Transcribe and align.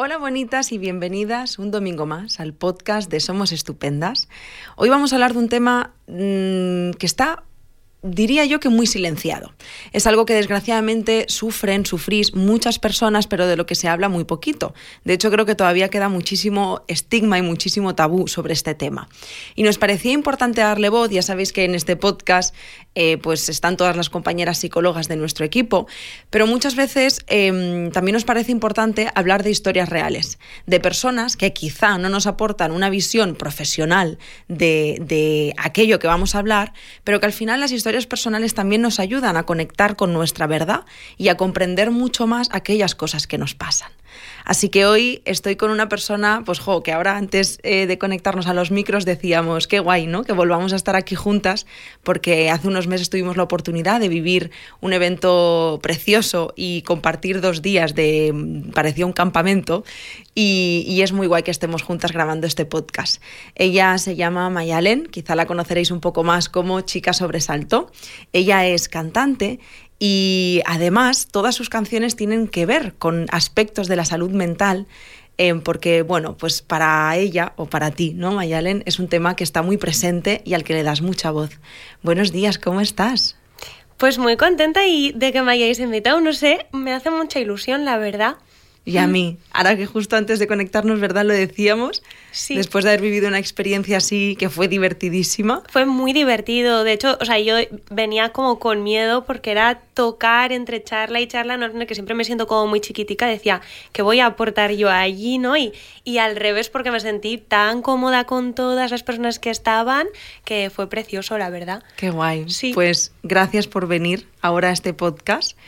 Hola 0.00 0.16
bonitas 0.16 0.70
y 0.70 0.78
bienvenidas 0.78 1.58
un 1.58 1.72
domingo 1.72 2.06
más 2.06 2.38
al 2.38 2.54
podcast 2.54 3.10
de 3.10 3.18
Somos 3.18 3.50
Estupendas. 3.50 4.28
Hoy 4.76 4.90
vamos 4.90 5.12
a 5.12 5.16
hablar 5.16 5.32
de 5.32 5.40
un 5.40 5.48
tema 5.48 5.92
mmm, 6.06 6.92
que 6.92 7.04
está 7.04 7.42
diría 8.02 8.44
yo 8.44 8.60
que 8.60 8.68
muy 8.68 8.86
silenciado. 8.86 9.54
Es 9.92 10.06
algo 10.06 10.24
que 10.24 10.34
desgraciadamente 10.34 11.26
sufren, 11.28 11.84
sufrís 11.84 12.34
muchas 12.34 12.78
personas, 12.78 13.26
pero 13.26 13.46
de 13.46 13.56
lo 13.56 13.66
que 13.66 13.74
se 13.74 13.88
habla 13.88 14.08
muy 14.08 14.24
poquito. 14.24 14.72
De 15.04 15.14
hecho, 15.14 15.30
creo 15.30 15.46
que 15.46 15.56
todavía 15.56 15.88
queda 15.88 16.08
muchísimo 16.08 16.82
estigma 16.86 17.38
y 17.38 17.42
muchísimo 17.42 17.96
tabú 17.96 18.28
sobre 18.28 18.52
este 18.52 18.74
tema. 18.74 19.08
Y 19.56 19.64
nos 19.64 19.78
parecía 19.78 20.12
importante 20.12 20.60
darle 20.60 20.88
voz, 20.90 21.10
ya 21.10 21.22
sabéis 21.22 21.52
que 21.52 21.64
en 21.64 21.74
este 21.74 21.96
podcast 21.96 22.54
eh, 22.94 23.18
pues 23.18 23.48
están 23.48 23.76
todas 23.76 23.96
las 23.96 24.10
compañeras 24.10 24.58
psicólogas 24.58 25.08
de 25.08 25.16
nuestro 25.16 25.44
equipo, 25.44 25.88
pero 26.30 26.46
muchas 26.46 26.76
veces 26.76 27.20
eh, 27.26 27.90
también 27.92 28.14
nos 28.14 28.24
parece 28.24 28.52
importante 28.52 29.08
hablar 29.14 29.42
de 29.42 29.50
historias 29.50 29.88
reales, 29.88 30.38
de 30.66 30.78
personas 30.78 31.36
que 31.36 31.52
quizá 31.52 31.98
no 31.98 32.08
nos 32.08 32.26
aportan 32.26 32.70
una 32.70 32.90
visión 32.90 33.34
profesional 33.34 34.18
de, 34.46 34.98
de 35.00 35.54
aquello 35.56 35.98
que 35.98 36.06
vamos 36.06 36.34
a 36.34 36.38
hablar, 36.38 36.72
pero 37.02 37.18
que 37.18 37.26
al 37.26 37.32
final 37.32 37.60
las 37.60 37.72
historias 37.72 37.87
historias 37.88 38.06
personales 38.06 38.52
también 38.52 38.82
nos 38.82 39.00
ayudan 39.00 39.38
a 39.38 39.44
conectar 39.44 39.96
con 39.96 40.12
nuestra 40.12 40.46
verdad 40.46 40.84
y 41.16 41.28
a 41.28 41.38
comprender 41.38 41.90
mucho 41.90 42.26
más 42.26 42.50
aquellas 42.52 42.94
cosas 42.94 43.26
que 43.26 43.38
nos 43.38 43.54
pasan. 43.54 43.90
Así 44.48 44.70
que 44.70 44.86
hoy 44.86 45.20
estoy 45.26 45.56
con 45.56 45.70
una 45.70 45.90
persona, 45.90 46.42
pues 46.46 46.58
jo, 46.58 46.82
que 46.82 46.90
ahora 46.90 47.18
antes 47.18 47.60
eh, 47.64 47.86
de 47.86 47.98
conectarnos 47.98 48.46
a 48.46 48.54
los 48.54 48.70
micros 48.70 49.04
decíamos, 49.04 49.68
qué 49.68 49.78
guay, 49.78 50.06
¿no? 50.06 50.24
Que 50.24 50.32
volvamos 50.32 50.72
a 50.72 50.76
estar 50.76 50.96
aquí 50.96 51.14
juntas, 51.14 51.66
porque 52.02 52.48
hace 52.48 52.66
unos 52.66 52.86
meses 52.86 53.10
tuvimos 53.10 53.36
la 53.36 53.42
oportunidad 53.42 54.00
de 54.00 54.08
vivir 54.08 54.50
un 54.80 54.94
evento 54.94 55.78
precioso 55.82 56.54
y 56.56 56.80
compartir 56.80 57.42
dos 57.42 57.60
días 57.60 57.94
de, 57.94 58.32
mm, 58.32 58.70
parecía 58.70 59.04
un 59.04 59.12
campamento, 59.12 59.84
y, 60.34 60.82
y 60.88 61.02
es 61.02 61.12
muy 61.12 61.26
guay 61.26 61.42
que 61.42 61.50
estemos 61.50 61.82
juntas 61.82 62.12
grabando 62.12 62.46
este 62.46 62.64
podcast. 62.64 63.20
Ella 63.54 63.98
se 63.98 64.16
llama 64.16 64.48
Mayalen, 64.48 65.08
quizá 65.10 65.36
la 65.36 65.44
conoceréis 65.44 65.90
un 65.90 66.00
poco 66.00 66.24
más 66.24 66.48
como 66.48 66.80
Chica 66.80 67.12
Sobresalto. 67.12 67.92
Ella 68.32 68.66
es 68.66 68.88
cantante 68.88 69.60
y 69.98 70.62
además, 70.66 71.28
todas 71.30 71.54
sus 71.54 71.68
canciones 71.68 72.16
tienen 72.16 72.48
que 72.48 72.66
ver 72.66 72.94
con 72.94 73.26
aspectos 73.30 73.88
de 73.88 73.96
la 73.96 74.04
salud 74.04 74.30
mental, 74.30 74.86
eh, 75.38 75.54
porque, 75.54 76.02
bueno, 76.02 76.36
pues 76.36 76.62
para 76.62 77.16
ella 77.16 77.52
o 77.56 77.66
para 77.66 77.90
ti, 77.90 78.12
¿no, 78.14 78.32
Mayalen? 78.32 78.82
Es 78.86 78.98
un 78.98 79.08
tema 79.08 79.36
que 79.36 79.44
está 79.44 79.62
muy 79.62 79.76
presente 79.76 80.42
y 80.44 80.54
al 80.54 80.64
que 80.64 80.74
le 80.74 80.82
das 80.82 81.00
mucha 81.00 81.30
voz. 81.30 81.58
Buenos 82.02 82.32
días, 82.32 82.58
¿cómo 82.58 82.80
estás? 82.80 83.36
Pues 83.96 84.18
muy 84.18 84.36
contenta 84.36 84.86
y 84.86 85.12
de 85.12 85.32
que 85.32 85.42
me 85.42 85.52
hayáis 85.52 85.80
invitado, 85.80 86.20
no 86.20 86.32
sé, 86.32 86.66
me 86.72 86.92
hace 86.92 87.10
mucha 87.10 87.40
ilusión, 87.40 87.84
la 87.84 87.98
verdad 87.98 88.36
y 88.88 88.96
a 88.96 89.06
mí. 89.06 89.36
Ahora 89.52 89.76
que 89.76 89.84
justo 89.84 90.16
antes 90.16 90.38
de 90.38 90.46
conectarnos, 90.46 90.98
¿verdad? 90.98 91.22
Lo 91.26 91.34
decíamos. 91.34 92.02
Sí. 92.30 92.56
Después 92.56 92.84
de 92.84 92.90
haber 92.90 93.02
vivido 93.02 93.28
una 93.28 93.38
experiencia 93.38 93.98
así 93.98 94.34
que 94.38 94.48
fue 94.48 94.66
divertidísima. 94.66 95.62
Fue 95.68 95.84
muy 95.84 96.14
divertido. 96.14 96.84
De 96.84 96.94
hecho, 96.94 97.18
o 97.20 97.24
sea, 97.26 97.38
yo 97.38 97.56
venía 97.90 98.30
como 98.30 98.58
con 98.58 98.82
miedo 98.82 99.26
porque 99.26 99.50
era 99.50 99.82
tocar 99.92 100.52
entre 100.52 100.82
charla 100.82 101.20
y 101.20 101.26
charla, 101.26 101.58
no, 101.58 101.86
que 101.86 101.94
siempre 101.94 102.14
me 102.14 102.24
siento 102.24 102.46
como 102.46 102.66
muy 102.66 102.80
chiquitica. 102.80 103.26
Decía, 103.26 103.60
que 103.92 104.00
voy 104.00 104.20
a 104.20 104.26
aportar 104.26 104.72
yo 104.72 104.88
allí, 104.88 105.36
no? 105.36 105.54
Y, 105.54 105.74
y 106.04 106.16
al 106.16 106.36
revés, 106.36 106.70
porque 106.70 106.90
me 106.90 107.00
sentí 107.00 107.36
tan 107.36 107.82
cómoda 107.82 108.24
con 108.24 108.54
todas 108.54 108.90
las 108.90 109.02
personas 109.02 109.38
que 109.38 109.50
estaban 109.50 110.06
que 110.44 110.70
fue 110.70 110.88
precioso, 110.88 111.36
la 111.36 111.50
verdad. 111.50 111.82
Qué 111.96 112.08
guay. 112.08 112.48
Sí. 112.48 112.72
Pues 112.72 113.12
gracias 113.22 113.66
por 113.66 113.86
venir 113.86 114.26
ahora 114.40 114.70
a 114.70 114.72
este 114.72 114.94
podcast 114.94 115.58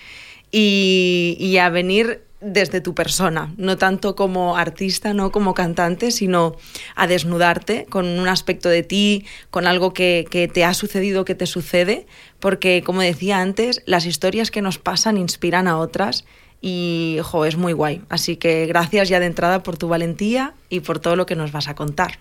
y, 0.51 1.37
y 1.39 1.59
a 1.59 1.69
venir 1.69 2.23
desde 2.41 2.81
tu 2.81 2.95
persona, 2.95 3.53
no 3.57 3.77
tanto 3.77 4.17
como 4.17 4.57
artista, 4.57 5.13
no 5.13 5.31
como 5.31 5.55
cantante, 5.55 6.11
sino 6.11 6.57
a 6.95 7.07
desnudarte 7.07 7.87
con 7.89 8.07
un 8.07 8.29
aspecto 8.29 8.69
de 8.69 8.83
ti, 8.83 9.27
con 9.51 9.67
algo 9.67 9.93
que, 9.93 10.27
que, 10.31 10.49
te 10.49 10.65
ha 10.65 10.75
sucedido, 10.75 11.25
que 11.25 11.35
te 11.35 11.47
sucede, 11.47 12.07
porque 12.39 12.83
como 12.85 13.03
decía 13.03 13.41
antes, 13.41 13.83
las 13.87 14.07
historias 14.07 14.51
que 14.51 14.63
nos 14.63 14.79
pasan 14.79 15.19
inspiran 15.19 15.69
a 15.69 15.79
otras 15.79 16.25
y 16.61 17.19
jo, 17.23 17.45
es 17.45 17.57
muy 17.57 17.73
guay. 17.73 18.03
Así 18.09 18.37
que 18.37 18.67
gracias 18.67 19.09
ya 19.09 19.21
de 19.21 19.27
entrada 19.27 19.63
por 19.63 19.77
tu 19.77 19.89
valentía 19.89 20.55
y 20.69 20.81
por 20.81 20.99
todo 20.99 21.17
lo 21.17 21.27
que 21.27 21.37
nos 21.37 21.53
vas 21.53 21.69
a 21.69 21.75
contar. 21.75 22.19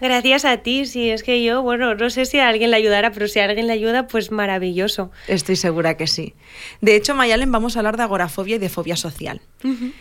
Gracias 0.00 0.44
a 0.44 0.58
ti, 0.58 0.86
si 0.86 1.10
es 1.10 1.22
que 1.22 1.42
yo, 1.42 1.62
bueno, 1.62 1.94
no 1.94 2.10
sé 2.10 2.24
si 2.24 2.38
a 2.38 2.48
alguien 2.48 2.70
le 2.70 2.76
ayudara, 2.76 3.12
pero 3.12 3.28
si 3.28 3.38
a 3.38 3.44
alguien 3.44 3.66
le 3.66 3.72
ayuda, 3.72 4.06
pues 4.06 4.30
maravilloso. 4.30 5.10
Estoy 5.28 5.56
segura 5.56 5.96
que 5.96 6.06
sí. 6.06 6.34
De 6.80 6.96
hecho, 6.96 7.14
Mayalen, 7.14 7.52
vamos 7.52 7.76
a 7.76 7.80
hablar 7.80 7.96
de 7.96 8.04
agorafobia 8.04 8.56
y 8.56 8.58
de 8.58 8.68
fobia 8.68 8.96
social. 8.96 9.40
Uh 9.62 9.68
-huh. 9.68 9.92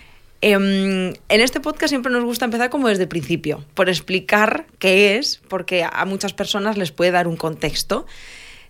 en 0.41 1.41
este 1.41 1.59
podcast 1.59 1.89
siempre 1.89 2.11
nos 2.13 2.23
gusta 2.23 2.45
empezar 2.45 2.69
como 2.69 2.87
desde 2.87 3.03
el 3.03 3.09
principio, 3.09 3.65
por 3.73 3.89
explicar 3.89 4.67
qué 4.79 5.17
es, 5.17 5.41
porque 5.49 5.83
a 5.83 6.05
muchas 6.05 6.33
personas 6.33 6.77
les 6.77 6.91
puede 6.91 7.11
dar 7.11 7.27
un 7.27 7.35
contexto. 7.35 8.05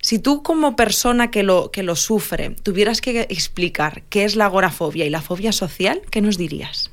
Si 0.02 0.18
tú 0.18 0.44
como 0.44 0.76
persona 0.76 1.30
que 1.30 1.44
lo, 1.44 1.72
que 1.72 1.84
lo 1.84 1.96
sufre 1.96 2.52
tuvieras 2.64 3.02
que 3.02 3.22
explicar 3.30 4.04
qué 4.10 4.24
es 4.24 4.36
la 4.36 4.46
agorafobia 4.46 5.06
y 5.06 5.10
la 5.10 5.22
fobia 5.22 5.52
social, 5.52 6.02
¿qué 6.10 6.22
nos 6.22 6.38
dirías? 6.38 6.92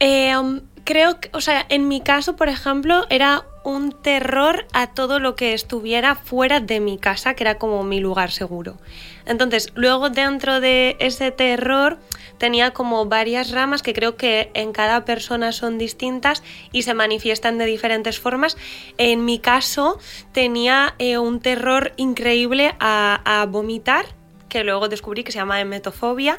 Eh, 0.00 0.36
um, 0.36 0.60
creo 0.88 1.20
que, 1.20 1.28
o 1.34 1.42
sea, 1.42 1.66
en 1.68 1.86
mi 1.86 2.00
caso, 2.00 2.34
por 2.34 2.48
ejemplo, 2.48 3.04
era 3.10 3.44
un 3.62 3.92
terror 3.92 4.64
a 4.72 4.86
todo 4.86 5.18
lo 5.18 5.36
que 5.36 5.52
estuviera 5.52 6.14
fuera 6.14 6.60
de 6.60 6.80
mi 6.80 6.96
casa, 6.96 7.34
que 7.34 7.44
era 7.44 7.58
como 7.58 7.84
mi 7.84 8.00
lugar 8.00 8.30
seguro. 8.30 8.78
Entonces, 9.26 9.70
luego 9.74 10.08
dentro 10.08 10.60
de 10.60 10.96
ese 10.98 11.30
terror 11.30 11.98
tenía 12.38 12.70
como 12.70 13.04
varias 13.04 13.50
ramas 13.50 13.82
que 13.82 13.92
creo 13.92 14.16
que 14.16 14.50
en 14.54 14.72
cada 14.72 15.04
persona 15.04 15.52
son 15.52 15.76
distintas 15.76 16.42
y 16.72 16.84
se 16.84 16.94
manifiestan 16.94 17.58
de 17.58 17.66
diferentes 17.66 18.18
formas. 18.18 18.56
En 18.96 19.26
mi 19.26 19.40
caso 19.40 19.98
tenía 20.32 20.94
eh, 20.98 21.18
un 21.18 21.40
terror 21.40 21.92
increíble 21.98 22.74
a, 22.80 23.20
a, 23.26 23.44
vomitar, 23.44 24.06
que 24.48 24.64
luego 24.64 24.88
descubrí 24.88 25.22
que 25.22 25.32
se 25.32 25.38
llama 25.38 25.60
emetofobia. 25.60 26.38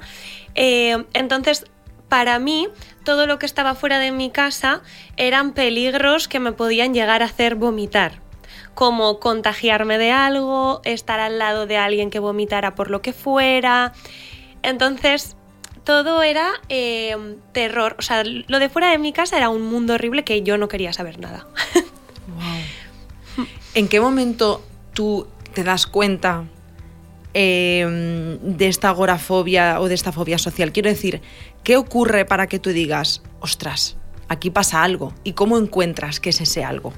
Eh, 0.55 1.05
entonces, 1.13 1.65
para 2.09 2.39
mí 2.39 2.67
todo 3.03 3.27
lo 3.27 3.39
que 3.39 3.45
estaba 3.45 3.75
fuera 3.75 3.99
de 3.99 4.11
mi 4.11 4.29
casa 4.31 4.81
eran 5.15 5.53
peligros 5.53 6.27
que 6.27 6.39
me 6.39 6.51
podían 6.51 6.93
llegar 6.93 7.21
a 7.21 7.25
hacer 7.25 7.55
vomitar 7.55 8.21
como 8.73 9.19
contagiarme 9.19 9.97
de 9.97 10.11
algo, 10.11 10.79
estar 10.85 11.19
al 11.19 11.37
lado 11.37 11.67
de 11.67 11.75
alguien 11.75 12.09
que 12.09 12.19
vomitara 12.19 12.75
por 12.75 12.89
lo 12.89 13.01
que 13.01 13.11
fuera. 13.11 13.91
Entonces, 14.63 15.35
todo 15.83 16.23
era 16.23 16.49
eh, 16.69 17.35
terror. 17.51 17.97
O 17.99 18.01
sea, 18.01 18.23
lo 18.23 18.59
de 18.59 18.69
fuera 18.69 18.89
de 18.89 18.97
mi 18.97 19.11
casa 19.11 19.35
era 19.35 19.49
un 19.49 19.63
mundo 19.63 19.95
horrible 19.95 20.23
que 20.23 20.43
yo 20.43 20.57
no 20.57 20.67
quería 20.67 20.93
saber 20.93 21.19
nada. 21.19 21.45
Wow. 22.29 23.45
¿En 23.73 23.87
qué 23.87 23.99
momento 23.99 24.63
tú 24.93 25.27
te 25.53 25.63
das 25.63 25.87
cuenta 25.87 26.45
eh, 27.33 28.37
de 28.41 28.67
esta 28.67 28.89
agorafobia 28.89 29.79
o 29.79 29.87
de 29.87 29.95
esta 29.95 30.11
fobia 30.11 30.37
social? 30.37 30.71
Quiero 30.71 30.89
decir, 30.89 31.21
¿qué 31.63 31.77
ocurre 31.77 32.25
para 32.25 32.47
que 32.47 32.59
tú 32.59 32.71
digas, 32.71 33.21
ostras, 33.39 33.97
aquí 34.27 34.49
pasa 34.49 34.83
algo? 34.83 35.13
¿Y 35.23 35.33
cómo 35.33 35.57
encuentras 35.57 36.19
que 36.19 36.29
es 36.29 36.41
ese 36.41 36.63
algo? 36.63 36.93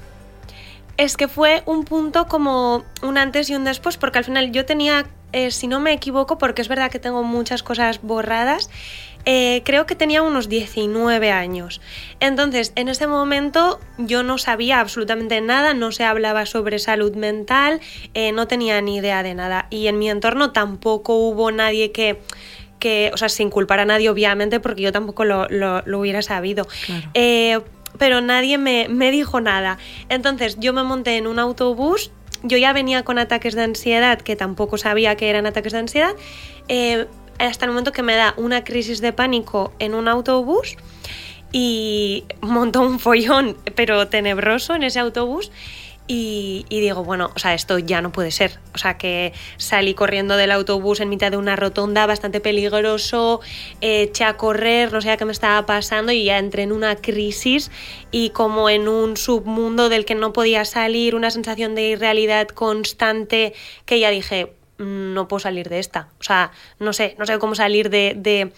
Es 0.96 1.16
que 1.16 1.28
fue 1.28 1.62
un 1.66 1.84
punto 1.84 2.26
como 2.26 2.84
un 3.02 3.18
antes 3.18 3.48
y 3.50 3.54
un 3.54 3.64
después, 3.64 3.96
porque 3.96 4.18
al 4.18 4.24
final 4.24 4.52
yo 4.52 4.66
tenía, 4.66 5.06
eh, 5.32 5.50
si 5.50 5.66
no 5.66 5.80
me 5.80 5.92
equivoco, 5.92 6.38
porque 6.38 6.62
es 6.62 6.68
verdad 6.68 6.90
que 6.90 6.98
tengo 6.98 7.22
muchas 7.22 7.62
cosas 7.62 8.00
borradas, 8.02 8.68
eh, 9.24 9.62
creo 9.64 9.86
que 9.86 9.94
tenía 9.94 10.22
unos 10.22 10.48
19 10.48 11.30
años. 11.30 11.80
Entonces, 12.20 12.72
en 12.76 12.88
ese 12.88 13.06
momento 13.06 13.80
yo 13.98 14.22
no 14.22 14.38
sabía 14.38 14.80
absolutamente 14.80 15.40
nada, 15.40 15.74
no 15.74 15.92
se 15.92 16.04
hablaba 16.04 16.46
sobre 16.46 16.78
salud 16.78 17.14
mental, 17.14 17.80
eh, 18.14 18.32
no 18.32 18.48
tenía 18.48 18.80
ni 18.80 18.96
idea 18.96 19.22
de 19.22 19.34
nada. 19.34 19.66
Y 19.70 19.86
en 19.86 19.98
mi 19.98 20.10
entorno 20.10 20.52
tampoco 20.52 21.14
hubo 21.14 21.50
nadie 21.50 21.92
que 21.92 22.20
que, 22.78 23.12
o 23.14 23.16
sea, 23.16 23.28
sin 23.28 23.48
culpar 23.48 23.78
a 23.78 23.84
nadie, 23.84 24.10
obviamente, 24.10 24.58
porque 24.58 24.82
yo 24.82 24.90
tampoco 24.90 25.24
lo, 25.24 25.48
lo, 25.48 25.82
lo 25.86 26.00
hubiera 26.00 26.20
sabido. 26.20 26.66
Claro. 26.84 27.10
Eh, 27.14 27.60
pero 27.98 28.20
nadie 28.20 28.58
me, 28.58 28.88
me 28.88 29.12
dijo 29.12 29.40
nada. 29.40 29.78
Entonces 30.08 30.56
yo 30.58 30.72
me 30.72 30.82
monté 30.82 31.16
en 31.16 31.28
un 31.28 31.38
autobús, 31.38 32.10
yo 32.42 32.58
ya 32.58 32.72
venía 32.72 33.04
con 33.04 33.18
ataques 33.18 33.54
de 33.54 33.62
ansiedad, 33.62 34.20
que 34.20 34.36
tampoco 34.36 34.78
sabía 34.78 35.16
que 35.16 35.30
eran 35.30 35.46
ataques 35.46 35.72
de 35.72 35.78
ansiedad, 35.78 36.16
eh, 36.68 37.06
hasta 37.38 37.64
el 37.64 37.70
momento 37.70 37.92
que 37.92 38.02
me 38.02 38.14
da 38.14 38.34
una 38.36 38.64
crisis 38.64 39.00
de 39.00 39.12
pánico 39.12 39.72
en 39.78 39.94
un 39.94 40.08
autobús 40.08 40.76
y 41.52 42.24
montó 42.40 42.80
un 42.80 42.98
follón, 42.98 43.56
pero 43.76 44.08
tenebroso 44.08 44.74
en 44.74 44.82
ese 44.82 44.98
autobús. 44.98 45.52
Y, 46.08 46.66
y, 46.68 46.80
digo, 46.80 47.04
bueno, 47.04 47.30
o 47.36 47.38
sea, 47.38 47.54
esto 47.54 47.78
ya 47.78 48.02
no 48.02 48.10
puede 48.10 48.32
ser. 48.32 48.58
O 48.74 48.78
sea, 48.78 48.98
que 48.98 49.32
salí 49.56 49.94
corriendo 49.94 50.36
del 50.36 50.50
autobús 50.50 50.98
en 51.00 51.08
mitad 51.08 51.30
de 51.30 51.36
una 51.36 51.54
rotonda 51.54 52.06
bastante 52.06 52.40
peligroso, 52.40 53.40
eché 53.80 54.24
a 54.24 54.36
correr, 54.36 54.92
no 54.92 55.00
sé 55.00 55.16
qué 55.16 55.24
me 55.24 55.32
estaba 55.32 55.64
pasando 55.64 56.10
y 56.10 56.24
ya 56.24 56.38
entré 56.38 56.64
en 56.64 56.72
una 56.72 56.96
crisis 56.96 57.70
y 58.10 58.30
como 58.30 58.68
en 58.68 58.88
un 58.88 59.16
submundo 59.16 59.88
del 59.88 60.04
que 60.04 60.16
no 60.16 60.32
podía 60.32 60.64
salir, 60.64 61.14
una 61.14 61.30
sensación 61.30 61.76
de 61.76 61.90
irrealidad 61.90 62.48
constante 62.48 63.54
que 63.86 64.00
ya 64.00 64.10
dije, 64.10 64.52
no 64.82 65.28
puedo 65.28 65.40
salir 65.40 65.68
de 65.68 65.78
esta. 65.78 66.08
O 66.20 66.22
sea, 66.22 66.50
no 66.78 66.92
sé, 66.92 67.14
no 67.18 67.26
sé 67.26 67.38
cómo 67.38 67.54
salir 67.54 67.90
de, 67.90 68.14
de 68.16 68.52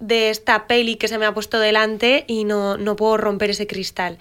de 0.00 0.30
esta 0.30 0.66
peli 0.66 0.96
que 0.96 1.08
se 1.08 1.18
me 1.18 1.26
ha 1.26 1.34
puesto 1.34 1.60
delante 1.60 2.24
y 2.26 2.44
no, 2.44 2.76
no 2.78 2.96
puedo 2.96 3.16
romper 3.18 3.50
ese 3.50 3.66
cristal. 3.66 4.18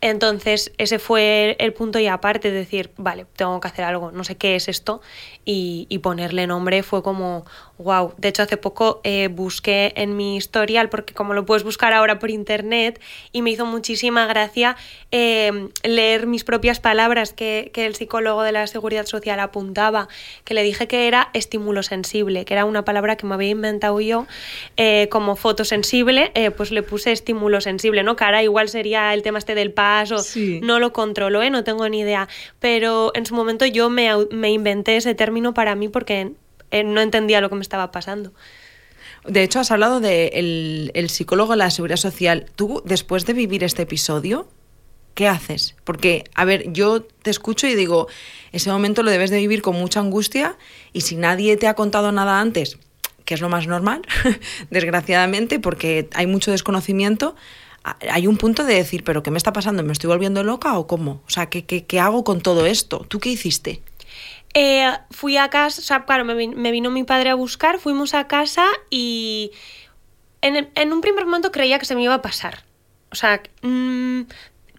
Entonces, 0.00 0.72
ese 0.78 0.98
fue 0.98 1.56
el 1.60 1.72
punto 1.74 1.98
y 1.98 2.06
aparte 2.06 2.50
de 2.50 2.58
decir, 2.58 2.90
vale, 2.96 3.26
tengo 3.36 3.60
que 3.60 3.68
hacer 3.68 3.84
algo, 3.84 4.10
no 4.10 4.24
sé 4.24 4.36
qué 4.36 4.56
es 4.56 4.68
esto, 4.68 5.00
y, 5.44 5.86
y 5.88 5.98
ponerle 5.98 6.46
nombre 6.46 6.82
fue 6.82 7.02
como, 7.02 7.44
wow. 7.78 8.14
De 8.16 8.28
hecho, 8.28 8.42
hace 8.42 8.56
poco 8.56 9.00
eh, 9.04 9.28
busqué 9.28 9.92
en 9.96 10.16
mi 10.16 10.36
historial, 10.36 10.88
porque 10.88 11.14
como 11.14 11.34
lo 11.34 11.44
puedes 11.44 11.62
buscar 11.62 11.92
ahora 11.92 12.18
por 12.18 12.30
internet, 12.30 13.00
y 13.30 13.42
me 13.42 13.50
hizo 13.50 13.66
muchísima 13.66 14.26
gracia 14.26 14.76
eh, 15.10 15.68
leer 15.82 16.26
mis 16.26 16.44
propias 16.44 16.80
palabras 16.80 17.32
que, 17.32 17.70
que 17.74 17.86
el 17.86 17.94
psicólogo 17.94 18.42
de 18.42 18.52
la 18.52 18.66
seguridad 18.66 19.06
social 19.06 19.40
apuntaba, 19.40 20.08
que 20.44 20.54
le 20.54 20.62
dije 20.62 20.88
que 20.88 21.06
era 21.06 21.28
estímulo 21.34 21.82
sensible, 21.82 22.44
que 22.44 22.54
era 22.54 22.64
una 22.64 22.84
palabra 22.84 23.16
que 23.16 23.26
me 23.26 23.34
había 23.34 23.50
inventado 23.50 24.00
yo. 24.00 24.26
Eh, 24.76 25.08
como 25.18 25.34
fotosensible, 25.34 26.30
eh, 26.36 26.52
pues 26.52 26.70
le 26.70 26.84
puse 26.84 27.10
estímulo 27.10 27.60
sensible, 27.60 28.04
¿no? 28.04 28.14
Cara, 28.14 28.44
igual 28.44 28.68
sería 28.68 29.12
el 29.14 29.22
tema 29.22 29.40
este 29.40 29.56
del 29.56 29.72
paso, 29.72 30.24
no 30.62 30.78
lo 30.78 30.92
controlo, 30.92 31.42
¿eh? 31.42 31.50
No 31.50 31.64
tengo 31.64 31.88
ni 31.88 31.98
idea. 31.98 32.28
Pero 32.60 33.10
en 33.16 33.26
su 33.26 33.34
momento 33.34 33.66
yo 33.66 33.90
me, 33.90 34.08
me 34.30 34.52
inventé 34.52 34.96
ese 34.96 35.16
término 35.16 35.54
para 35.54 35.74
mí 35.74 35.88
porque 35.88 36.34
eh, 36.70 36.84
no 36.84 37.00
entendía 37.00 37.40
lo 37.40 37.48
que 37.48 37.56
me 37.56 37.62
estaba 37.62 37.90
pasando. 37.90 38.32
De 39.26 39.42
hecho, 39.42 39.58
has 39.58 39.72
hablado 39.72 39.98
del 39.98 40.92
de 40.94 41.00
el 41.00 41.10
psicólogo 41.10 41.54
de 41.54 41.56
la 41.56 41.70
seguridad 41.72 41.96
social. 41.96 42.46
Tú, 42.54 42.80
después 42.84 43.26
de 43.26 43.32
vivir 43.32 43.64
este 43.64 43.82
episodio, 43.82 44.46
¿qué 45.14 45.26
haces? 45.26 45.74
Porque, 45.82 46.22
a 46.36 46.44
ver, 46.44 46.72
yo 46.72 47.02
te 47.02 47.30
escucho 47.30 47.66
y 47.66 47.74
digo, 47.74 48.06
ese 48.52 48.70
momento 48.70 49.02
lo 49.02 49.10
debes 49.10 49.30
de 49.30 49.38
vivir 49.38 49.62
con 49.62 49.74
mucha 49.74 49.98
angustia 49.98 50.56
y 50.92 51.00
si 51.00 51.16
nadie 51.16 51.56
te 51.56 51.66
ha 51.66 51.74
contado 51.74 52.12
nada 52.12 52.40
antes, 52.40 52.78
que 53.28 53.34
es 53.34 53.42
lo 53.42 53.50
más 53.50 53.66
normal, 53.66 54.00
desgraciadamente, 54.70 55.60
porque 55.60 56.08
hay 56.14 56.26
mucho 56.26 56.50
desconocimiento, 56.50 57.36
hay 58.10 58.26
un 58.26 58.38
punto 58.38 58.64
de 58.64 58.72
decir, 58.72 59.04
pero 59.04 59.22
¿qué 59.22 59.30
me 59.30 59.36
está 59.36 59.52
pasando? 59.52 59.82
¿Me 59.82 59.92
estoy 59.92 60.08
volviendo 60.08 60.42
loca 60.42 60.78
o 60.78 60.86
cómo? 60.86 61.20
O 61.26 61.30
sea, 61.30 61.50
¿qué, 61.50 61.66
qué, 61.66 61.84
qué 61.84 62.00
hago 62.00 62.24
con 62.24 62.40
todo 62.40 62.64
esto? 62.64 63.04
¿Tú 63.06 63.20
qué 63.20 63.28
hiciste? 63.28 63.82
Eh, 64.54 64.90
fui 65.10 65.36
a 65.36 65.50
casa, 65.50 65.82
o 65.82 65.84
sea, 65.84 66.06
claro, 66.06 66.24
me, 66.24 66.70
vino 66.72 66.90
mi 66.90 67.04
padre 67.04 67.28
a 67.28 67.34
buscar, 67.34 67.78
fuimos 67.78 68.14
a 68.14 68.28
casa 68.28 68.64
y 68.88 69.52
en, 70.40 70.70
en, 70.74 70.92
un 70.94 71.02
primer 71.02 71.26
momento 71.26 71.52
creía 71.52 71.78
que 71.78 71.84
se 71.84 71.94
me 71.94 72.04
iba 72.04 72.14
a 72.14 72.22
pasar. 72.22 72.64
O 73.12 73.14
sea, 73.14 73.42
mmm, 73.60 74.22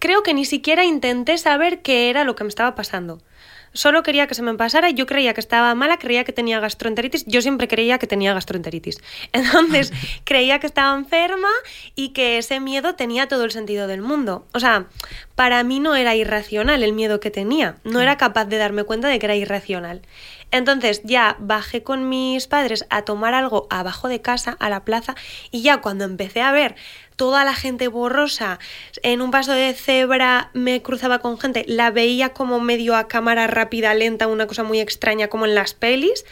creo 0.00 0.24
que 0.24 0.34
ni 0.34 0.44
siquiera 0.44 0.84
intenté 0.84 1.38
saber 1.38 1.82
qué 1.82 2.10
era 2.10 2.24
lo 2.24 2.34
que 2.34 2.42
me 2.42 2.48
estaba 2.48 2.74
pasando. 2.74 3.22
Solo 3.72 4.02
quería 4.02 4.26
que 4.26 4.34
se 4.34 4.42
me 4.42 4.54
pasara, 4.54 4.90
yo 4.90 5.06
creía 5.06 5.34
que 5.34 5.40
estaba 5.40 5.74
mala, 5.74 5.98
creía 5.98 6.24
que 6.24 6.32
tenía 6.32 6.58
gastroenteritis, 6.60 7.24
yo 7.26 7.40
siempre 7.40 7.68
creía 7.68 7.98
que 7.98 8.06
tenía 8.06 8.34
gastroenteritis. 8.34 9.00
Entonces, 9.32 9.92
creía 10.24 10.58
que 10.58 10.66
estaba 10.66 10.96
enferma 10.96 11.50
y 11.94 12.10
que 12.10 12.38
ese 12.38 12.60
miedo 12.60 12.94
tenía 12.94 13.28
todo 13.28 13.44
el 13.44 13.52
sentido 13.52 13.86
del 13.86 14.02
mundo. 14.02 14.46
O 14.52 14.60
sea, 14.60 14.86
para 15.34 15.62
mí 15.62 15.80
no 15.80 15.94
era 15.94 16.14
irracional 16.14 16.82
el 16.82 16.92
miedo 16.92 17.20
que 17.20 17.30
tenía, 17.30 17.76
no 17.84 18.00
era 18.00 18.16
capaz 18.16 18.46
de 18.46 18.58
darme 18.58 18.84
cuenta 18.84 19.08
de 19.08 19.18
que 19.18 19.26
era 19.26 19.36
irracional. 19.36 20.02
Entonces 20.50 21.02
ya 21.04 21.36
bajé 21.38 21.82
con 21.82 22.08
mis 22.08 22.46
padres 22.46 22.84
a 22.90 23.02
tomar 23.02 23.34
algo 23.34 23.66
abajo 23.70 24.08
de 24.08 24.20
casa, 24.20 24.56
a 24.58 24.68
la 24.68 24.84
plaza, 24.84 25.14
y 25.50 25.62
ya 25.62 25.80
cuando 25.80 26.04
empecé 26.04 26.42
a 26.42 26.52
ver 26.52 26.74
toda 27.20 27.44
la 27.44 27.52
gente 27.52 27.86
borrosa, 27.88 28.58
en 29.02 29.20
un 29.20 29.30
paso 29.30 29.52
de 29.52 29.74
cebra 29.74 30.48
me 30.54 30.80
cruzaba 30.80 31.18
con 31.18 31.38
gente, 31.38 31.66
la 31.68 31.90
veía 31.90 32.30
como 32.30 32.60
medio 32.60 32.96
a 32.96 33.08
cámara 33.08 33.46
rápida, 33.46 33.92
lenta, 33.92 34.26
una 34.26 34.46
cosa 34.46 34.62
muy 34.62 34.80
extraña 34.80 35.28
como 35.28 35.44
en 35.44 35.54
las 35.54 35.74
pelis. 35.74 36.24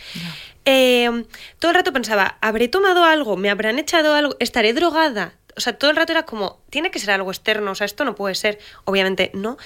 Eh, 0.64 1.24
todo 1.58 1.72
el 1.72 1.74
rato 1.74 1.92
pensaba, 1.92 2.38
¿habré 2.40 2.68
tomado 2.68 3.04
algo? 3.04 3.36
¿Me 3.36 3.50
habrán 3.50 3.78
echado 3.78 4.14
algo? 4.14 4.34
¿Estaré 4.40 4.72
drogada? 4.72 5.34
O 5.58 5.60
sea, 5.60 5.76
todo 5.76 5.90
el 5.90 5.96
rato 5.96 6.12
era 6.12 6.22
como, 6.22 6.62
tiene 6.70 6.90
que 6.90 7.00
ser 7.00 7.10
algo 7.10 7.32
externo, 7.32 7.72
o 7.72 7.74
sea, 7.74 7.84
esto 7.84 8.06
no 8.06 8.14
puede 8.14 8.34
ser. 8.34 8.58
Obviamente 8.84 9.30
no. 9.34 9.58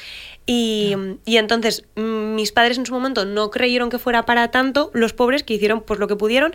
Y, 0.44 0.96
y, 1.24 1.36
entonces 1.36 1.84
mis 1.94 2.50
padres 2.50 2.76
en 2.76 2.84
su 2.84 2.92
momento 2.92 3.24
no 3.24 3.50
creyeron 3.50 3.90
que 3.90 3.98
fuera 4.00 4.26
para 4.26 4.50
tanto, 4.50 4.90
los 4.92 5.12
pobres 5.12 5.44
que 5.44 5.54
hicieron 5.54 5.82
pues 5.82 6.00
lo 6.00 6.08
que 6.08 6.16
pudieron 6.16 6.52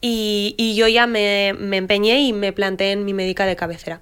y, 0.00 0.56
y 0.58 0.74
yo 0.74 0.88
ya 0.88 1.06
me, 1.06 1.54
me, 1.56 1.76
empeñé 1.76 2.20
y 2.20 2.32
me 2.32 2.52
planté 2.52 2.90
en 2.90 3.04
mi 3.04 3.14
médica 3.14 3.46
de 3.46 3.54
cabecera 3.54 4.00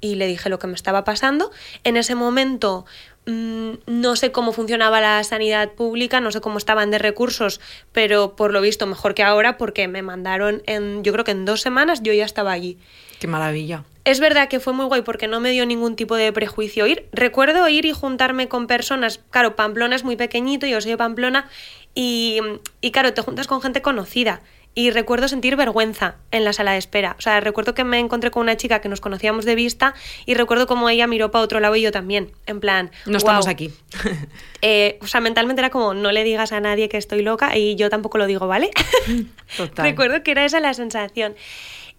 y 0.00 0.14
le 0.14 0.26
dije 0.26 0.48
lo 0.48 0.58
que 0.58 0.66
me 0.68 0.74
estaba 0.74 1.04
pasando. 1.04 1.50
En 1.84 1.96
ese 1.96 2.14
momento 2.14 2.86
no 3.28 4.16
sé 4.16 4.32
cómo 4.32 4.52
funcionaba 4.52 5.00
la 5.00 5.22
sanidad 5.22 5.72
pública, 5.72 6.20
no 6.20 6.32
sé 6.32 6.40
cómo 6.40 6.56
estaban 6.56 6.90
de 6.90 6.98
recursos, 6.98 7.60
pero 7.92 8.36
por 8.36 8.52
lo 8.52 8.60
visto 8.62 8.86
mejor 8.86 9.14
que 9.14 9.22
ahora 9.22 9.58
porque 9.58 9.86
me 9.86 10.00
mandaron 10.02 10.62
en, 10.66 11.04
yo 11.04 11.12
creo 11.12 11.24
que 11.24 11.32
en 11.32 11.44
dos 11.44 11.60
semanas 11.60 12.02
yo 12.02 12.12
ya 12.14 12.24
estaba 12.24 12.52
allí. 12.52 12.78
Qué 13.20 13.26
maravilla. 13.26 13.84
Es 14.04 14.20
verdad 14.20 14.48
que 14.48 14.60
fue 14.60 14.72
muy 14.72 14.86
guay 14.86 15.02
porque 15.02 15.28
no 15.28 15.40
me 15.40 15.50
dio 15.50 15.66
ningún 15.66 15.94
tipo 15.94 16.16
de 16.16 16.32
prejuicio 16.32 16.86
ir. 16.86 17.06
Recuerdo 17.12 17.68
ir 17.68 17.84
y 17.84 17.92
juntarme 17.92 18.48
con 18.48 18.66
personas. 18.66 19.20
Claro, 19.30 19.54
Pamplona 19.54 19.96
es 19.96 20.04
muy 20.04 20.16
pequeñito, 20.16 20.66
yo 20.66 20.80
soy 20.80 20.92
de 20.92 20.96
Pamplona. 20.96 21.50
Y, 21.94 22.40
y 22.80 22.90
claro, 22.92 23.12
te 23.12 23.20
juntas 23.20 23.46
con 23.46 23.60
gente 23.60 23.82
conocida. 23.82 24.40
Y 24.74 24.90
recuerdo 24.90 25.26
sentir 25.26 25.56
vergüenza 25.56 26.16
en 26.30 26.44
la 26.44 26.52
sala 26.52 26.72
de 26.72 26.78
espera. 26.78 27.16
O 27.18 27.20
sea, 27.20 27.40
recuerdo 27.40 27.74
que 27.74 27.82
me 27.82 27.98
encontré 27.98 28.30
con 28.30 28.42
una 28.42 28.56
chica 28.56 28.80
que 28.80 28.88
nos 28.88 29.00
conocíamos 29.00 29.44
de 29.44 29.56
vista 29.56 29.94
y 30.24 30.34
recuerdo 30.34 30.66
como 30.66 30.88
ella 30.88 31.06
miró 31.06 31.30
para 31.30 31.42
otro 31.42 31.58
lado 31.58 31.74
y 31.74 31.82
yo 31.82 31.90
también. 31.90 32.30
En 32.46 32.60
plan. 32.60 32.90
No 33.04 33.12
wow. 33.12 33.16
estamos 33.18 33.48
aquí. 33.48 33.72
eh, 34.62 34.98
o 35.02 35.06
sea, 35.06 35.20
mentalmente 35.20 35.60
era 35.60 35.70
como, 35.70 35.94
no 35.94 36.12
le 36.12 36.22
digas 36.22 36.52
a 36.52 36.60
nadie 36.60 36.88
que 36.88 36.96
estoy 36.96 37.22
loca 37.22 37.56
y 37.56 37.74
yo 37.74 37.90
tampoco 37.90 38.18
lo 38.18 38.26
digo, 38.26 38.46
¿vale? 38.46 38.70
Total. 39.56 39.84
recuerdo 39.84 40.22
que 40.22 40.30
era 40.30 40.44
esa 40.44 40.60
la 40.60 40.74
sensación. 40.74 41.34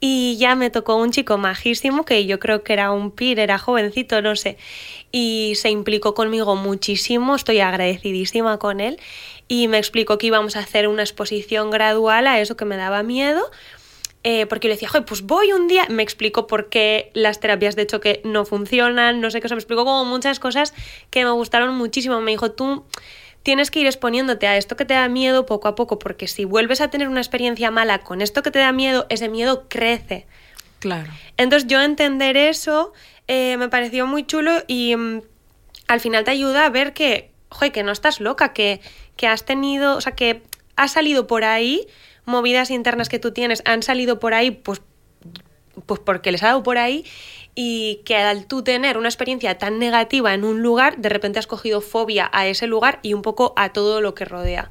Y 0.01 0.37
ya 0.37 0.55
me 0.55 0.69
tocó 0.69 0.95
un 0.95 1.11
chico 1.11 1.37
majísimo 1.37 2.05
que 2.05 2.25
yo 2.25 2.39
creo 2.39 2.63
que 2.63 2.71
era 2.71 2.91
un 2.91 3.11
pir, 3.11 3.37
era 3.39 3.57
jovencito, 3.57 4.21
no 4.21 4.35
sé. 4.37 4.57
Y 5.11 5.53
se 5.55 5.69
implicó 5.69 6.13
conmigo 6.13 6.55
muchísimo, 6.55 7.35
estoy 7.35 7.59
agradecidísima 7.59 8.59
con 8.59 8.79
él. 8.79 8.97
Y 9.49 9.67
me 9.67 9.77
explicó 9.77 10.17
que 10.17 10.27
íbamos 10.27 10.55
a 10.55 10.59
hacer 10.59 10.87
una 10.87 11.03
exposición 11.03 11.71
gradual 11.71 12.27
a 12.27 12.39
eso 12.39 12.55
que 12.55 12.63
me 12.63 12.77
daba 12.77 13.03
miedo. 13.03 13.51
Eh, 14.23 14.45
porque 14.45 14.67
le 14.67 14.75
decía, 14.75 14.87
Joder, 14.89 15.05
pues 15.05 15.23
voy 15.23 15.51
un 15.51 15.67
día. 15.67 15.85
Me 15.89 16.03
explicó 16.03 16.47
por 16.47 16.69
qué 16.69 17.11
las 17.13 17.41
terapias 17.41 17.75
de 17.75 17.87
choque 17.87 18.21
no 18.23 18.45
funcionan, 18.45 19.19
no 19.19 19.29
sé 19.31 19.41
qué, 19.41 19.47
o 19.47 19.49
sea, 19.49 19.55
me 19.55 19.59
explicó 19.59 19.83
como 19.83 20.05
muchas 20.05 20.39
cosas 20.39 20.73
que 21.09 21.25
me 21.25 21.31
gustaron 21.31 21.75
muchísimo. 21.75 22.21
Me 22.21 22.31
dijo, 22.31 22.51
tú 22.51 22.85
tienes 23.43 23.71
que 23.71 23.79
ir 23.79 23.87
exponiéndote 23.87 24.47
a 24.47 24.55
esto 24.55 24.75
que 24.75 24.85
te 24.85 24.93
da 24.93 25.09
miedo 25.09 25.45
poco 25.45 25.67
a 25.67 25.75
poco, 25.75 25.99
porque 25.99 26.27
si 26.27 26.45
vuelves 26.45 26.79
a 26.79 26.89
tener 26.89 27.07
una 27.07 27.19
experiencia 27.19 27.71
mala 27.71 27.99
con 27.99 28.21
esto 28.21 28.43
que 28.43 28.51
te 28.51 28.59
da 28.59 28.71
miedo, 28.71 29.07
ese 29.09 29.29
miedo 29.29 29.65
crece. 29.67 30.27
Claro. 30.79 31.11
Entonces 31.37 31.67
yo 31.67 31.81
entender 31.81 32.37
eso 32.37 32.93
eh, 33.27 33.57
me 33.57 33.69
pareció 33.69 34.07
muy 34.07 34.25
chulo 34.25 34.63
y 34.67 34.95
mm, 34.95 35.21
al 35.87 35.99
final 35.99 36.23
te 36.23 36.31
ayuda 36.31 36.65
a 36.65 36.69
ver 36.69 36.93
que, 36.93 37.31
joder, 37.49 37.71
que 37.71 37.83
no 37.83 37.91
estás 37.91 38.19
loca, 38.19 38.53
que, 38.53 38.81
que 39.15 39.27
has 39.27 39.45
tenido, 39.45 39.95
o 39.95 40.01
sea, 40.01 40.13
que 40.13 40.43
has 40.75 40.91
salido 40.91 41.27
por 41.27 41.43
ahí, 41.43 41.87
movidas 42.25 42.71
internas 42.71 43.09
que 43.09 43.19
tú 43.19 43.31
tienes 43.31 43.61
han 43.65 43.83
salido 43.83 44.19
por 44.19 44.33
ahí, 44.33 44.51
pues, 44.51 44.81
pues 45.85 45.99
porque 45.99 46.31
les 46.31 46.43
ha 46.43 46.47
dado 46.47 46.63
por 46.63 46.77
ahí 46.77 47.05
y 47.55 48.01
que 48.05 48.15
al 48.15 48.45
tú 48.45 48.63
tener 48.63 48.97
una 48.97 49.09
experiencia 49.09 49.57
tan 49.57 49.79
negativa 49.79 50.33
en 50.33 50.43
un 50.43 50.61
lugar, 50.61 50.97
de 50.97 51.09
repente 51.09 51.39
has 51.39 51.47
cogido 51.47 51.81
fobia 51.81 52.29
a 52.31 52.47
ese 52.47 52.67
lugar 52.67 52.99
y 53.01 53.13
un 53.13 53.21
poco 53.21 53.53
a 53.57 53.73
todo 53.73 54.01
lo 54.01 54.15
que 54.15 54.25
rodea. 54.25 54.69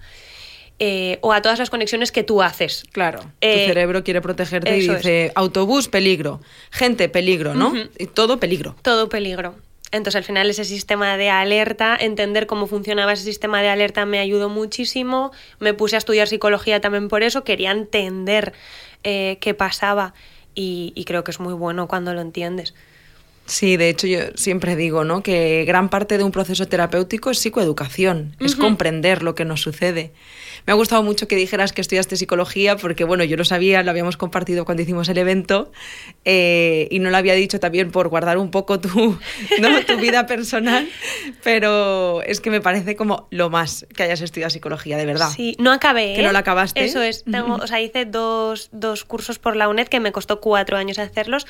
Eh, 0.81 1.19
o 1.23 1.33
a 1.33 1.43
todas 1.43 1.59
las 1.59 1.71
conexiones 1.71 2.13
que 2.13 2.23
tú 2.23 2.41
haces. 2.41 2.85
Claro, 2.93 3.33
eh, 3.41 3.63
tu 3.63 3.67
cerebro 3.67 4.05
quiere 4.05 4.21
protegerte 4.21 4.77
y 4.77 4.89
dice 4.89 5.27
es. 5.27 5.33
autobús, 5.35 5.89
peligro, 5.89 6.41
gente, 6.71 7.09
peligro, 7.09 7.55
¿no? 7.55 7.71
Uh 7.71 7.75
-huh. 7.75 7.91
Y 7.99 8.07
todo 8.07 8.39
peligro. 8.39 8.77
Todo 8.83 9.09
peligro. 9.09 9.57
Entonces 9.91 10.17
al 10.17 10.25
final 10.25 10.51
ese 10.51 10.65
sistema 10.65 11.17
de 11.17 11.31
alerta, 11.31 11.97
entender 11.99 12.47
cómo 12.47 12.67
funcionaba 12.67 13.13
ese 13.13 13.25
sistema 13.25 13.63
de 13.63 13.69
alerta 13.69 14.05
me 14.05 14.19
ayudó 14.19 14.49
muchísimo. 14.49 15.33
Me 15.61 15.75
puse 15.75 15.97
a 15.97 15.99
estudiar 15.99 16.29
psicología 16.29 16.81
también 16.81 17.09
por 17.09 17.23
eso, 17.23 17.45
quería 17.45 17.71
entender 17.71 18.53
eh, 19.03 19.39
qué 19.41 19.55
pasaba 19.55 20.15
y, 20.55 20.93
y 20.95 21.05
creo 21.05 21.25
que 21.25 21.31
es 21.31 21.41
muy 21.41 21.55
bueno 21.55 21.89
cuando 21.89 22.13
lo 22.13 22.21
entiendes. 22.21 22.75
Sí, 23.49 23.79
de 23.79 23.89
hecho 23.89 24.07
yo 24.07 24.19
siempre 24.35 24.77
digo, 24.77 25.05
¿no? 25.05 25.23
Que 25.23 25.65
gran 25.67 25.89
parte 25.89 26.19
de 26.19 26.25
un 26.25 26.33
proceso 26.33 26.67
terapéutico 26.67 27.31
es 27.31 27.39
psicoeducación, 27.39 28.35
uh 28.39 28.43
-huh. 28.43 28.47
es 28.47 28.57
comprender 28.57 29.23
lo 29.23 29.35
que 29.35 29.47
nos 29.47 29.63
sucede. 29.63 30.13
Me 30.69 30.73
ha 30.73 30.75
gustado 30.75 31.03
mucho 31.03 31.29
que 31.29 31.37
dijeras 31.37 31.73
que 31.73 31.81
estudiaste 31.81 32.19
psicología 32.19 32.77
porque, 32.77 33.05
bueno, 33.05 33.25
yo 33.25 33.39
lo 33.39 33.47
sabía, 33.47 33.83
lo 33.83 33.91
habíamos 33.91 34.19
compartido 34.19 34.67
cuando 34.67 34.83
hicimos 34.83 35.09
el 35.09 35.17
evento 35.17 35.73
eh, 36.27 36.89
y 36.91 36.99
no 36.99 37.09
lo 37.09 37.17
había 37.17 37.33
dicho 37.33 37.59
también 37.59 37.91
por 37.91 38.09
guardar 38.09 38.37
un 38.37 38.51
poco 38.51 38.79
tu, 38.79 39.19
¿no? 39.63 39.85
tu 39.87 39.97
vida 39.97 40.27
personal, 40.27 40.87
pero 41.43 42.21
es 42.21 42.43
que 42.43 42.51
me 42.51 42.61
parece 42.61 42.97
como 42.97 43.29
lo 43.31 43.49
más 43.49 43.87
que 43.97 44.03
hayas 44.03 44.21
estudiado 44.21 44.51
psicología, 44.51 44.99
de 44.99 45.07
verdad. 45.07 45.31
Sí, 45.35 45.57
no 45.59 45.73
acabé. 45.73 46.13
Que 46.13 46.21
¿eh? 46.21 46.25
no 46.25 46.33
la 46.33 46.41
acabaste. 46.41 46.85
Eso 46.85 47.01
es, 47.01 47.25
tengo, 47.25 47.55
o 47.55 47.67
sea, 47.67 47.81
hice 47.81 48.05
dos, 48.05 48.69
dos 48.71 49.07
cursos 49.07 49.39
por 49.39 49.57
la 49.57 49.71
UNED 49.71 49.89
que 49.89 50.01
me 50.01 50.13
costó 50.13 50.43
cuatro 50.43 50.77
años 50.77 50.99
hacerlos 50.99 51.47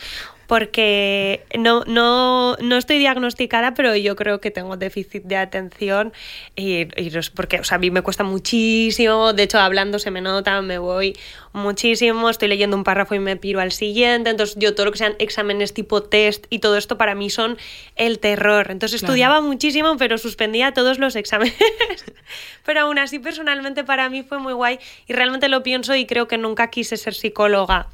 porque 0.48 1.44
no, 1.58 1.84
no, 1.86 2.56
no 2.56 2.76
estoy 2.78 2.98
diagnosticada, 2.98 3.74
pero 3.74 3.94
yo 3.94 4.16
creo 4.16 4.40
que 4.40 4.50
tengo 4.50 4.78
déficit 4.78 5.24
de 5.24 5.36
atención 5.36 6.14
y, 6.56 6.88
y 7.00 7.12
porque 7.34 7.60
o 7.60 7.64
sea, 7.64 7.76
a 7.76 7.78
mí 7.78 7.90
me 7.90 8.00
cuesta 8.00 8.24
muchísimo, 8.24 9.07
de 9.08 9.42
hecho 9.42 9.58
hablando 9.58 9.98
se 9.98 10.10
me 10.10 10.20
nota, 10.20 10.60
me 10.62 10.78
voy 10.78 11.16
muchísimo, 11.52 12.30
estoy 12.30 12.48
leyendo 12.48 12.76
un 12.76 12.84
párrafo 12.84 13.14
y 13.14 13.18
me 13.18 13.36
piro 13.36 13.60
al 13.60 13.72
siguiente, 13.72 14.30
entonces 14.30 14.56
yo 14.58 14.74
todo 14.74 14.86
lo 14.86 14.92
que 14.92 14.98
sean 14.98 15.14
exámenes 15.18 15.74
tipo 15.74 16.02
test 16.02 16.46
y 16.50 16.58
todo 16.58 16.76
esto 16.76 16.98
para 16.98 17.14
mí 17.14 17.30
son 17.30 17.56
el 17.96 18.18
terror. 18.18 18.70
Entonces 18.70 19.02
estudiaba 19.02 19.40
muchísimo, 19.40 19.96
pero 19.96 20.18
suspendía 20.18 20.72
todos 20.72 20.98
los 20.98 21.16
exámenes. 21.16 21.54
pero 22.64 22.80
aún 22.82 22.98
así 22.98 23.18
personalmente 23.18 23.84
para 23.84 24.08
mí 24.10 24.22
fue 24.22 24.38
muy 24.38 24.52
guay 24.52 24.78
y 25.06 25.12
realmente 25.12 25.48
lo 25.48 25.62
pienso 25.62 25.94
y 25.94 26.06
creo 26.06 26.28
que 26.28 26.38
nunca 26.38 26.68
quise 26.70 26.96
ser 26.96 27.14
psicóloga 27.14 27.88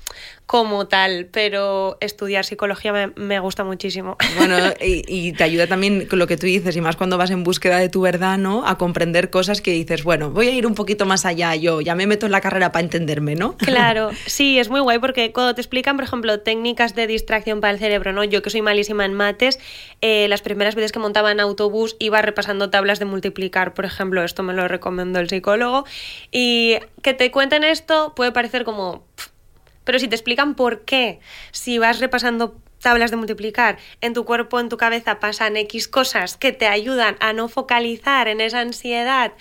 como 0.47 0.87
tal, 0.89 1.27
pero 1.33 1.97
estudiar 2.01 2.45
psicología 2.45 2.93
me, 2.93 3.07
me 3.17 3.41
gusta 3.41 3.65
muchísimo. 3.65 4.17
Bueno, 4.37 4.57
y, 4.81 5.05
y, 5.07 5.33
te 5.33 5.45
ayuda 5.45 5.67
también 5.69 6.07
con 6.07 6.19
lo 6.19 6.27
que 6.27 6.37
tú 6.37 6.47
dices, 6.47 6.77
y 6.77 6.81
más 6.81 6.97
cuando 6.97 7.17
vas 7.17 7.31
en 7.31 7.45
búsqueda 7.45 7.79
de 7.79 7.89
tu 7.89 8.01
verdad, 8.01 8.37
¿no? 8.37 8.67
A 8.67 8.77
comprender 8.77 9.31
cosas 9.31 9.61
que 9.61 9.71
dices, 9.71 10.03
bueno, 10.03 10.31
voy 10.31 10.49
a 10.49 10.51
ir 10.51 10.67
un 10.67 10.75
poquito 10.75 11.04
más 11.05 11.25
allá, 11.25 11.55
yo 11.55 11.81
ya 11.81 11.95
me 11.95 12.07
meto 12.07 12.27
en 12.27 12.33
la 12.33 12.41
carrera 12.41 12.73
para 12.73 12.85
entenderme, 12.85 13.35
¿no? 13.35 13.57
Claro, 13.57 14.11
sí, 14.27 14.59
es 14.59 14.69
muy 14.69 14.81
guay 14.81 14.99
porque 14.99 15.33
cuando 15.33 15.55
te 15.55 15.61
explican, 15.61 15.97
por 15.97 16.05
ejemplo, 16.05 16.41
técnicas 16.41 16.95
de 16.95 17.07
distracción 17.07 17.61
para 17.61 17.73
el 17.73 17.79
cerebro, 17.79 18.13
¿no? 18.13 18.25
Yo 18.25 18.43
que 18.43 18.51
soy 18.51 18.63
malísima 18.63 19.05
en 19.05 19.15
mates, 19.15 19.59
eh, 20.01 20.27
las 20.29 20.43
primeras 20.43 20.75
veces 20.75 20.93
que 20.93 20.99
montaba 20.99 21.33
en 21.33 21.41
autobús 21.41 21.97
iba 21.99 22.23
repasando 22.23 22.71
tablas 22.71 22.99
de 22.99 23.05
multiplicar, 23.05 23.75
por 23.75 23.85
ejemplo, 23.85 24.23
esto 24.23 24.43
me 24.43 24.53
lo 24.53 24.69
recomendó 24.69 25.21
el 25.21 25.29
psicólogo, 25.29 25.85
y 26.31 26.79
que 27.03 27.15
te 27.15 27.31
cuenten 27.31 27.65
esto 27.65 28.15
puede 28.15 28.33
parecer 28.33 28.65
como... 28.65 29.05
Pero 29.85 29.99
si 29.99 30.09
te 30.09 30.15
explican 30.15 30.55
por 30.55 30.87
qué, 30.87 31.21
si 31.51 31.79
vas 31.79 32.01
repasando 32.01 32.57
tablas 32.85 33.11
de 33.11 33.17
multiplicar, 33.17 33.79
en 34.01 34.13
tu 34.13 34.25
cuerpo, 34.25 34.61
en 34.61 34.69
tu 34.69 34.77
cabeza 34.77 35.19
pasan 35.19 35.57
X 35.57 35.89
cosas 35.89 36.37
que 36.37 36.53
te 36.53 36.67
ayudan 36.67 37.17
a 37.19 37.33
no 37.33 37.49
focalizar 37.49 38.29
en 38.29 38.41
esa 38.41 38.61
ansiedad 38.61 39.33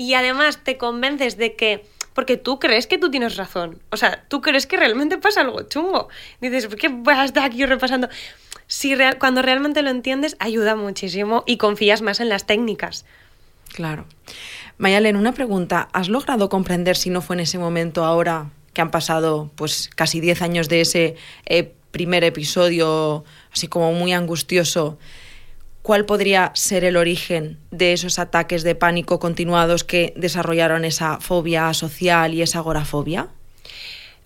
y 0.00 0.14
además 0.14 0.64
te 0.64 0.78
convences 0.78 1.36
de 1.36 1.56
que 1.56 1.84
porque 2.14 2.38
tú 2.38 2.58
crees 2.58 2.86
que 2.86 2.96
tú 2.96 3.10
tienes 3.10 3.36
razón. 3.36 3.82
O 3.90 3.98
sea, 3.98 4.24
tú 4.28 4.40
crees 4.40 4.66
que 4.66 4.78
realmente 4.78 5.18
pasa 5.18 5.42
algo 5.42 5.60
chungo. 5.64 6.08
Dices, 6.40 6.68
¿por 6.68 6.76
qué 6.76 6.88
vas 6.88 7.18
a 7.18 7.24
estar 7.26 7.44
aquí 7.44 7.66
repasando? 7.66 8.08
Si 8.66 8.94
real, 8.94 9.18
cuando 9.18 9.42
realmente 9.42 9.82
lo 9.82 9.90
entiendes, 9.90 10.36
ayuda 10.38 10.74
muchísimo 10.74 11.44
y 11.46 11.58
confías 11.58 12.00
más 12.00 12.18
en 12.20 12.30
las 12.30 12.46
técnicas. 12.46 13.04
Claro. 13.74 14.06
Mayalen, 14.78 15.16
una 15.16 15.32
pregunta. 15.32 15.90
¿Has 15.92 16.08
logrado 16.08 16.48
comprender 16.48 16.96
si 16.96 17.10
no 17.10 17.20
fue 17.20 17.36
en 17.36 17.40
ese 17.40 17.58
momento 17.58 18.06
ahora 18.06 18.48
que 18.72 18.80
han 18.80 18.90
pasado 18.90 19.50
pues 19.54 19.90
casi 19.94 20.20
10 20.20 20.40
años 20.40 20.70
de 20.70 20.80
ese 20.80 21.16
eh, 21.44 21.74
primer 21.90 22.24
episodio 22.24 23.22
así 23.52 23.68
como 23.68 23.92
muy 23.92 24.14
angustioso, 24.14 24.98
cuál 25.90 26.06
podría 26.06 26.52
ser 26.54 26.84
el 26.84 26.96
origen 26.96 27.58
de 27.72 27.92
esos 27.92 28.20
ataques 28.20 28.62
de 28.62 28.76
pánico 28.76 29.18
continuados 29.18 29.82
que 29.82 30.12
desarrollaron 30.14 30.84
esa 30.84 31.18
fobia 31.18 31.74
social 31.74 32.32
y 32.32 32.42
esa 32.42 32.60
agorafobia? 32.60 33.26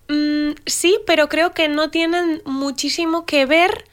Mm, 0.09 0.51
sí, 0.67 0.99
pero 1.07 1.31
creo 1.31 1.53
que 1.53 1.69
no 1.69 1.89
tienen 1.89 2.43
muchísimo 2.45 3.25
que 3.25 3.47
ver 3.47 3.87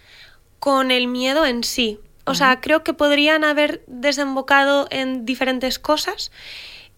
con 0.59 0.91
el 0.91 1.07
miedo 1.07 1.45
en 1.45 1.63
sí. 1.63 1.97
O 2.25 2.35
sea, 2.35 2.59
creo 2.59 2.83
que 2.83 2.93
podrían 2.93 3.45
haber 3.45 3.85
desembocado 3.87 4.87
en 4.91 5.25
diferentes 5.25 5.79
cosas 5.79 6.33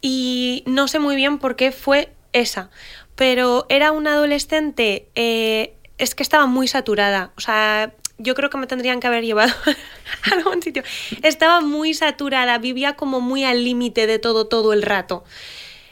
y 0.02 0.64
no 0.66 0.88
sé 0.88 0.98
muy 0.98 1.16
bien 1.16 1.38
por 1.38 1.56
qué 1.56 1.72
fue 1.72 2.12
esa 2.32 2.72
pero 3.16 3.68
era 3.70 3.92
una 3.92 4.14
adolescente, 4.14 5.08
eh, 5.14 5.76
es 6.00 6.16
que 6.16 6.24
estaba 6.24 6.48
muy 6.48 6.68
saturada, 6.68 7.32
o 7.38 7.42
sea, 7.42 7.94
yo 8.18 8.36
creo 8.36 8.50
que 8.50 8.58
me 8.58 8.68
tendrían 8.68 9.00
que 9.00 9.08
haber 9.08 9.24
llevado 9.24 9.54
a 10.32 10.36
algún 10.36 10.62
sitio. 10.62 10.84
Estaba 11.22 11.62
muy 11.62 11.94
saturada, 11.94 12.58
vivía 12.58 12.96
como 12.96 13.22
muy 13.22 13.44
al 13.44 13.64
límite 13.64 14.08
de 14.08 14.20
todo, 14.20 14.48
todo 14.48 14.74
el 14.74 14.82
rato. 14.82 15.24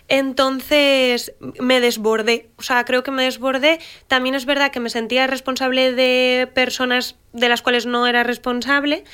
Entonces 0.08 1.34
me 1.60 1.80
desbordé, 1.80 2.50
o 2.58 2.64
sea, 2.64 2.84
creo 2.84 3.02
que 3.02 3.12
me 3.12 3.24
desbordé. 3.24 3.80
También 4.08 4.36
es 4.36 4.46
verdad 4.46 4.70
que 4.70 4.82
me 4.82 4.90
sentía 4.90 5.26
responsable 5.26 5.94
de 5.94 6.50
personas 6.54 7.16
de 7.32 7.48
las 7.48 7.62
cuales 7.62 7.86
no 7.86 8.06
era 8.06 8.24
responsable. 8.24 9.06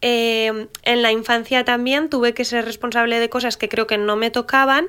Eh, 0.00 0.68
en 0.84 1.02
la 1.02 1.12
infancia 1.12 1.64
también 1.64 2.08
tuve 2.08 2.32
que 2.32 2.46
ser 2.46 2.64
responsable 2.64 3.20
de 3.20 3.28
cosas 3.28 3.56
que 3.56 3.68
creo 3.68 3.86
que 3.86 3.98
no 3.98 4.16
me 4.16 4.30
tocaban 4.30 4.86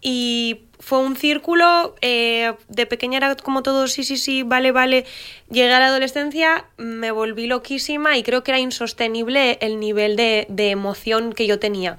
y 0.00 0.66
fue 0.80 0.98
un 0.98 1.14
círculo, 1.14 1.94
eh, 2.00 2.54
de 2.68 2.86
pequeña 2.86 3.18
era 3.18 3.36
como 3.36 3.62
todo, 3.62 3.86
sí, 3.86 4.02
sí, 4.02 4.16
sí, 4.16 4.42
vale, 4.42 4.72
vale, 4.72 5.04
llegué 5.50 5.72
a 5.72 5.78
la 5.78 5.86
adolescencia, 5.86 6.64
me 6.78 7.10
volví 7.10 7.46
loquísima 7.46 8.16
y 8.16 8.22
creo 8.22 8.42
que 8.42 8.50
era 8.50 8.58
insostenible 8.58 9.58
el 9.60 9.78
nivel 9.78 10.16
de, 10.16 10.46
de 10.48 10.70
emoción 10.70 11.32
que 11.32 11.46
yo 11.46 11.58
tenía. 11.58 11.98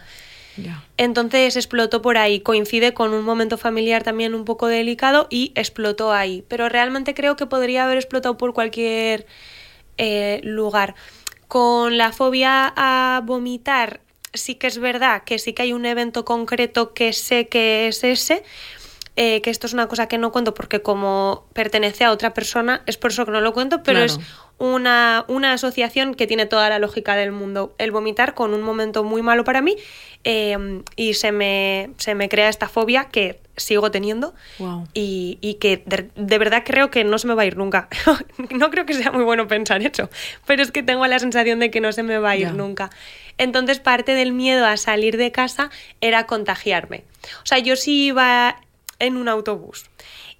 Entonces 0.97 1.55
explotó 1.55 2.01
por 2.01 2.17
ahí, 2.17 2.41
coincide 2.41 2.93
con 2.93 3.13
un 3.13 3.23
momento 3.23 3.57
familiar 3.57 4.03
también 4.03 4.35
un 4.35 4.45
poco 4.45 4.67
delicado 4.67 5.27
y 5.29 5.53
explotó 5.55 6.11
ahí, 6.11 6.43
pero 6.47 6.69
realmente 6.69 7.13
creo 7.13 7.35
que 7.35 7.45
podría 7.45 7.85
haber 7.85 7.97
explotado 7.97 8.37
por 8.37 8.53
cualquier 8.53 9.25
eh, 9.97 10.41
lugar. 10.43 10.95
Con 11.47 11.97
la 11.97 12.11
fobia 12.11 12.71
a 12.75 13.21
vomitar 13.23 14.01
sí 14.33 14.55
que 14.55 14.67
es 14.67 14.77
verdad 14.77 15.23
que 15.23 15.39
sí 15.39 15.53
que 15.53 15.63
hay 15.63 15.73
un 15.73 15.85
evento 15.85 16.25
concreto 16.25 16.93
que 16.93 17.13
sé 17.13 17.47
que 17.47 17.87
es 17.87 18.03
ese, 18.03 18.43
eh, 19.17 19.41
que 19.41 19.49
esto 19.49 19.67
es 19.67 19.73
una 19.73 19.87
cosa 19.87 20.07
que 20.07 20.17
no 20.17 20.31
cuento 20.31 20.53
porque 20.53 20.81
como 20.81 21.45
pertenece 21.53 22.05
a 22.05 22.11
otra 22.11 22.33
persona, 22.33 22.81
es 22.85 22.97
por 22.97 23.11
eso 23.11 23.25
que 23.25 23.31
no 23.31 23.41
lo 23.41 23.53
cuento, 23.53 23.83
pero 23.83 23.99
es 23.99 24.19
una, 24.57 25.25
una, 25.27 25.53
asociación 25.53 26.13
que 26.13 26.27
tiene 26.27 26.45
toda 26.45 26.69
la 26.69 26.79
lógica 26.79 27.15
del 27.15 27.31
mundo. 27.31 27.73
El 27.77 27.91
vomitar 27.91 28.33
con 28.35 28.53
un 28.53 28.61
momento 28.61 29.03
muy 29.03 29.21
malo 29.21 29.43
para 29.43 29.61
mí 29.61 29.75
em, 30.23 30.83
y 30.95 31.15
se 31.15 31.31
me, 31.31 31.89
se 31.97 32.15
me 32.15 32.29
crea 32.29 32.47
esta 32.47 32.69
fobia 32.69 33.05
que 33.05 33.39
sigo 33.57 33.91
teniendo 33.91 34.33
y, 34.93 35.37
y, 35.41 35.55
que 35.55 35.83
de, 35.85 36.09
de, 36.15 36.37
verdad 36.37 36.63
creo 36.65 36.89
que 36.89 37.03
no 37.03 37.17
se 37.17 37.27
me 37.27 37.33
va 37.33 37.41
a 37.41 37.45
ir 37.45 37.57
nunca. 37.57 37.89
no 38.51 38.69
creo 38.71 38.85
que 38.85 38.93
sea 38.93 39.11
muy 39.11 39.23
bueno 39.23 39.47
pensar 39.47 39.81
eso, 39.81 40.09
pero 40.45 40.63
es 40.63 40.71
que 40.71 40.83
tengo 40.83 41.05
la 41.07 41.19
sensación 41.19 41.59
de 41.59 41.69
que 41.69 41.81
no 41.81 41.91
se 41.91 42.03
me 42.03 42.17
va 42.17 42.31
a 42.31 42.35
ir 42.35 42.47
yeah. 42.47 42.53
nunca. 42.53 42.91
Entonces 43.41 43.79
parte 43.79 44.13
del 44.13 44.33
miedo 44.33 44.67
a 44.67 44.77
salir 44.77 45.17
de 45.17 45.31
casa 45.31 45.71
era 45.99 46.27
contagiarme. 46.27 47.05
O 47.41 47.45
sea, 47.45 47.57
yo 47.57 47.75
sí 47.75 48.05
iba 48.05 48.61
en 48.99 49.17
un 49.17 49.27
autobús 49.27 49.85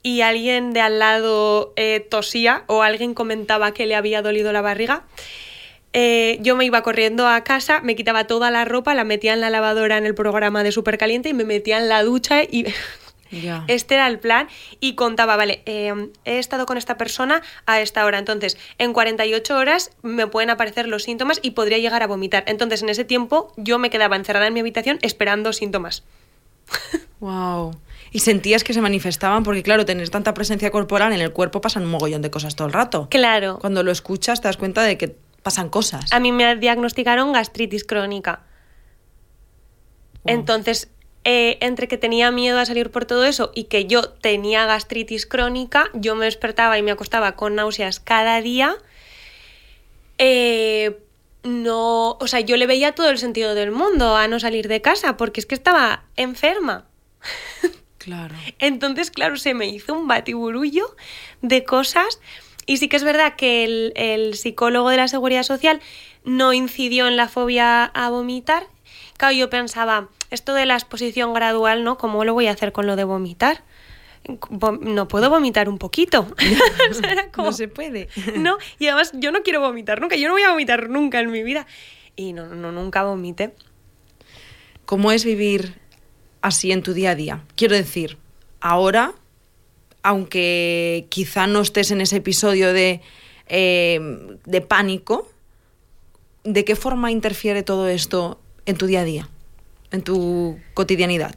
y 0.04 0.22
alguien 0.22 0.72
de 0.72 0.82
al 0.82 1.00
lado 1.00 1.74
eh, 1.78 2.06
tosía 2.08 2.64
o 2.68 2.84
alguien 2.84 3.16
comentaba 3.16 3.74
que 3.74 3.88
le 3.88 3.96
había 3.96 4.22
dolido 4.22 4.52
la 4.52 4.62
barriga, 4.62 5.04
eh, 5.94 6.38
yo 6.42 6.56
me 6.56 6.64
iba 6.64 6.84
corriendo 6.84 7.28
a 7.28 7.44
casa, 7.44 7.82
me 7.82 7.96
quitaba 7.96 8.28
toda 8.28 8.52
la 8.52 8.66
ropa, 8.66 8.94
la 8.94 9.04
metía 9.04 9.34
en 9.34 9.42
la 9.42 9.50
lavadora 9.50 9.98
en 9.98 10.06
el 10.06 10.14
programa 10.14 10.62
de 10.62 10.72
Supercaliente 10.72 11.30
y 11.30 11.34
me 11.34 11.44
metía 11.44 11.80
en 11.80 11.90
la 11.90 12.04
ducha 12.04 12.44
y 12.44 12.68
Yeah. 13.32 13.64
Este 13.68 13.96
era 13.96 14.08
el 14.08 14.20
plan 14.20 14.48
y 14.80 14.96
contaba, 14.96 15.36
vale, 15.36 15.64
eh, 15.66 16.10
he 16.26 16.38
estado 16.38 16.66
con 16.66 16.78
esta 16.78 16.98
persona 16.98 17.42
a 17.66 17.80
esta 17.82 18.06
hora, 18.06 18.20
entonces 18.20 18.58
en 18.78 18.94
48 18.94 19.58
horas 19.58 19.92
me 20.02 20.28
pueden 20.28 20.50
aparecer 20.50 20.88
los 20.88 21.04
síntomas 21.04 21.40
y 21.42 21.52
podría 21.52 21.78
llegar 21.78 22.04
a 22.04 22.08
vomitar. 22.08 22.44
Entonces 22.48 22.84
en 22.84 22.90
ese 22.90 23.06
tiempo 23.06 23.54
yo 23.58 23.80
me 23.80 23.90
quedaba 23.90 24.16
encerrada 24.16 24.48
en 24.48 24.54
mi 24.54 24.60
habitación 24.60 25.00
esperando 25.02 25.54
síntomas. 25.54 26.04
Wow. 27.22 27.78
Y 28.12 28.20
sentías 28.20 28.64
que 28.64 28.74
se 28.74 28.82
manifestaban 28.82 29.44
porque, 29.44 29.62
claro, 29.62 29.86
tener 29.86 30.10
tanta 30.10 30.34
presencia 30.34 30.72
corporal 30.72 31.14
en 31.14 31.22
el 31.22 31.32
cuerpo 31.32 31.62
pasan 31.62 31.84
un 31.84 31.92
mogollón 31.92 32.24
de 32.24 32.32
cosas 32.32 32.56
todo 32.56 32.68
el 32.68 32.74
rato. 32.74 33.08
Claro. 33.12 33.60
Cuando 33.62 33.84
lo 33.84 33.92
escuchas 33.92 34.42
te 34.42 34.48
das 34.48 34.58
cuenta 34.58 34.82
de 34.82 34.98
que 34.98 35.16
pasan 35.44 35.70
cosas. 35.70 36.12
A 36.12 36.20
mí 36.20 36.32
me 36.32 36.56
diagnosticaron 36.56 37.32
gastritis 37.32 37.84
crónica. 37.84 38.42
Wow. 40.24 40.34
Entonces, 40.34 40.90
eh, 41.24 41.58
entre 41.62 41.88
que 41.88 41.98
tenía 41.98 42.32
miedo 42.32 42.58
a 42.58 42.66
salir 42.66 42.90
por 42.90 43.06
todo 43.06 43.26
eso 43.26 43.52
y 43.54 43.66
que 43.66 43.86
yo 43.86 44.10
tenía 44.10 44.66
gastritis 44.66 45.28
crónica, 45.28 45.90
yo 45.94 46.16
me 46.16 46.26
despertaba 46.26 46.78
y 46.80 46.82
me 46.82 46.92
acostaba 46.92 47.36
con 47.36 47.56
náuseas 47.56 48.00
cada 48.00 48.42
día. 48.42 48.76
Eh, 50.18 50.98
no, 51.44 52.12
o 52.20 52.28
sea, 52.28 52.40
yo 52.40 52.58
le 52.58 52.68
veía 52.68 52.94
todo 52.94 53.10
el 53.10 53.18
sentido 53.18 53.56
del 53.56 53.72
mundo 53.72 54.16
a 54.16 54.28
no 54.28 54.40
salir 54.40 54.68
de 54.68 54.82
casa 54.82 55.18
porque 55.18 55.40
es 55.40 55.46
que 55.46 55.56
estaba 55.56 56.04
enferma. 56.16 56.86
Claro. 58.00 58.36
Entonces, 58.60 59.12
claro, 59.12 59.38
se 59.38 59.54
me 59.54 59.68
hizo 59.68 59.94
un 59.94 60.08
batiburullo 60.08 60.96
de 61.42 61.64
cosas. 61.64 62.20
Y 62.66 62.78
sí 62.78 62.90
que 62.90 62.98
es 62.98 63.04
verdad 63.04 63.36
que 63.36 63.64
el, 63.64 63.94
el 63.96 64.36
psicólogo 64.36 64.90
de 64.90 64.98
la 64.98 65.08
seguridad 65.08 65.44
social 65.44 65.82
no 66.24 66.54
incidió 66.54 67.08
en 67.08 67.16
la 67.16 67.28
fobia 67.28 67.86
a 67.86 68.10
vomitar. 68.10 68.68
Claro, 69.22 69.36
yo 69.36 69.52
pensaba, 69.52 70.10
esto 70.32 70.56
de 70.56 70.66
la 70.66 70.74
exposición 70.74 71.36
gradual, 71.36 71.84
¿no? 71.84 71.96
¿Cómo 72.00 72.26
lo 72.26 72.34
voy 72.34 72.48
a 72.48 72.52
hacer 72.54 72.72
con 72.72 72.88
lo 72.88 72.96
de 72.96 73.04
vomitar? 73.04 73.64
no 74.82 75.08
puedo 75.08 75.30
vomitar 75.30 75.70
un 75.70 75.78
poquito. 75.78 76.26
como, 77.32 77.50
no 77.50 77.54
se 77.54 77.68
puede. 77.68 78.10
no, 78.36 78.58
y 78.80 78.88
además 78.88 79.12
yo 79.14 79.32
no 79.32 79.44
quiero 79.44 79.62
vomitar 79.62 80.02
nunca, 80.02 80.16
yo 80.16 80.28
no 80.28 80.34
voy 80.34 80.42
a 80.42 80.50
vomitar 80.50 80.90
nunca 80.90 81.20
en 81.20 81.30
mi 81.30 81.44
vida. 81.44 81.68
Y 82.16 82.34
no, 82.34 82.48
no 82.48 82.72
nunca 82.72 83.04
vomité. 83.04 83.54
¿Cómo 84.88 85.12
es 85.12 85.24
vivir 85.24 85.76
así 86.42 86.72
en 86.72 86.82
tu 86.82 86.94
día 86.94 87.12
a 87.12 87.16
día? 87.16 87.44
Quiero 87.56 87.76
decir, 87.76 88.18
ahora, 88.60 89.14
aunque 90.02 91.06
quizá 91.10 91.46
no 91.46 91.62
estés 91.62 91.92
en 91.92 92.02
ese 92.02 92.16
episodio 92.16 92.74
de, 92.74 93.02
eh, 93.50 94.00
de 94.46 94.62
pánico, 94.62 95.30
¿de 96.44 96.66
qué 96.66 96.76
forma 96.76 97.12
interfiere 97.12 97.62
todo 97.62 97.88
esto 97.88 98.40
en 98.72 98.78
tu 98.78 98.88
día 98.88 99.02
a 99.02 99.04
día, 99.04 99.30
en 99.92 100.02
tu 100.02 100.60
cotidianidad? 100.74 101.36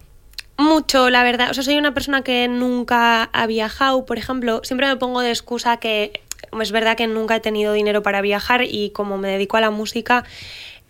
Mucho, 0.57 1.11
la 1.11 1.23
verdad. 1.25 1.51
O 1.51 1.55
sea, 1.55 1.65
soy 1.65 1.77
una 1.77 1.95
persona 1.95 2.23
que 2.23 2.49
nunca 2.49 3.25
ha 3.25 3.47
viajado, 3.47 4.07
por 4.07 4.19
ejemplo. 4.19 4.61
Siempre 4.63 4.87
me 4.87 4.97
pongo 4.97 5.21
de 5.21 5.31
excusa 5.31 5.79
que 5.79 6.23
es 6.63 6.73
verdad 6.73 6.97
que 6.97 7.07
nunca 7.07 7.37
he 7.37 7.41
tenido 7.41 7.73
dinero 7.73 8.03
para 8.03 8.21
viajar 8.21 8.63
y 8.63 8.91
como 8.91 9.19
me 9.19 9.29
dedico 9.29 9.57
a 9.57 9.61
la 9.61 9.71
música, 9.71 10.25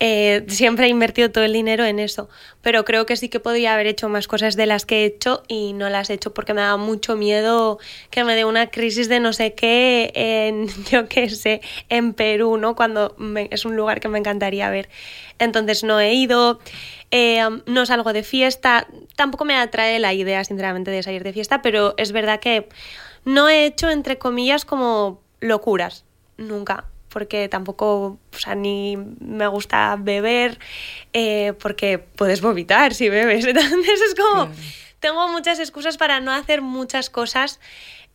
eh, 0.07 0.45
siempre 0.49 0.85
he 0.85 0.89
invertido 0.89 1.31
todo 1.31 1.45
el 1.45 1.53
dinero 1.53 1.83
en 1.83 1.97
eso, 1.97 2.29
pero 2.61 2.85
creo 2.85 3.07
que 3.07 3.15
sí 3.15 3.27
que 3.27 3.39
podría 3.39 3.73
haber 3.73 3.87
hecho 3.87 4.07
más 4.07 4.27
cosas 4.27 4.55
de 4.55 4.67
las 4.67 4.85
que 4.85 5.01
he 5.01 5.05
hecho 5.05 5.41
y 5.47 5.73
no 5.73 5.89
las 5.89 6.11
he 6.11 6.13
hecho 6.13 6.31
porque 6.31 6.53
me 6.53 6.61
da 6.61 6.77
mucho 6.77 7.15
miedo 7.15 7.79
que 8.11 8.23
me 8.23 8.35
dé 8.35 8.45
una 8.45 8.67
crisis 8.67 9.09
de 9.09 9.19
no 9.19 9.33
sé 9.33 9.55
qué 9.55 10.11
en, 10.13 10.67
yo 10.91 11.09
qué 11.09 11.27
sé, 11.31 11.61
en 11.89 12.13
Perú, 12.13 12.57
¿no? 12.57 12.75
Cuando 12.75 13.15
es 13.49 13.65
un 13.65 13.75
lugar 13.75 13.99
que 13.99 14.07
me 14.07 14.19
encantaría 14.19 14.69
ver. 14.69 14.89
Entonces 15.39 15.83
no 15.83 15.99
he 15.99 16.13
ido, 16.13 16.59
eh, 17.09 17.41
no 17.65 17.85
salgo 17.87 18.13
de 18.13 18.21
fiesta, 18.21 18.85
tampoco 19.15 19.43
me 19.43 19.55
atrae 19.55 19.97
la 19.97 20.13
idea, 20.13 20.43
sinceramente, 20.43 20.91
de 20.91 21.01
salir 21.01 21.23
de 21.23 21.33
fiesta, 21.33 21.63
pero 21.63 21.95
es 21.97 22.11
verdad 22.11 22.39
que 22.39 22.69
no 23.23 23.49
he 23.49 23.65
hecho, 23.65 23.89
entre 23.89 24.19
comillas, 24.19 24.65
como 24.65 25.23
locuras, 25.39 26.05
nunca 26.37 26.85
porque 27.15 27.47
tampoco, 27.47 28.19
o 28.33 28.37
sea, 28.37 28.55
ni 28.55 28.97
me 28.97 29.47
gusta 29.47 29.95
beber, 29.97 30.59
eh, 31.13 31.53
porque 31.61 31.97
puedes 31.97 32.41
vomitar 32.41 32.93
si 32.93 33.07
bebes. 33.07 33.45
Entonces 33.47 34.01
es 34.01 34.15
como, 34.15 34.49
tengo 34.99 35.29
muchas 35.29 35.59
excusas 35.59 35.95
para 35.95 36.19
no 36.19 36.33
hacer 36.33 36.61
muchas 36.61 37.09
cosas 37.09 37.61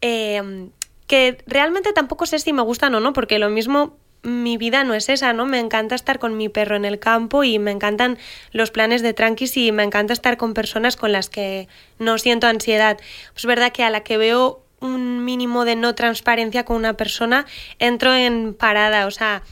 eh, 0.02 0.68
que 1.06 1.38
realmente 1.46 1.94
tampoco 1.94 2.26
sé 2.26 2.40
si 2.40 2.52
me 2.52 2.60
gustan 2.60 2.94
o 2.94 3.00
no, 3.00 3.14
porque 3.14 3.38
lo 3.38 3.48
mismo 3.48 3.96
mi 4.22 4.58
vida 4.58 4.84
no 4.84 4.92
es 4.92 5.08
esa, 5.08 5.32
¿no? 5.32 5.46
Me 5.46 5.60
encanta 5.60 5.94
estar 5.94 6.18
con 6.18 6.36
mi 6.36 6.50
perro 6.50 6.76
en 6.76 6.84
el 6.84 6.98
campo 6.98 7.42
y 7.42 7.58
me 7.58 7.70
encantan 7.70 8.18
los 8.52 8.70
planes 8.70 9.00
de 9.00 9.14
tranquis 9.14 9.56
y 9.56 9.72
me 9.72 9.82
encanta 9.82 10.12
estar 10.12 10.36
con 10.36 10.52
personas 10.52 10.96
con 10.96 11.10
las 11.10 11.30
que 11.30 11.68
no 11.98 12.18
siento 12.18 12.48
ansiedad. 12.48 12.98
Pues 12.98 13.44
es 13.44 13.46
verdad 13.46 13.72
que 13.72 13.82
a 13.82 13.88
la 13.88 14.02
que 14.02 14.18
veo 14.18 14.62
un 14.80 15.24
mínimo 15.24 15.64
de 15.64 15.76
no 15.76 15.94
transparencia 15.94 16.64
con 16.64 16.76
una 16.76 16.94
persona, 16.94 17.46
entro 17.78 18.14
en 18.14 18.54
parada. 18.54 19.06
O 19.06 19.10
sea, 19.10 19.42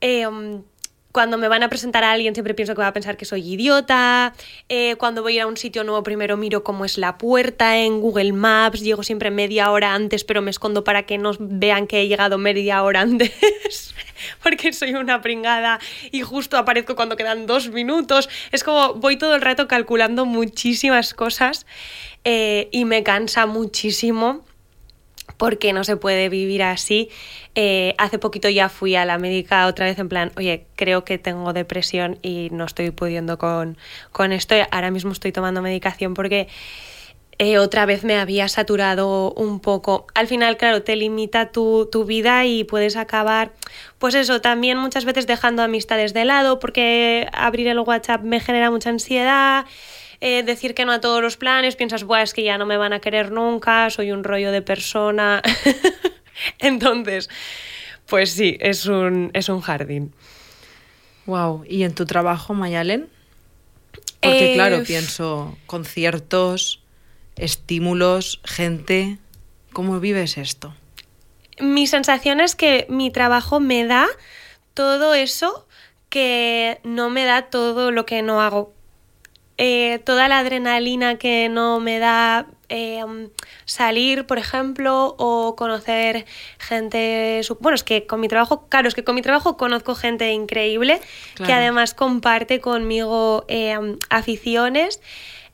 eh, 0.00 0.26
um, 0.26 0.62
cuando 1.16 1.38
me 1.38 1.48
van 1.48 1.62
a 1.62 1.70
presentar 1.70 2.04
a 2.04 2.12
alguien 2.12 2.34
siempre 2.34 2.52
pienso 2.52 2.74
que 2.74 2.82
va 2.82 2.88
a 2.88 2.92
pensar 2.92 3.16
que 3.16 3.24
soy 3.24 3.54
idiota. 3.54 4.34
Eh, 4.68 4.96
cuando 4.96 5.22
voy 5.22 5.32
a 5.32 5.36
ir 5.36 5.40
a 5.40 5.46
un 5.46 5.56
sitio 5.56 5.82
nuevo 5.82 6.02
primero 6.02 6.36
miro 6.36 6.62
cómo 6.62 6.84
es 6.84 6.98
la 6.98 7.16
puerta 7.16 7.78
en 7.78 8.02
Google 8.02 8.34
Maps. 8.34 8.82
Llego 8.82 9.02
siempre 9.02 9.30
media 9.30 9.70
hora 9.70 9.94
antes, 9.94 10.24
pero 10.24 10.42
me 10.42 10.50
escondo 10.50 10.84
para 10.84 11.04
que 11.04 11.16
no 11.16 11.32
vean 11.38 11.86
que 11.86 12.02
he 12.02 12.08
llegado 12.08 12.36
media 12.36 12.82
hora 12.82 13.00
antes. 13.00 13.32
porque 14.42 14.74
soy 14.74 14.94
una 14.94 15.22
pringada 15.22 15.80
y 16.10 16.20
justo 16.20 16.58
aparezco 16.58 16.96
cuando 16.96 17.16
quedan 17.16 17.46
dos 17.46 17.70
minutos. 17.70 18.28
Es 18.52 18.62
como 18.62 18.92
voy 18.92 19.16
todo 19.16 19.34
el 19.34 19.40
rato 19.40 19.68
calculando 19.68 20.26
muchísimas 20.26 21.14
cosas 21.14 21.64
eh, 22.28 22.68
y 22.72 22.86
me 22.86 23.04
cansa 23.04 23.46
muchísimo 23.46 24.44
porque 25.36 25.72
no 25.72 25.84
se 25.84 25.96
puede 25.96 26.28
vivir 26.28 26.64
así. 26.64 27.08
Eh, 27.54 27.94
hace 27.98 28.18
poquito 28.18 28.48
ya 28.48 28.68
fui 28.68 28.96
a 28.96 29.04
la 29.04 29.16
médica 29.16 29.68
otra 29.68 29.86
vez 29.86 29.96
en 30.00 30.08
plan, 30.08 30.32
oye, 30.36 30.66
creo 30.74 31.04
que 31.04 31.18
tengo 31.18 31.52
depresión 31.52 32.18
y 32.22 32.48
no 32.50 32.64
estoy 32.64 32.90
pudiendo 32.90 33.38
con, 33.38 33.78
con 34.10 34.32
esto. 34.32 34.56
Ahora 34.72 34.90
mismo 34.90 35.12
estoy 35.12 35.30
tomando 35.30 35.62
medicación 35.62 36.14
porque 36.14 36.48
eh, 37.38 37.58
otra 37.58 37.86
vez 37.86 38.02
me 38.02 38.16
había 38.16 38.48
saturado 38.48 39.32
un 39.34 39.60
poco. 39.60 40.08
Al 40.14 40.26
final, 40.26 40.56
claro, 40.56 40.82
te 40.82 40.96
limita 40.96 41.52
tu, 41.52 41.88
tu, 41.92 42.06
vida 42.06 42.44
y 42.44 42.64
puedes 42.64 42.96
acabar, 42.96 43.52
pues 44.00 44.16
eso, 44.16 44.40
también 44.40 44.78
muchas 44.78 45.04
veces 45.04 45.28
dejando 45.28 45.62
amistades 45.62 46.12
de 46.12 46.24
lado 46.24 46.58
porque 46.58 47.28
abrir 47.32 47.68
el 47.68 47.78
WhatsApp 47.78 48.22
me 48.24 48.40
genera 48.40 48.72
mucha 48.72 48.90
ansiedad. 48.90 49.64
Eh, 50.20 50.42
decir 50.42 50.74
que 50.74 50.84
no 50.84 50.92
a 50.92 51.00
todos 51.00 51.22
los 51.22 51.36
planes, 51.36 51.76
piensas, 51.76 52.04
Buah, 52.04 52.22
es 52.22 52.32
que 52.32 52.42
ya 52.42 52.58
no 52.58 52.66
me 52.66 52.76
van 52.76 52.92
a 52.92 53.00
querer 53.00 53.32
nunca, 53.32 53.90
soy 53.90 54.12
un 54.12 54.24
rollo 54.24 54.50
de 54.50 54.62
persona. 54.62 55.42
Entonces, 56.58 57.28
pues 58.06 58.32
sí, 58.32 58.56
es 58.60 58.86
un, 58.86 59.30
es 59.34 59.48
un 59.48 59.60
jardín. 59.60 60.14
Wow, 61.26 61.64
¿y 61.68 61.82
en 61.82 61.94
tu 61.94 62.06
trabajo, 62.06 62.54
Mayalen? 62.54 63.08
Porque 64.20 64.52
claro, 64.54 64.76
eh, 64.76 64.84
pienso, 64.86 65.56
conciertos, 65.66 66.80
estímulos, 67.36 68.40
gente, 68.44 69.18
¿cómo 69.72 70.00
vives 70.00 70.38
esto? 70.38 70.74
Mi 71.60 71.86
sensación 71.86 72.40
es 72.40 72.54
que 72.54 72.86
mi 72.88 73.10
trabajo 73.10 73.60
me 73.60 73.86
da 73.86 74.06
todo 74.74 75.14
eso 75.14 75.66
que 76.08 76.80
no 76.84 77.10
me 77.10 77.24
da 77.24 77.50
todo 77.50 77.90
lo 77.90 78.06
que 78.06 78.22
no 78.22 78.40
hago. 78.40 78.72
Eh, 79.58 80.00
toda 80.04 80.28
la 80.28 80.40
adrenalina 80.40 81.16
que 81.16 81.48
no 81.48 81.80
me 81.80 81.98
da 81.98 82.46
eh, 82.68 83.02
salir, 83.64 84.26
por 84.26 84.38
ejemplo, 84.38 85.14
o 85.18 85.56
conocer 85.56 86.26
gente... 86.58 87.40
Bueno, 87.60 87.74
es 87.74 87.82
que 87.82 88.06
con 88.06 88.20
mi 88.20 88.28
trabajo, 88.28 88.68
claro, 88.68 88.88
es 88.88 88.94
que 88.94 89.04
con 89.04 89.14
mi 89.14 89.22
trabajo 89.22 89.56
conozco 89.56 89.94
gente 89.94 90.30
increíble 90.32 91.00
que 91.44 91.52
además 91.52 91.94
comparte 91.94 92.60
conmigo 92.60 93.44
eh, 93.48 93.96
aficiones. 94.10 95.00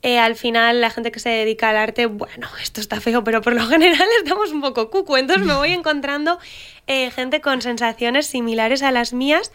al 0.03 0.35
final 0.35 0.81
la 0.81 0.91
gente 0.91 1.12
que 1.12 1.21
se 1.21 1.29
dedica 1.29 1.71
al 1.71 1.77
arte, 1.77 2.07
bueno, 2.07 2.49
esto 2.61 2.81
está 2.81 3.01
feo, 3.01 3.23
pero 3.23 3.41
por 3.41 3.53
lo 3.53 3.67
general 3.67 4.09
estamos 4.25 4.51
un 4.51 4.62
poco 4.62 4.91
cucu, 4.91 5.17
entonces 5.17 5.47
me 5.47 5.55
voy 5.55 5.73
encontrando 5.81 6.41
gente 6.88 7.41
con 7.41 7.62
sensaciones 7.62 8.27
similares 8.27 8.83
a 8.83 8.91
las 8.91 9.12
mías 9.12 9.53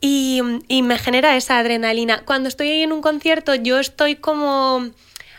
y, 0.00 0.40
me 0.82 0.98
genera 0.98 1.36
esa 1.36 1.58
adrenalina. 1.58 2.22
Cuando 2.24 2.48
estoy 2.48 2.70
ahí 2.70 2.82
en 2.82 2.92
un 2.92 3.02
concierto, 3.02 3.54
yo 3.54 3.78
estoy 3.78 4.16
como... 4.16 4.90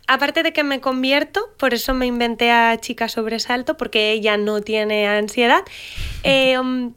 Aparte 0.08 0.44
de 0.44 0.52
que 0.52 0.64
me 0.64 0.82
convierto, 0.82 1.50
por 1.58 1.74
eso 1.74 1.94
me 1.94 2.06
inventé 2.06 2.52
a 2.52 2.78
Chica 2.80 3.08
Sobresalto, 3.08 3.78
porque 3.78 4.12
ella 4.12 4.36
no 4.36 4.60
tiene 4.60 5.08
ansiedad. 5.08 5.64
Eh, 6.24 6.60
um, 6.60 6.94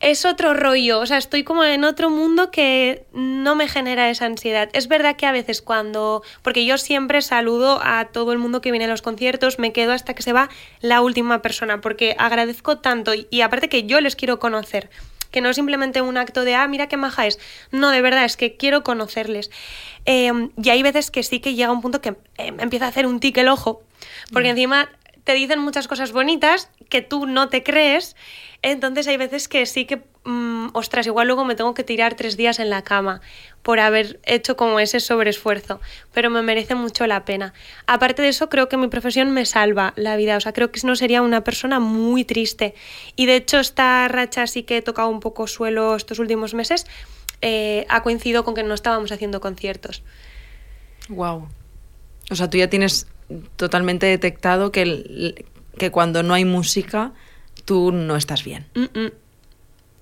es 0.00 0.26
otro 0.26 0.52
rollo, 0.52 0.98
o 0.98 1.06
sea, 1.06 1.16
estoy 1.16 1.44
como 1.44 1.64
en 1.64 1.84
otro 1.84 2.10
mundo 2.10 2.50
que 2.50 3.06
no 3.12 3.54
me 3.54 3.68
genera 3.68 4.10
esa 4.10 4.26
ansiedad. 4.26 4.68
Es 4.72 4.88
verdad 4.88 5.16
que 5.16 5.26
a 5.26 5.32
veces 5.32 5.62
cuando, 5.62 6.22
porque 6.42 6.66
yo 6.66 6.76
siempre 6.76 7.22
saludo 7.22 7.80
a 7.82 8.06
todo 8.06 8.32
el 8.32 8.38
mundo 8.38 8.60
que 8.60 8.72
viene 8.72 8.84
a 8.86 8.88
los 8.88 9.00
conciertos, 9.00 9.60
me 9.60 9.72
quedo 9.72 9.92
hasta 9.92 10.12
que 10.12 10.22
se 10.22 10.32
va 10.32 10.50
la 10.80 11.00
última 11.00 11.40
persona, 11.40 11.80
porque 11.80 12.16
agradezco 12.18 12.78
tanto 12.78 13.12
y 13.30 13.40
aparte 13.40 13.68
que 13.68 13.84
yo 13.84 14.00
les 14.00 14.16
quiero 14.16 14.40
conocer 14.40 14.90
que 15.32 15.40
no 15.40 15.48
es 15.48 15.56
simplemente 15.56 16.00
un 16.00 16.16
acto 16.16 16.44
de, 16.44 16.54
ah, 16.54 16.68
mira 16.68 16.86
qué 16.86 16.96
maja 16.96 17.26
es. 17.26 17.40
No, 17.72 17.90
de 17.90 18.00
verdad, 18.00 18.24
es 18.24 18.36
que 18.36 18.56
quiero 18.56 18.84
conocerles. 18.84 19.50
Em, 20.04 20.50
y 20.62 20.70
hay 20.70 20.82
veces 20.82 21.10
que 21.10 21.24
sí 21.24 21.40
que 21.40 21.54
llega 21.54 21.72
un 21.72 21.80
punto 21.80 22.00
que 22.00 22.16
em, 22.38 22.60
empieza 22.60 22.86
a 22.86 22.88
hacer 22.88 23.06
un 23.06 23.18
tic 23.18 23.36
el 23.38 23.48
ojo, 23.48 23.82
porque 24.32 24.50
encima 24.50 24.88
te 25.24 25.34
dicen 25.34 25.60
muchas 25.60 25.88
cosas 25.88 26.12
bonitas 26.12 26.68
que 26.88 27.02
tú 27.02 27.26
no 27.26 27.48
te 27.48 27.62
crees. 27.62 28.16
Entonces 28.60 29.06
hay 29.08 29.16
veces 29.16 29.48
que 29.48 29.66
sí 29.66 29.86
que, 29.86 30.02
mm, 30.24 30.68
ostras, 30.72 31.06
igual 31.06 31.26
luego 31.26 31.44
me 31.44 31.54
tengo 31.54 31.74
que 31.74 31.84
tirar 31.84 32.14
tres 32.14 32.36
días 32.36 32.58
en 32.58 32.70
la 32.70 32.82
cama 32.82 33.20
por 33.62 33.80
haber 33.80 34.20
hecho 34.24 34.56
como 34.56 34.78
ese 34.80 35.00
sobreesfuerzo, 35.00 35.80
pero 36.12 36.30
me 36.30 36.42
merece 36.42 36.74
mucho 36.74 37.06
la 37.06 37.24
pena. 37.24 37.54
Aparte 37.86 38.22
de 38.22 38.28
eso, 38.28 38.48
creo 38.48 38.68
que 38.68 38.76
mi 38.76 38.88
profesión 38.88 39.30
me 39.32 39.46
salva 39.46 39.92
la 39.96 40.16
vida, 40.16 40.36
o 40.36 40.40
sea, 40.40 40.52
creo 40.52 40.70
que 40.70 40.80
si 40.80 40.86
no 40.86 40.96
sería 40.96 41.22
una 41.22 41.44
persona 41.44 41.80
muy 41.80 42.24
triste. 42.24 42.74
Y 43.16 43.26
de 43.26 43.36
hecho 43.36 43.58
esta 43.58 44.06
racha 44.08 44.46
sí 44.46 44.62
que 44.62 44.78
he 44.78 44.82
tocado 44.82 45.08
un 45.08 45.20
poco 45.20 45.46
suelo 45.46 45.96
estos 45.96 46.18
últimos 46.18 46.54
meses, 46.54 46.86
eh, 47.40 47.86
ha 47.88 48.02
coincidido 48.02 48.44
con 48.44 48.54
que 48.54 48.62
no 48.62 48.74
estábamos 48.74 49.10
haciendo 49.10 49.40
conciertos. 49.40 50.02
Wow. 51.08 51.48
O 52.30 52.36
sea, 52.36 52.48
tú 52.48 52.58
ya 52.58 52.70
tienes 52.70 53.08
totalmente 53.56 54.06
detectado 54.06 54.72
que, 54.72 55.44
que 55.78 55.90
cuando 55.90 56.22
no 56.22 56.34
hay 56.34 56.44
música 56.44 57.12
tú 57.64 57.92
no 57.92 58.16
estás 58.16 58.44
bien. 58.44 58.66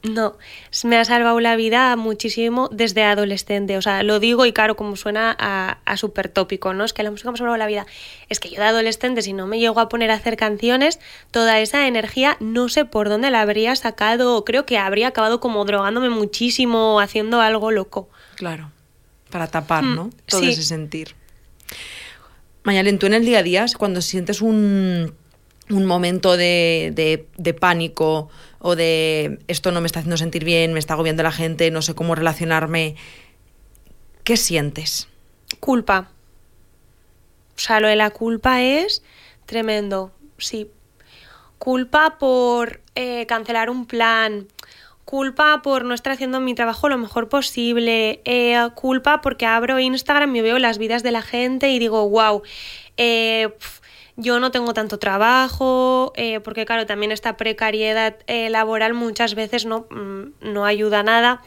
No, 0.02 0.38
me 0.84 0.96
ha 0.96 1.04
salvado 1.04 1.40
la 1.40 1.56
vida 1.56 1.94
muchísimo 1.94 2.70
desde 2.72 3.02
adolescente. 3.02 3.76
O 3.76 3.82
sea, 3.82 4.02
lo 4.02 4.18
digo 4.18 4.46
y 4.46 4.52
claro, 4.52 4.74
como 4.74 4.96
suena 4.96 5.36
a, 5.38 5.78
a 5.84 5.96
súper 5.98 6.30
tópico, 6.30 6.72
¿no? 6.72 6.84
Es 6.84 6.94
que 6.94 7.02
la 7.02 7.10
música 7.10 7.30
me 7.30 7.34
ha 7.34 7.36
salvado 7.36 7.58
la 7.58 7.66
vida. 7.66 7.86
Es 8.30 8.40
que 8.40 8.48
yo 8.48 8.56
de 8.56 8.64
adolescente, 8.64 9.20
si 9.20 9.34
no 9.34 9.46
me 9.46 9.58
llego 9.58 9.78
a 9.78 9.90
poner 9.90 10.10
a 10.10 10.14
hacer 10.14 10.38
canciones, 10.38 11.00
toda 11.30 11.60
esa 11.60 11.86
energía 11.86 12.38
no 12.40 12.70
sé 12.70 12.86
por 12.86 13.10
dónde 13.10 13.30
la 13.30 13.42
habría 13.42 13.76
sacado. 13.76 14.42
Creo 14.46 14.64
que 14.64 14.78
habría 14.78 15.08
acabado 15.08 15.38
como 15.38 15.66
drogándome 15.66 16.08
muchísimo, 16.08 16.98
haciendo 16.98 17.42
algo 17.42 17.70
loco. 17.70 18.08
Claro, 18.36 18.70
para 19.28 19.48
tapar, 19.48 19.84
mm, 19.84 19.94
¿no? 19.94 20.10
Todo 20.24 20.44
ese 20.44 20.62
sentir. 20.62 21.14
Mayalen, 22.62 22.98
tú 22.98 23.06
en 23.06 23.14
el 23.14 23.24
día 23.24 23.38
a 23.38 23.42
día, 23.42 23.66
cuando 23.78 24.02
sientes 24.02 24.42
un, 24.42 25.14
un 25.70 25.86
momento 25.86 26.36
de, 26.36 27.26
de, 27.36 27.54
pánico 27.54 28.28
o 28.58 28.76
de 28.76 29.38
esto 29.48 29.72
no 29.72 29.80
me 29.80 29.86
está 29.86 30.00
haciendo 30.00 30.16
sentir 30.16 30.44
bien, 30.44 30.72
me 30.72 30.78
está 30.78 30.94
agobiando 30.94 31.22
la 31.22 31.32
gente, 31.32 31.70
no 31.70 31.82
sé 31.82 31.94
cómo 31.94 32.14
relacionarme, 32.14 32.96
¿qué 34.24 34.36
sientes? 34.36 35.08
Culpa. 35.58 36.10
O 37.56 37.58
sea, 37.58 37.80
lo 37.80 37.88
de 37.88 37.96
la 37.96 38.10
culpa 38.10 38.62
es 38.62 39.02
tremendo, 39.46 40.12
sí. 40.38 40.70
Culpa 41.58 42.18
por 42.18 42.80
eh, 42.94 43.26
cancelar 43.26 43.68
un 43.68 43.86
plan, 43.86 44.46
culpa 45.10 45.60
por 45.60 45.84
no 45.84 45.92
estar 45.92 46.12
haciendo 46.12 46.38
mi 46.38 46.54
trabajo 46.54 46.88
lo 46.88 46.96
mejor 46.96 47.28
posible, 47.28 48.20
eh, 48.24 48.56
culpa 48.76 49.20
porque 49.20 49.44
abro 49.44 49.80
Instagram 49.80 50.36
y 50.36 50.40
veo 50.40 50.60
las 50.60 50.78
vidas 50.78 51.02
de 51.02 51.10
la 51.10 51.20
gente 51.20 51.68
y 51.70 51.80
digo, 51.80 52.08
wow, 52.08 52.42
eh, 52.96 53.48
yo 54.14 54.38
no 54.38 54.52
tengo 54.52 54.72
tanto 54.72 55.00
trabajo, 55.00 56.12
eh, 56.14 56.38
porque 56.38 56.64
claro, 56.64 56.86
también 56.86 57.10
esta 57.10 57.36
precariedad 57.36 58.18
laboral 58.28 58.94
muchas 58.94 59.34
veces 59.34 59.66
no, 59.66 59.88
mm, 59.90 60.52
no 60.52 60.64
ayuda 60.64 61.00
a 61.00 61.02
nada. 61.02 61.42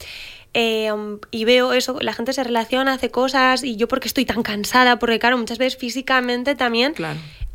Em, 0.56 1.20
y 1.32 1.46
veo 1.46 1.74
eso, 1.74 1.98
la 2.00 2.14
gente 2.14 2.32
se 2.32 2.44
relaciona, 2.44 2.94
hace 2.94 3.10
cosas 3.10 3.64
y 3.64 3.76
yo 3.76 3.88
porque 3.88 4.08
estoy 4.08 4.26
tan 4.26 4.44
cansada, 4.44 5.00
porque 5.00 5.18
claro, 5.18 5.36
muchas 5.36 5.58
veces 5.58 5.78
físicamente 5.80 6.54
también 6.54 6.94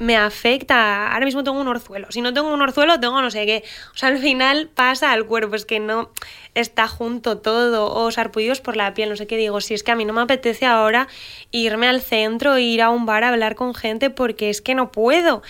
me 0.00 0.16
afecta. 0.16 1.12
Ahora 1.12 1.24
mismo 1.24 1.44
tengo 1.44 1.60
un 1.60 1.68
orzuelo, 1.68 2.10
si 2.10 2.20
no 2.20 2.34
tengo 2.34 2.52
un 2.52 2.60
orzuelo 2.60 2.98
tengo 2.98 3.22
no 3.22 3.30
sé 3.30 3.46
qué. 3.46 3.62
O 3.94 3.96
sea, 3.96 4.08
al 4.08 4.18
final 4.18 4.68
pasa 4.74 5.12
al 5.12 5.26
cuerpo, 5.26 5.54
es 5.54 5.64
que 5.64 5.78
no 5.78 6.10
está 6.56 6.88
junto 6.88 7.38
todo, 7.38 7.94
o 7.94 8.10
sarpullidos 8.10 8.60
por 8.60 8.76
la 8.76 8.94
piel, 8.94 9.10
no 9.10 9.16
sé 9.16 9.28
qué 9.28 9.36
digo. 9.36 9.60
Si 9.60 9.74
es 9.74 9.84
que 9.84 9.92
a 9.92 9.96
mí 9.96 10.04
no 10.04 10.12
me 10.12 10.22
apetece 10.22 10.66
ahora 10.66 11.06
irme 11.52 11.86
al 11.86 12.00
centro, 12.00 12.58
ir 12.58 12.82
a 12.82 12.90
un 12.90 13.06
bar 13.06 13.22
a 13.22 13.28
hablar 13.28 13.54
con 13.54 13.74
gente 13.74 14.10
porque 14.10 14.50
es 14.50 14.60
que 14.60 14.74
no 14.74 14.90
puedo 14.90 15.42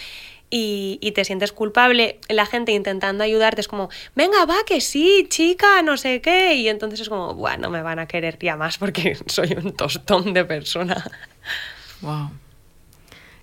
y, 0.51 1.13
te 1.15 1.25
sientes 1.25 1.53
culpable, 1.53 2.19
la 2.29 2.47
gente 2.47 2.73
intentando 2.73 3.25
ayudarte 3.25 3.61
es 3.61 3.69
como, 3.69 3.91
venga, 4.15 4.45
va, 4.47 4.57
que 4.67 4.81
sí, 4.81 5.27
chica, 5.29 5.83
no 5.83 5.97
sé 5.97 6.21
qué, 6.21 6.55
y 6.55 6.69
entonces 6.69 7.01
es 7.01 7.09
como, 7.09 7.35
bueno, 7.35 7.71
me 7.71 7.83
van 7.83 7.99
a 7.99 8.07
querer 8.07 8.39
ya 8.39 8.57
más 8.57 8.79
porque 8.79 9.17
soy 9.27 9.53
un 9.53 9.73
tostón 9.73 10.33
de 10.33 10.45
persona. 10.45 11.05
Wow. 12.01 12.31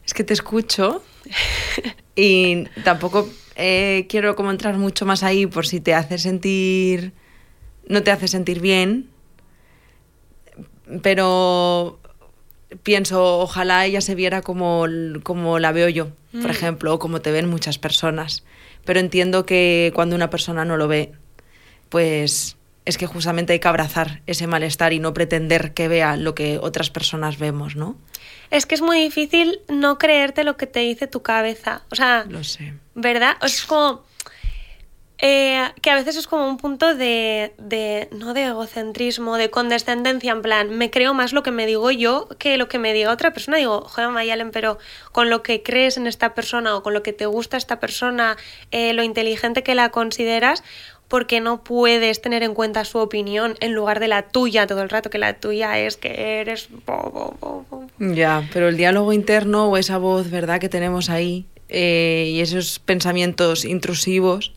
Es 0.06 0.14
que 0.14 0.24
te 0.24 0.34
escucho 0.34 1.04
y 2.16 2.66
tampoco 2.84 3.30
eh, 3.56 4.06
quiero 4.10 4.36
como 4.36 4.52
entrar 4.52 4.78
mucho 4.78 5.06
más 5.06 5.24
ahí 5.24 5.46
por 5.46 5.68
si 5.68 5.82
te 5.82 5.94
hace 5.94 6.18
sentir, 6.18 7.14
no 7.88 8.04
te 8.04 8.12
hace 8.12 8.28
sentir 8.28 8.62
bien, 8.62 9.10
pero 11.02 12.00
pienso, 12.84 13.40
ojalá 13.40 13.86
ella 13.86 14.02
se 14.02 14.16
viera 14.16 14.42
como, 14.42 14.86
como 15.24 15.60
la 15.60 15.72
veo 15.72 15.90
yo, 15.90 16.10
por 16.32 16.48
mm. 16.48 16.52
ejemplo, 16.52 16.94
o 16.94 17.00
como 17.00 17.22
te 17.22 17.32
ven 17.32 17.50
muchas 17.50 17.78
personas. 17.78 18.44
Pero 18.86 19.00
entiendo 19.00 19.46
que 19.46 19.92
cuando 19.96 20.16
una 20.16 20.30
persona 20.30 20.66
no 20.66 20.78
lo 20.78 20.88
ve, 20.88 21.12
pues 21.90 22.58
es 22.86 22.98
que 22.98 23.08
justamente 23.08 23.54
hay 23.54 23.60
que 23.60 23.68
abrazar 23.68 24.22
ese 24.28 24.48
malestar 24.48 24.94
y 24.94 25.00
no 25.00 25.14
pretender 25.14 25.74
que 25.74 25.88
vea 25.88 26.18
lo 26.18 26.36
que 26.36 26.60
otras 26.60 26.92
personas 26.92 27.40
vemos, 27.40 27.76
¿no? 27.76 27.98
Es 28.52 28.68
que 28.68 28.76
es 28.76 28.82
muy 28.82 29.00
difícil 29.00 29.60
no 29.68 29.98
creerte 29.98 30.44
lo 30.44 30.56
que 30.56 30.68
te 30.68 30.82
dice 30.82 31.08
tu 31.08 31.24
cabeza. 31.24 31.82
O 31.90 31.96
sea, 31.96 32.26
lo 32.30 32.44
sé. 32.44 32.74
¿Verdad? 32.94 33.38
es 33.42 33.66
como 33.66 34.04
eh, 35.28 35.72
que 35.82 35.90
a 35.90 35.96
veces 35.96 36.18
es 36.18 36.28
como 36.28 36.48
un 36.48 36.58
punto 36.58 36.94
de, 36.94 37.52
no 38.12 38.36
de 38.36 38.44
egocentrismo, 38.44 39.38
de 39.38 39.50
condescendencia, 39.50 40.32
en 40.32 40.44
plan, 40.44 40.78
me 40.78 40.92
creo 40.92 41.16
más 41.16 41.34
lo 41.34 41.42
que 41.42 41.50
me 41.50 41.66
digo 41.66 41.90
yo 41.90 42.28
que 42.38 42.58
lo 42.58 42.68
que 42.68 42.78
me 42.78 42.94
diga 42.94 43.12
otra 43.12 43.34
persona. 43.34 43.58
Digo, 43.58 43.82
joder, 43.82 44.12
Mayalen, 44.12 44.52
pero 44.52 44.78
con 45.12 45.32
lo 45.32 45.42
que 45.42 45.64
crees 45.64 45.98
en 45.98 46.06
esta 46.06 46.36
persona 46.36 46.76
o 46.76 46.84
con 46.84 46.94
lo 46.94 47.02
que 47.02 47.12
te 47.12 47.26
gusta 47.26 47.58
esta 47.58 47.80
persona, 47.80 48.38
eh, 48.70 48.94
lo 48.94 49.02
inteligente 49.02 49.64
que 49.64 49.74
la 49.74 49.90
consideras, 49.90 50.64
porque 51.08 51.42
no 51.42 51.64
puedes 51.64 52.22
tener 52.22 52.44
en 52.44 52.54
cuenta 52.54 52.86
su 52.86 53.00
opinión 53.00 53.56
en 53.62 53.74
lugar 53.74 54.00
de 54.00 54.10
la 54.10 54.28
tuya 54.28 54.68
todo 54.68 54.84
el 54.84 54.90
rato, 54.90 55.10
que 55.10 55.18
la 55.18 55.40
tuya 55.40 55.80
es 55.80 55.98
que 55.98 56.40
eres... 56.40 56.70
Ya, 57.98 58.48
pero 58.54 58.68
el 58.68 58.78
diálogo 58.78 59.12
interno 59.12 59.70
o 59.70 59.78
esa 59.78 59.98
voz, 59.98 60.30
¿verdad?, 60.30 60.60
que 60.60 60.70
tenemos 60.70 61.10
ahí 61.10 61.48
eh, 61.68 62.30
y 62.32 62.42
esos 62.42 62.78
pensamientos 62.78 63.66
intrusivos 63.66 64.54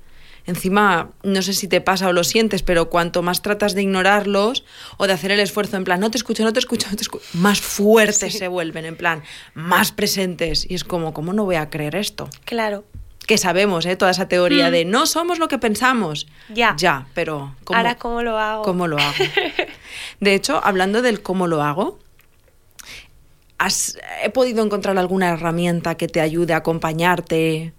Encima, 0.49 1.11
no 1.23 1.43
sé 1.43 1.53
si 1.53 1.69
te 1.69 1.83
pasa 1.83 2.09
o 2.09 2.15
lo 2.15 2.25
sientes, 2.25 2.63
pero 2.63 2.89
cuanto 2.89 3.21
más 3.21 3.43
tratas 3.43 3.75
de 3.75 3.83
ignorarlos 3.83 4.65
o 4.97 5.07
de 5.07 5.13
hacer 5.13 5.31
el 5.31 5.41
esfuerzo 5.41 5.77
en 5.77 5.85
plan, 5.85 6.01
no 6.01 6.11
te 6.11 6.17
escucho, 6.17 6.43
no 6.43 6.55
te 6.55 6.59
escucho, 6.59 6.89
no 6.89 6.97
te 6.97 7.03
escucho, 7.03 7.27
más 7.35 7.61
fuertes 7.61 8.39
se 8.39 8.49
vuelven, 8.49 8.87
en 8.87 8.97
plan, 8.97 9.23
más 9.53 9.93
presentes. 9.93 10.65
Y 10.67 10.75
es 10.75 10.85
como, 10.85 11.13
¿cómo 11.13 11.35
no 11.35 11.45
voy 11.45 11.57
a 11.57 11.69
creer 11.69 11.97
esto? 11.97 12.31
Claro. 12.47 12.85
Que 13.27 13.37
sabemos, 13.37 13.85
¿eh? 13.85 13.95
Toda 13.97 14.11
esa 14.11 14.27
teoría 14.27 14.71
mm. 14.71 14.73
de 14.73 14.85
no 14.87 15.05
somos 15.05 15.39
lo 15.39 15.49
que 15.49 15.59
pensamos. 15.59 16.27
Ya. 16.49 16.75
Ya, 16.79 17.09
pero. 17.13 17.55
¿cómo, 17.65 17.77
Ahora, 17.77 17.97
¿cómo 17.97 18.23
lo 18.23 18.39
hago? 18.39 18.63
¿Cómo 18.63 18.87
lo 18.87 18.97
hago? 18.97 19.25
De 20.21 20.35
hecho, 20.35 20.63
hablando 20.65 21.03
del 21.03 21.21
cómo 21.21 21.47
lo 21.47 21.63
hago, 21.63 21.99
¿has, 23.69 23.99
¿he 24.25 24.31
podido 24.31 24.65
encontrar 24.65 24.99
alguna 24.99 25.29
herramienta 25.29 25.97
que 25.97 26.09
te 26.09 26.21
ayude 26.21 26.55
a 26.55 26.59
acompañarte? 26.59 27.73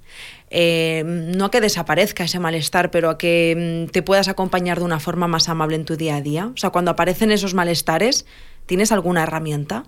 Eh, 0.52 1.04
no 1.06 1.46
a 1.46 1.52
que 1.52 1.62
desaparezca 1.62 2.24
ese 2.24 2.40
malestar, 2.40 2.90
pero 2.90 3.10
a 3.10 3.18
que 3.18 3.86
mm, 3.88 3.92
te 3.92 4.02
puedas 4.02 4.28
acompañar 4.28 4.80
de 4.80 4.86
una 4.86 5.00
forma 5.00 5.28
más 5.28 5.50
amable 5.50 5.76
en 5.76 5.86
tu 5.86 5.96
día 5.96 6.16
a 6.16 6.22
día. 6.22 6.48
O 6.48 6.58
sea, 6.58 6.70
cuando 6.70 6.92
aparecen 6.92 7.32
esos 7.32 7.54
malestares, 7.54 8.26
¿tienes 8.66 8.92
alguna 8.92 9.24
herramienta? 9.24 9.84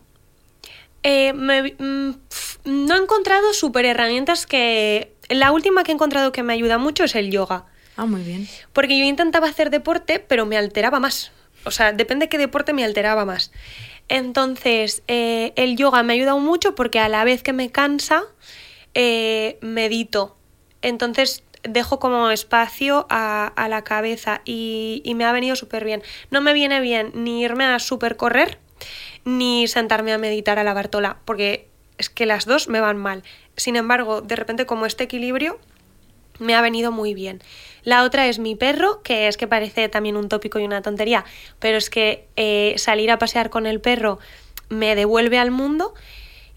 Eh, 1.03 1.33
mm, 1.33 2.11
no 2.65 2.95
he 2.95 2.97
encontrado 2.97 3.53
super 3.53 3.85
herramientas 3.85 4.45
que... 4.45 5.13
La 5.29 5.51
última 5.53 5.83
que 5.83 5.91
he 5.91 5.95
encontrado 5.95 6.33
que 6.33 6.43
me 6.43 6.53
ayuda 6.53 6.77
mucho 6.77 7.05
es 7.05 7.15
el 7.15 7.31
yoga. 7.31 7.65
Ah, 7.95 8.05
muy 8.05 8.21
bien. 8.21 8.47
Porque 8.73 8.97
yo 8.99 9.05
intentaba 9.05 9.47
hacer 9.47 9.69
deporte, 9.69 10.19
pero 10.19 10.45
me 10.45 10.57
alteraba 10.57 10.99
más. 10.99 11.31
O 11.63 11.71
sea, 11.71 11.93
depende 11.93 12.25
de 12.25 12.29
qué 12.29 12.37
deporte 12.37 12.73
me 12.73 12.83
alteraba 12.83 13.23
más. 13.25 13.51
Entonces, 14.11 15.03
eh, 15.07 15.53
el 15.55 15.77
yoga 15.77 16.03
me 16.03 16.13
ha 16.13 16.15
ayudado 16.15 16.39
mucho 16.39 16.75
porque 16.75 16.99
a 16.99 17.09
la 17.09 17.23
vez 17.23 17.41
que 17.41 17.53
me 17.53 17.71
cansa, 17.71 18.23
medito 19.61 20.37
entonces 20.81 21.43
dejo 21.63 21.99
como 21.99 22.29
espacio 22.31 23.05
a, 23.09 23.67
la 23.69 23.83
cabeza 23.83 24.41
y, 24.45 25.03
me 25.15 25.25
ha 25.25 25.31
venido 25.31 25.55
súper 25.55 25.85
bien. 25.85 26.01
No 26.31 26.41
me 26.41 26.53
viene 26.53 26.81
bien 26.81 27.11
ni 27.13 27.43
irme 27.43 27.65
a 27.65 27.79
super 27.79 28.17
correr 28.17 28.59
ni 29.23 29.67
sentarme 29.67 30.11
a 30.13 30.17
meditar 30.17 30.57
a 30.57 30.63
la 30.63 30.73
Bartola, 30.73 31.19
porque 31.25 31.67
es 31.99 32.09
que 32.09 32.25
las 32.25 32.45
dos 32.45 32.67
me 32.67 32.81
van 32.81 32.97
mal. 32.97 33.21
Sin 33.55 33.75
embargo, 33.75 34.21
de 34.21 34.35
repente 34.35 34.65
como 34.65 34.87
este 34.87 35.03
equilibrio 35.03 35.59
me 36.39 36.55
ha 36.55 36.61
venido 36.61 36.91
muy 36.91 37.13
bien. 37.13 37.43
La 37.83 38.03
otra 38.03 38.27
es 38.27 38.39
mi 38.39 38.55
perro, 38.55 39.01
que 39.01 39.27
es 39.27 39.37
que 39.37 39.47
parece 39.47 39.89
también 39.89 40.15
un 40.15 40.29
tópico 40.29 40.59
y 40.59 40.65
una 40.65 40.81
tontería, 40.81 41.25
pero 41.59 41.77
es 41.77 41.89
que 41.89 42.27
eh, 42.35 42.75
salir 42.77 43.11
a 43.11 43.19
pasear 43.19 43.49
con 43.49 43.65
el 43.65 43.81
perro 43.81 44.19
me 44.69 44.95
devuelve 44.95 45.37
al 45.37 45.51
mundo. 45.51 45.93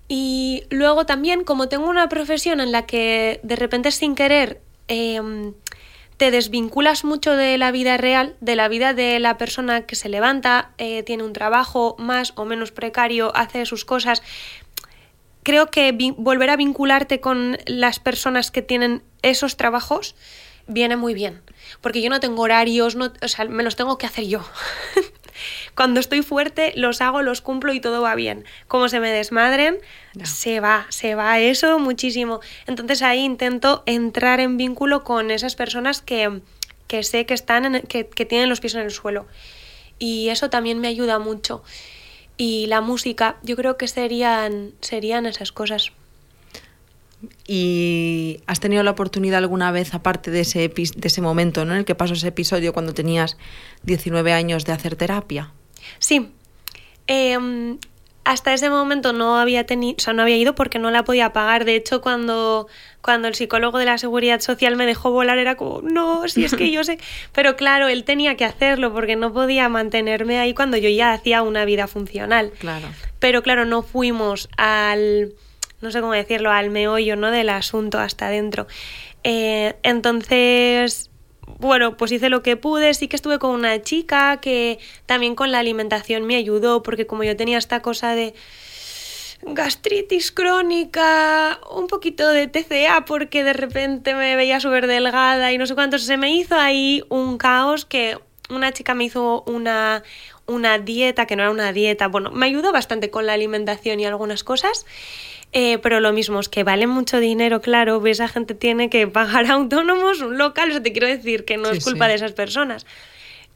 Y 0.07 0.65
luego 0.71 1.07
también, 1.07 1.45
como 1.45 1.69
tengo 1.69 1.89
una 1.89 2.09
profesión 2.09 2.61
en 2.61 2.73
la 2.73 2.85
que 2.87 3.41
de 3.43 3.57
repente 3.57 3.91
sin 3.91 4.15
querer 4.15 4.61
em, 4.87 5.55
te 6.19 6.31
desvinculas 6.31 7.05
mucho 7.05 7.37
de 7.37 7.57
la 7.59 7.73
vida 7.73 7.97
real, 7.97 8.37
de 8.41 8.55
la 8.55 8.69
vida 8.69 8.93
de 8.93 9.19
la 9.19 9.39
persona 9.39 9.87
que 9.87 9.97
se 9.97 10.09
levanta, 10.09 10.71
eh, 10.79 11.03
tiene 11.03 11.25
un 11.25 11.33
trabajo 11.33 11.97
más 11.99 12.33
o 12.37 12.45
menos 12.45 12.71
precario, 12.71 13.35
hace 13.35 13.65
sus 13.67 13.85
cosas, 13.85 14.23
creo 15.43 15.71
que 15.71 15.97
volver 16.17 16.51
a 16.51 16.57
vincularte 16.57 17.21
con 17.21 17.59
las 17.67 17.99
personas 17.99 18.51
que 18.51 18.63
tienen 18.63 19.03
esos 19.23 19.57
trabajos 19.57 20.15
viene 20.67 20.97
muy 20.97 21.15
bien. 21.15 21.43
Porque 21.81 22.03
yo 22.03 22.11
no 22.11 22.21
tengo 22.21 22.43
horarios, 22.43 22.97
no, 22.97 23.13
o 23.23 23.29
sea, 23.29 23.45
me 23.47 23.63
los 23.63 23.77
tengo 23.77 23.99
que 23.99 24.07
hacer 24.07 24.27
yo. 24.27 24.41
Cuando 25.75 26.01
estoy 26.01 26.23
fuerte, 26.23 26.73
los 26.77 27.01
hago, 27.01 27.23
los 27.23 27.41
cumplo 27.41 27.73
y 27.73 27.81
todo 27.81 28.03
va 28.03 28.15
bien. 28.15 28.45
Como 28.69 28.89
se 28.89 29.01
me 29.01 29.11
desmadren, 29.11 29.79
se 30.23 30.61
va, 30.61 30.87
se 30.91 31.15
va 31.15 31.41
eso 31.41 31.79
muchísimo. 31.79 32.41
Entonces 32.67 33.03
ahí 33.03 33.21
intento 33.21 33.83
entrar 33.87 34.41
en 34.41 34.57
vínculo 34.57 35.05
con 35.05 35.31
esas 35.31 35.57
personas 35.57 36.01
que, 36.01 36.41
sé 37.03 37.27
que 37.27 37.35
están, 37.35 37.83
que, 37.83 38.05
tienen 38.05 38.49
los 38.49 38.61
pies 38.61 38.75
en 38.75 38.83
el 38.83 38.91
suelo. 38.91 39.27
Y 39.99 40.29
eso 40.29 40.51
también 40.51 40.81
me 40.81 40.89
ayuda 40.89 41.19
mucho. 41.19 41.63
Y 42.37 42.67
la 42.67 42.81
música, 42.81 43.37
yo 43.43 43.57
creo 43.57 43.77
que 43.77 43.89
serían, 43.89 44.73
serían 44.81 45.27
esas 45.27 45.53
cosas. 45.53 45.93
¿Y 47.47 48.41
has 48.47 48.61
tenido 48.61 48.83
la 48.83 48.93
oportunidad 48.93 49.39
alguna 49.39 49.71
vez, 49.71 49.95
aparte 49.95 50.31
de 50.31 50.41
ese, 50.41 50.69
de 50.69 51.09
ese 51.09 51.21
momento 51.21 51.65
¿no? 51.65 51.73
en 51.73 51.79
el 51.79 51.85
que 51.85 51.95
pasó 51.95 52.15
ese 52.15 52.29
episodio 52.29 52.73
cuando 52.73 52.95
tenías 52.95 53.37
19 53.83 54.33
años, 54.33 54.65
de 54.65 54.73
hacer 54.73 54.97
terapia? 54.97 55.53
Sí. 55.99 56.31
Em, 57.07 57.79
hasta 58.25 58.55
ese 58.55 58.71
momento 58.71 59.13
no 59.13 59.39
había 59.39 59.65
tenido, 59.65 59.97
o 59.99 60.01
sea, 60.01 60.15
no 60.15 60.23
había 60.23 60.37
ido 60.37 60.55
porque 60.55 60.79
no 60.79 60.91
la 60.91 61.05
podía 61.05 61.33
pagar. 61.33 61.65
De 61.65 61.77
hecho, 61.77 62.01
cuando, 62.01 62.69
cuando 63.03 63.29
el 63.29 63.35
psicólogo 63.35 63.79
de 63.79 63.85
la 63.85 63.99
seguridad 63.99 64.41
social 64.41 64.77
me 64.77 64.87
dejó 64.87 65.11
volar, 65.11 65.39
era 65.39 65.57
como, 65.57 65.83
no, 65.83 66.27
si 66.29 66.45
es 66.45 66.55
que 66.55 66.71
yo 66.71 66.85
sé. 66.85 66.99
Pero 67.33 67.57
claro, 67.57 67.89
él 67.89 68.05
tenía 68.05 68.37
que 68.37 68.45
hacerlo 68.45 68.93
porque 68.93 69.17
no 69.17 69.33
podía 69.33 69.69
mantenerme 69.69 70.39
ahí 70.39 70.55
cuando 70.55 70.77
yo 70.79 70.89
ya 70.89 71.13
hacía 71.13 71.43
una 71.43 71.65
vida 71.65 71.87
funcional. 71.87 72.53
Claro. 72.59 72.87
Pero 73.19 73.43
claro, 73.43 73.67
no 73.67 73.83
fuimos 73.83 74.49
al 74.57 75.35
no 75.85 75.93
sé 75.93 76.01
cómo 76.01 76.13
decirlo, 76.13 76.51
al 76.51 76.71
meollo 76.71 77.15
¿no? 77.15 77.31
del 77.31 77.51
asunto 77.51 77.99
hasta 77.99 78.27
adentro. 78.27 78.67
Eh, 79.23 79.77
entonces, 79.83 81.11
bueno, 81.59 81.97
pues 81.97 82.11
hice 82.11 82.29
lo 82.29 82.43
que 82.43 82.57
pude, 82.57 82.93
sí 82.95 83.07
que 83.07 83.17
estuve 83.17 83.39
con 83.39 83.51
una 83.51 83.81
chica 83.83 84.39
que 84.41 84.79
también 85.07 85.35
con 85.37 85.53
la 85.53 85.61
alimentación 85.61 86.25
me 86.25 86.37
ayudó, 86.37 86.83
porque 86.83 87.07
como 87.07 87.23
yo 87.23 87.37
tenía 87.37 87.59
esta 87.59 87.81
cosa 87.81 88.15
de 88.15 88.35
gastritis 89.43 90.33
crónica, 90.33 91.61
un 91.71 91.87
poquito 91.87 92.29
de 92.31 92.49
TCA 92.49 93.05
porque 93.05 93.45
de 93.45 93.53
repente 93.53 94.15
me 94.15 94.37
veía 94.37 94.59
súper 94.59 94.87
delgada 94.87 95.53
y 95.53 95.59
no 95.59 95.67
sé 95.67 95.75
cuánto, 95.75 95.99
se 95.99 96.17
me 96.17 96.35
hizo 96.35 96.57
ahí 96.57 97.03
un 97.11 97.37
caos 97.37 97.85
que 97.85 98.17
una 98.51 98.73
chica 98.73 98.95
me 98.95 99.05
hizo 99.05 99.43
una, 99.47 100.03
una 100.47 100.79
dieta, 100.79 101.27
que 101.27 101.37
no 101.37 101.43
era 101.43 101.51
una 101.51 101.73
dieta, 101.73 102.09
bueno, 102.09 102.31
me 102.31 102.47
ayudó 102.47 102.73
bastante 102.73 103.11
con 103.11 103.27
la 103.27 103.33
alimentación 103.33 104.01
y 104.01 104.07
algunas 104.07 104.45
cosas. 104.45 104.87
Eh, 105.57 105.79
pero 105.79 106.01
lo 106.01 106.13
mismo, 106.13 106.41
es 106.41 106.49
que 106.49 106.65
vale 106.65 106.89
mucho 106.89 107.21
dinero, 107.21 107.61
claro, 107.61 108.05
esa 108.07 108.27
gente 108.27 108.55
tiene 108.55 108.91
que 108.91 109.07
pagar 109.07 109.47
autónomos, 109.51 110.21
un 110.21 110.37
local, 110.37 110.71
o 110.71 110.73
sea, 110.73 110.83
te 110.83 110.91
quiero 110.93 111.07
decir 111.07 111.45
que 111.45 111.57
no 111.57 111.71
Sí, 111.71 111.79
es 111.79 111.85
culpa 111.85 112.07
sí. 112.07 112.09
de 112.11 112.15
esas 112.17 112.33
personas. 112.33 112.87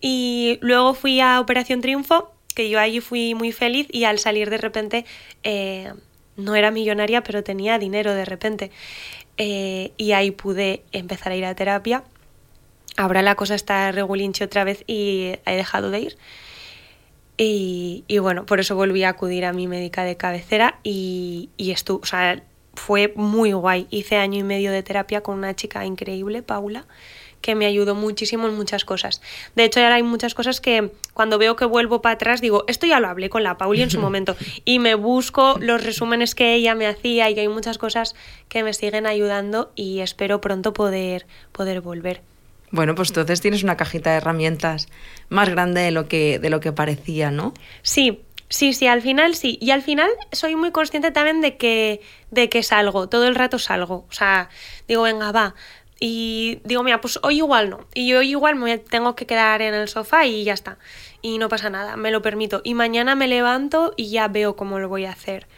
Y 0.01 0.59
luego 0.63 0.95
fui 0.95 1.21
a 1.21 1.41
Operación 1.41 1.81
Triunfo, 1.81 2.33
que 2.55 2.71
yo 2.71 2.79
allí 2.79 3.01
fui 3.01 3.35
muy 3.35 3.51
feliz 3.51 3.89
y 3.91 4.05
al 4.05 4.21
salir 4.21 4.49
de 4.49 4.59
repente 4.59 5.05
eh, 5.43 5.93
no 6.37 6.55
era 6.55 6.71
millonaria, 6.71 7.25
pero 7.25 7.43
tenía 7.43 7.81
dinero 7.81 8.15
de 8.15 8.25
repente. 8.25 8.71
Eh, 9.37 9.91
y 9.97 10.13
ahí 10.13 10.31
pude 10.31 10.85
empezar 10.93 11.33
a 11.33 11.37
ir 11.37 11.45
a 11.45 11.55
terapia. 11.57 12.05
Ahora 12.97 13.23
la 13.23 13.35
cosa 13.35 13.57
está 13.57 13.91
regulinche 13.91 14.45
otra 14.45 14.63
vez 14.63 14.85
y 14.87 15.33
he 15.47 15.57
dejado 15.57 15.91
de 15.91 16.01
ir. 16.01 16.19
Y, 17.41 18.05
y 18.09 18.19
bueno, 18.19 18.45
por 18.45 18.59
eso 18.59 18.75
volví 18.75 19.05
a 19.05 19.11
acudir 19.11 19.45
a 19.45 19.53
mi 19.53 19.69
médica 19.69 20.03
de 20.03 20.17
cabecera 20.17 20.81
y, 20.83 21.51
y 21.57 21.71
estuvo, 21.71 22.01
o 22.03 22.07
sea, 22.07 22.43
fue 22.75 23.13
muy 23.15 23.53
guay. 23.53 23.87
Hice 23.91 24.17
año 24.17 24.41
y 24.41 24.43
medio 24.43 24.73
de 24.73 24.83
terapia 24.83 25.23
con 25.23 25.39
una 25.39 25.55
chica 25.55 25.87
increíble, 25.87 26.43
Paula, 26.43 26.87
que 27.41 27.55
me 27.55 27.67
ayudó 27.67 27.95
muchísimo 27.95 28.49
en 28.49 28.57
muchas 28.57 28.85
cosas. 28.85 29.21
De 29.55 29.65
hecho, 29.65 29.81
ahora 29.81 29.97
hay 29.97 30.03
muchas 30.03 30.35
cosas 30.35 30.61
que 30.61 30.91
cuando 31.15 31.39
veo 31.39 31.55
que 31.55 31.65
vuelvo 31.65 32.03
para 32.03 32.15
atrás 32.15 32.41
digo, 32.41 32.65
esto 32.67 32.87
ya 32.87 32.99
lo 32.99 33.09
hablé 33.09 33.31
con 33.31 33.43
la 33.43 33.57
Pauli 33.57 33.83
en 33.83 33.91
su 33.91 34.01
momento 34.01 34.37
y 34.65 34.79
me 34.79 34.95
busco 34.95 35.59
los 35.61 35.85
resúmenes 35.85 36.35
que 36.35 36.55
ella 36.55 36.75
me 36.75 36.87
hacía 36.87 37.31
y 37.31 37.39
hay 37.39 37.49
muchas 37.49 37.79
cosas 37.79 38.17
que 38.49 38.63
me 38.63 38.73
siguen 38.73 39.07
ayudando 39.07 39.71
y 39.77 40.01
espero 40.01 40.41
pronto 40.41 40.73
poder, 40.73 41.27
poder 41.53 41.81
volver. 41.81 42.23
Bueno, 42.71 42.95
pues 42.95 43.11
entonces 43.11 43.41
tienes 43.41 43.63
una 43.63 43.77
cajita 43.77 44.11
de 44.11 44.17
herramientas 44.19 44.89
más 45.29 45.49
grande 45.49 45.81
de 45.81 45.91
lo 45.91 46.09
que, 46.09 46.39
de 46.39 46.51
lo 46.51 46.61
que 46.61 46.73
parecía, 46.73 47.31
¿no? 47.31 47.55
Sí, 47.83 48.21
sí, 48.49 48.73
sí, 48.73 48.87
al 48.87 49.03
final 49.03 49.35
sí. 49.35 49.59
Y 49.61 49.71
al 49.71 49.83
final 49.83 50.11
soy 50.33 50.57
muy 50.57 50.71
consciente 50.71 51.11
también 51.11 51.41
de 51.41 51.57
que, 51.57 52.01
de 52.31 52.49
que 52.49 52.63
salgo, 52.63 53.09
todo 53.09 53.27
el 53.27 53.35
rato 53.35 53.59
salgo. 53.59 54.07
O 54.09 54.13
sea, 54.13 54.49
digo, 54.87 55.03
venga, 55.03 55.33
va. 55.33 55.55
Y 56.01 56.61
digo, 56.65 56.85
mira, 56.85 57.01
pues 57.01 57.19
hoy 57.23 57.39
igual 57.39 57.71
no. 57.71 57.87
Y 57.95 58.13
hoy 58.15 58.31
igual 58.31 58.55
me 58.55 58.79
tengo 58.79 59.17
que 59.17 59.27
quedar 59.27 59.63
en 59.63 59.75
el 59.75 59.89
sofá 59.89 60.27
y 60.27 60.45
ya 60.45 60.53
está. 60.53 60.79
Y 61.23 61.39
no 61.39 61.49
pasa 61.49 61.71
nada, 61.71 61.97
me 61.97 62.11
lo 62.11 62.23
permito. 62.23 62.61
Y 62.65 62.75
mañana 62.75 63.15
me 63.15 63.27
levanto 63.27 63.95
y 63.97 64.11
ya 64.11 64.29
veo 64.29 64.55
cómo 64.55 64.79
lo 64.79 64.89
voy 64.89 65.07
a 65.07 65.11
hacer. 65.11 65.49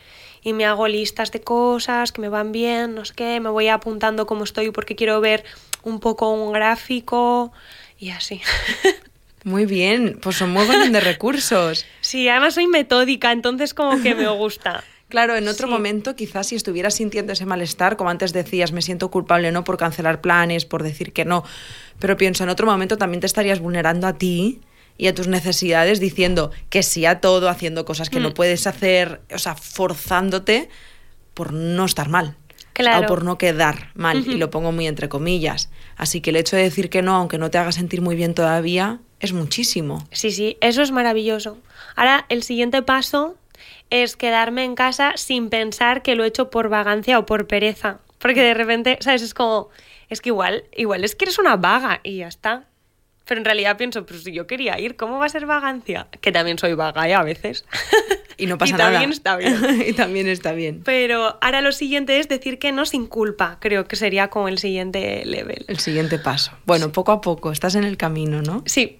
Y 0.42 0.54
me 0.54 0.64
hago 0.64 0.88
listas 0.88 1.32
de 1.32 1.42
cosas 1.42 2.12
que 2.12 2.22
me 2.22 2.30
van 2.30 2.52
bien, 2.52 2.94
no 2.94 3.04
sé 3.04 3.12
qué, 3.14 3.40
me 3.40 3.50
voy 3.50 3.68
apuntando 3.68 4.26
cómo 4.26 4.44
estoy 4.44 4.70
porque 4.70 4.96
quiero 4.96 5.20
ver 5.20 5.44
un 5.82 6.00
poco 6.00 6.30
un 6.32 6.52
gráfico 6.52 7.52
y 7.98 8.10
así. 8.10 8.40
Muy 9.44 9.64
bien, 9.64 10.18
pues 10.20 10.36
son 10.36 10.50
muy 10.50 10.66
buenos 10.66 10.92
de 10.92 11.00
recursos. 11.00 11.86
Sí, 12.02 12.28
además 12.28 12.54
soy 12.54 12.66
metódica, 12.66 13.32
entonces 13.32 13.72
como 13.72 14.00
que 14.02 14.14
me 14.14 14.28
gusta. 14.28 14.84
Claro, 15.10 15.34
en 15.34 15.48
otro 15.48 15.66
Sí. 15.66 15.72
momento, 15.72 16.14
quizás 16.14 16.46
si 16.46 16.54
estuvieras 16.54 16.94
sintiendo 16.94 17.32
ese 17.32 17.44
malestar, 17.44 17.96
como 17.96 18.10
antes 18.10 18.32
decías, 18.32 18.70
me 18.70 18.80
siento 18.80 19.10
culpable 19.10 19.50
no 19.50 19.64
por 19.64 19.76
cancelar 19.76 20.20
planes, 20.20 20.64
por 20.66 20.84
decir 20.84 21.12
que 21.12 21.24
no, 21.24 21.42
pero 21.98 22.16
pienso, 22.16 22.44
en 22.44 22.48
otro 22.50 22.64
momento 22.64 22.96
también 22.96 23.18
te 23.20 23.26
estarías 23.26 23.58
vulnerando 23.58 24.06
a 24.06 24.12
ti 24.18 24.60
y 24.98 25.08
a 25.08 25.14
tus 25.14 25.26
necesidades 25.26 25.98
diciendo 25.98 26.52
que 26.68 26.84
sí 26.84 27.06
a 27.06 27.20
todo, 27.20 27.48
haciendo 27.48 27.84
cosas 27.84 28.08
que 28.08 28.20
no 28.20 28.28
Mm. 28.30 28.34
puedes 28.34 28.68
hacer, 28.68 29.20
o 29.34 29.38
sea, 29.38 29.56
forzándote 29.56 30.68
por 31.34 31.52
no 31.52 31.86
estar 31.86 32.08
mal. 32.08 32.36
Claro. 32.80 33.06
O 33.06 33.08
por 33.08 33.24
no 33.24 33.38
quedar 33.38 33.90
mal, 33.94 34.26
y 34.26 34.36
lo 34.36 34.50
pongo 34.50 34.72
muy 34.72 34.86
entre 34.86 35.08
comillas. 35.08 35.70
Así 35.96 36.20
que 36.20 36.30
el 36.30 36.36
hecho 36.36 36.56
de 36.56 36.62
decir 36.62 36.90
que 36.90 37.02
no, 37.02 37.14
aunque 37.14 37.38
no 37.38 37.50
te 37.50 37.58
haga 37.58 37.72
sentir 37.72 38.00
muy 38.00 38.16
bien 38.16 38.34
todavía, 38.34 39.00
es 39.20 39.32
muchísimo. 39.32 40.06
Sí, 40.12 40.30
sí, 40.30 40.56
eso 40.60 40.82
es 40.82 40.90
maravilloso. 40.90 41.58
Ahora, 41.96 42.26
el 42.28 42.42
siguiente 42.42 42.82
paso 42.82 43.36
es 43.90 44.16
quedarme 44.16 44.64
en 44.64 44.74
casa 44.74 45.12
sin 45.16 45.50
pensar 45.50 46.02
que 46.02 46.14
lo 46.14 46.24
he 46.24 46.28
hecho 46.28 46.50
por 46.50 46.68
vagancia 46.68 47.18
o 47.18 47.26
por 47.26 47.46
pereza. 47.46 47.98
Porque 48.18 48.42
de 48.42 48.54
repente, 48.54 48.98
¿sabes? 49.00 49.22
Es 49.22 49.34
como, 49.34 49.68
es 50.08 50.20
que 50.20 50.30
igual, 50.30 50.64
igual 50.76 51.04
es 51.04 51.14
que 51.14 51.24
eres 51.24 51.38
una 51.38 51.56
vaga 51.56 52.00
y 52.02 52.18
ya 52.18 52.28
está. 52.28 52.64
Pero 53.26 53.40
en 53.40 53.44
realidad 53.44 53.76
pienso, 53.76 54.04
pues 54.04 54.24
si 54.24 54.32
yo 54.32 54.46
quería 54.46 54.78
ir, 54.80 54.96
¿cómo 54.96 55.18
va 55.18 55.26
a 55.26 55.28
ser 55.28 55.46
vagancia? 55.46 56.08
Que 56.20 56.32
también 56.32 56.58
soy 56.58 56.74
vaga, 56.74 57.08
¿eh? 57.08 57.14
A 57.14 57.22
veces. 57.22 57.64
Y 58.40 58.46
no 58.46 58.58
pasa 58.58 58.74
y 58.74 58.78
nada. 58.78 58.90
también 58.92 59.12
está 59.12 59.36
bien. 59.36 59.82
y 59.86 59.92
también 59.92 60.28
está 60.28 60.52
bien. 60.52 60.82
Pero 60.84 61.38
ahora 61.40 61.60
lo 61.60 61.72
siguiente 61.72 62.18
es 62.18 62.28
decir 62.28 62.58
que 62.58 62.72
no 62.72 62.86
sin 62.86 63.06
culpa. 63.06 63.58
Creo 63.60 63.86
que 63.86 63.96
sería 63.96 64.28
como 64.28 64.48
el 64.48 64.58
siguiente 64.58 65.24
level. 65.24 65.64
El 65.68 65.78
siguiente 65.78 66.18
paso. 66.18 66.52
Bueno, 66.66 66.90
poco 66.92 67.12
a 67.12 67.20
poco, 67.20 67.52
estás 67.52 67.74
en 67.74 67.84
el 67.84 67.96
camino, 67.96 68.42
¿no? 68.42 68.62
Sí, 68.66 68.98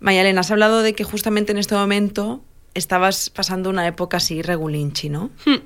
Mayalena, 0.00 0.40
has 0.40 0.50
hablado 0.50 0.82
de 0.82 0.94
que 0.94 1.04
justamente 1.04 1.52
en 1.52 1.58
este 1.58 1.74
momento 1.74 2.44
estabas 2.74 3.30
pasando 3.30 3.70
una 3.70 3.86
época 3.86 4.18
así 4.18 4.42
regulinchi, 4.42 5.08
¿no? 5.08 5.30
Hmm. 5.46 5.60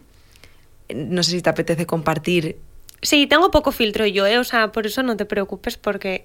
No 0.94 1.22
sé 1.22 1.32
si 1.32 1.42
te 1.42 1.50
apetece 1.50 1.86
compartir 1.86 2.58
Sí, 3.02 3.26
tengo 3.26 3.50
poco 3.50 3.70
filtro 3.72 4.06
yo, 4.06 4.26
¿eh? 4.26 4.38
O 4.38 4.44
sea, 4.44 4.72
por 4.72 4.86
eso 4.86 5.02
no 5.02 5.16
te 5.16 5.24
preocupes 5.24 5.76
porque... 5.76 6.24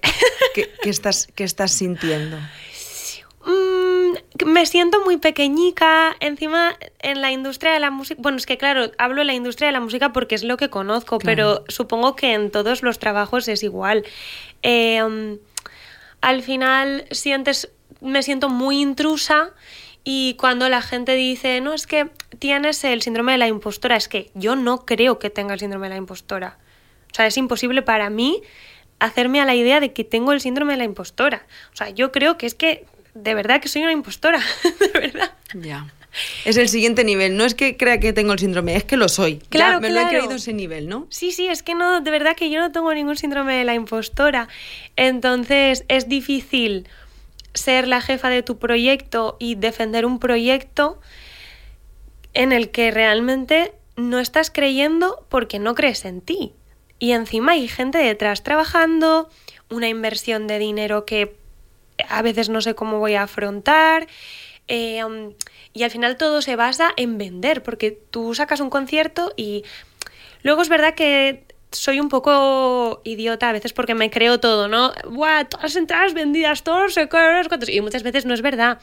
qué, 0.54 0.70
qué 0.82 0.90
estás, 0.90 1.28
qué 1.34 1.44
estás 1.44 1.72
sintiendo. 1.72 2.36
Me 4.44 4.66
siento 4.66 5.04
muy 5.04 5.16
pequeñica, 5.16 6.14
encima 6.20 6.76
en 7.00 7.20
la 7.20 7.32
industria 7.32 7.72
de 7.72 7.80
la 7.80 7.90
música, 7.90 8.20
bueno, 8.20 8.36
es 8.38 8.46
que 8.46 8.58
claro, 8.58 8.90
hablo 8.98 9.20
de 9.20 9.24
la 9.24 9.34
industria 9.34 9.66
de 9.68 9.72
la 9.72 9.80
música 9.80 10.12
porque 10.12 10.34
es 10.34 10.44
lo 10.44 10.56
que 10.56 10.70
conozco, 10.70 11.18
Claro. 11.18 11.24
pero 11.62 11.64
supongo 11.68 12.16
que 12.16 12.32
en 12.32 12.50
todos 12.50 12.82
los 12.82 12.98
trabajos 12.98 13.48
es 13.48 13.62
igual. 13.62 14.04
Eh, 14.62 15.02
um, 15.02 15.38
al 16.20 16.42
final 16.42 17.06
sientes, 17.10 17.70
me 18.00 18.22
siento 18.22 18.48
muy 18.48 18.80
intrusa 18.80 19.50
y 20.04 20.34
cuando 20.38 20.68
la 20.68 20.82
gente 20.82 21.14
dice, 21.14 21.60
no, 21.60 21.72
es 21.72 21.86
que 21.86 22.10
tienes 22.38 22.82
el 22.84 23.02
síndrome 23.02 23.32
de 23.32 23.38
la 23.38 23.48
impostora, 23.48 23.96
es 23.96 24.08
que 24.08 24.30
yo 24.34 24.56
no 24.56 24.84
creo 24.84 25.18
que 25.18 25.30
tenga 25.30 25.54
el 25.54 25.60
síndrome 25.60 25.86
de 25.86 25.94
la 25.94 25.98
impostora. 25.98 26.58
O 27.12 27.14
sea, 27.14 27.26
es 27.26 27.36
imposible 27.36 27.82
para 27.82 28.10
mí 28.10 28.42
hacerme 28.98 29.40
a 29.40 29.44
la 29.44 29.54
idea 29.54 29.80
de 29.80 29.92
que 29.92 30.04
tengo 30.04 30.32
el 30.32 30.40
síndrome 30.40 30.72
de 30.74 30.78
la 30.78 30.84
impostora. 30.84 31.46
O 31.72 31.76
sea, 31.76 31.90
yo 31.90 32.10
creo 32.12 32.36
que 32.38 32.46
es 32.46 32.54
que 32.54 32.86
de 33.14 33.34
verdad 33.34 33.60
que 33.60 33.68
soy 33.68 33.82
una 33.82 33.92
impostora, 33.92 34.40
de 34.80 34.98
verdad. 34.98 35.32
Ya. 35.54 35.86
Es 36.44 36.56
el 36.56 36.68
siguiente 36.68 37.04
nivel. 37.04 37.36
No 37.36 37.44
es 37.44 37.54
que 37.54 37.76
crea 37.76 37.98
que 37.98 38.12
tengo 38.12 38.32
el 38.32 38.38
síndrome, 38.38 38.76
es 38.76 38.84
que 38.84 38.96
lo 38.96 39.08
soy. 39.08 39.38
Ya 39.38 39.48
Claro, 39.50 39.80
me 39.80 39.90
lo 39.90 40.00
he 40.00 40.08
creído 40.08 40.32
ese 40.32 40.52
nivel, 40.52 40.88
¿no? 40.88 41.06
Sí, 41.10 41.32
sí, 41.32 41.48
es 41.48 41.62
que 41.62 41.74
no, 41.74 42.00
de 42.00 42.10
verdad 42.10 42.36
que 42.36 42.50
yo 42.50 42.60
no 42.60 42.70
tengo 42.70 42.92
ningún 42.94 43.16
síndrome 43.16 43.54
de 43.56 43.64
la 43.64 43.74
impostora. 43.74 44.48
Entonces 44.96 45.84
es 45.88 46.08
difícil 46.08 46.88
ser 47.52 47.88
la 47.88 48.00
jefa 48.00 48.28
de 48.28 48.42
tu 48.42 48.58
proyecto 48.58 49.36
y 49.38 49.54
defender 49.54 50.06
un 50.06 50.18
proyecto 50.18 51.00
en 52.32 52.52
el 52.52 52.70
que 52.70 52.90
realmente 52.90 53.72
no 53.96 54.18
estás 54.18 54.50
creyendo 54.50 55.24
porque 55.28 55.58
no 55.58 55.74
crees 55.74 56.04
en 56.04 56.20
ti. 56.20 56.52
Y 56.98 57.12
encima 57.12 57.52
hay 57.52 57.68
gente 57.68 57.98
detrás 57.98 58.42
trabajando, 58.42 59.28
una 59.70 59.88
inversión 59.88 60.46
de 60.46 60.58
dinero 60.58 61.04
que 61.04 61.36
a 62.08 62.22
veces 62.22 62.48
no 62.48 62.60
sé 62.60 62.74
cómo 62.74 62.98
voy 62.98 63.14
a 63.14 63.22
afrontar. 63.24 64.06
eh, 64.68 65.04
um, 65.04 65.34
y 65.74 65.82
al 65.82 65.90
final 65.90 66.16
todo 66.16 66.40
se 66.42 66.56
basa 66.56 66.92
en 66.96 67.18
vender, 67.18 67.62
porque 67.62 67.90
tú 68.10 68.34
sacas 68.34 68.60
un 68.60 68.70
concierto 68.70 69.32
y 69.36 69.64
luego 70.42 70.62
es 70.62 70.68
verdad 70.68 70.94
que 70.94 71.44
soy 71.74 72.00
un 72.00 72.08
poco 72.08 73.00
idiota 73.04 73.48
a 73.48 73.52
veces 73.52 73.72
porque 73.72 73.94
me 73.94 74.10
creo 74.10 74.38
todo, 74.40 74.68
¿no? 74.68 74.92
Buah, 75.10 75.44
todas 75.44 75.64
las 75.64 75.76
entradas 75.76 76.14
vendidas, 76.14 76.62
todos 76.62 76.94
sé 76.94 77.08
cuántos", 77.08 77.68
Y 77.68 77.80
muchas 77.80 78.02
veces 78.02 78.24
no 78.26 78.34
es 78.34 78.42
verdad. 78.42 78.78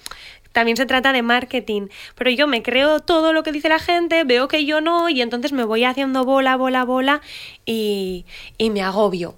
También 0.51 0.75
se 0.75 0.85
trata 0.85 1.13
de 1.13 1.21
marketing. 1.21 1.87
Pero 2.15 2.29
yo 2.29 2.47
me 2.47 2.61
creo 2.61 2.99
todo 2.99 3.31
lo 3.33 3.43
que 3.43 3.53
dice 3.53 3.69
la 3.69 3.79
gente, 3.79 4.23
veo 4.25 4.47
que 4.47 4.65
yo 4.65 4.81
no, 4.81 5.07
y 5.09 5.21
entonces 5.21 5.53
me 5.53 5.63
voy 5.63 5.85
haciendo 5.85 6.25
bola, 6.25 6.57
bola, 6.57 6.83
bola 6.83 7.21
y, 7.65 8.25
y 8.57 8.69
me 8.69 8.81
agobio. 8.81 9.37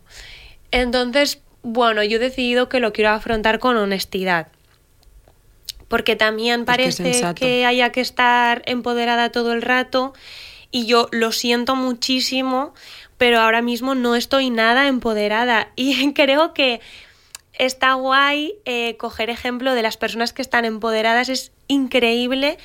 Entonces, 0.72 1.44
bueno, 1.64 2.04
yo 2.04 2.18
he 2.18 2.20
decidido 2.20 2.70
que 2.70 2.80
lo 2.80 2.94
quiero 2.94 3.12
afrontar 3.12 3.60
con 3.60 3.78
honestidad. 3.78 4.48
Porque 5.88 6.16
también 6.16 6.66
parece 6.66 7.22
que 7.36 7.66
haya 7.66 7.92
que 7.92 8.02
estar 8.02 8.62
empoderada 8.66 9.32
todo 9.32 9.54
el 9.54 9.62
rato 9.62 10.14
y 10.72 10.86
yo 10.86 11.08
lo 11.12 11.32
siento 11.32 11.76
muchísimo, 11.76 12.74
pero 13.18 13.40
ahora 13.40 13.62
mismo 13.62 13.96
no 13.96 14.16
estoy 14.16 14.50
nada 14.50 14.88
empoderada 14.88 15.70
y 15.76 16.14
creo 16.14 16.54
que 16.54 16.82
está 17.54 17.94
guay 17.94 18.56
eh, 18.66 18.98
coger 18.98 19.30
ejemplo 19.30 19.76
de 19.76 19.84
las 19.84 19.98
personas 19.98 20.34
que 20.34 20.42
están 20.42 20.66
empoderadas, 20.66 21.30
es 21.30 21.52
increíble, 21.68 22.58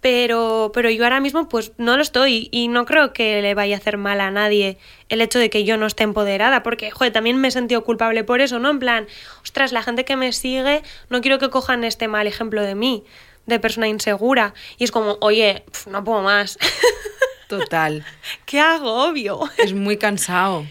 pero, 0.00 0.70
pero 0.72 0.90
yo 0.90 1.04
ahora 1.04 1.20
mismo 1.20 1.48
pues 1.48 1.72
no 1.76 1.96
lo 1.96 2.02
estoy 2.02 2.48
y 2.50 2.68
no 2.68 2.86
creo 2.86 3.12
que 3.12 3.42
le 3.42 3.54
vaya 3.54 3.76
a 3.76 3.78
hacer 3.78 3.96
mal 3.96 4.20
a 4.20 4.30
nadie 4.30 4.78
el 5.08 5.20
hecho 5.20 5.38
de 5.38 5.50
que 5.50 5.64
yo 5.64 5.76
no 5.76 5.86
esté 5.86 6.04
empoderada, 6.04 6.62
porque 6.62 6.90
joder, 6.90 7.12
también 7.12 7.36
me 7.40 7.48
he 7.48 7.50
sentido 7.50 7.84
culpable 7.84 8.24
por 8.24 8.40
eso, 8.40 8.58
¿no? 8.58 8.70
En 8.70 8.78
plan, 8.78 9.06
ostras, 9.42 9.72
la 9.72 9.82
gente 9.82 10.04
que 10.04 10.16
me 10.16 10.32
sigue, 10.32 10.82
no 11.08 11.20
quiero 11.20 11.38
que 11.38 11.50
cojan 11.50 11.84
este 11.84 12.08
mal 12.08 12.26
ejemplo 12.26 12.62
de 12.62 12.74
mí, 12.74 13.04
de 13.46 13.58
persona 13.60 13.88
insegura. 13.88 14.54
Y 14.78 14.84
es 14.84 14.92
como, 14.92 15.18
oye, 15.20 15.64
pf, 15.70 15.90
no 15.90 16.04
puedo 16.04 16.22
más. 16.22 16.58
Total. 17.48 18.04
¿Qué 18.46 18.60
hago? 18.60 19.04
Obvio. 19.08 19.40
Es 19.58 19.72
muy 19.74 19.96
cansado. 19.96 20.64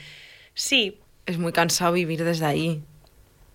Sí, 0.54 0.98
Es 1.26 1.38
muy 1.38 1.52
cansado 1.52 1.94
vivir 1.94 2.24
desde 2.24 2.46
ahí. 2.46 2.82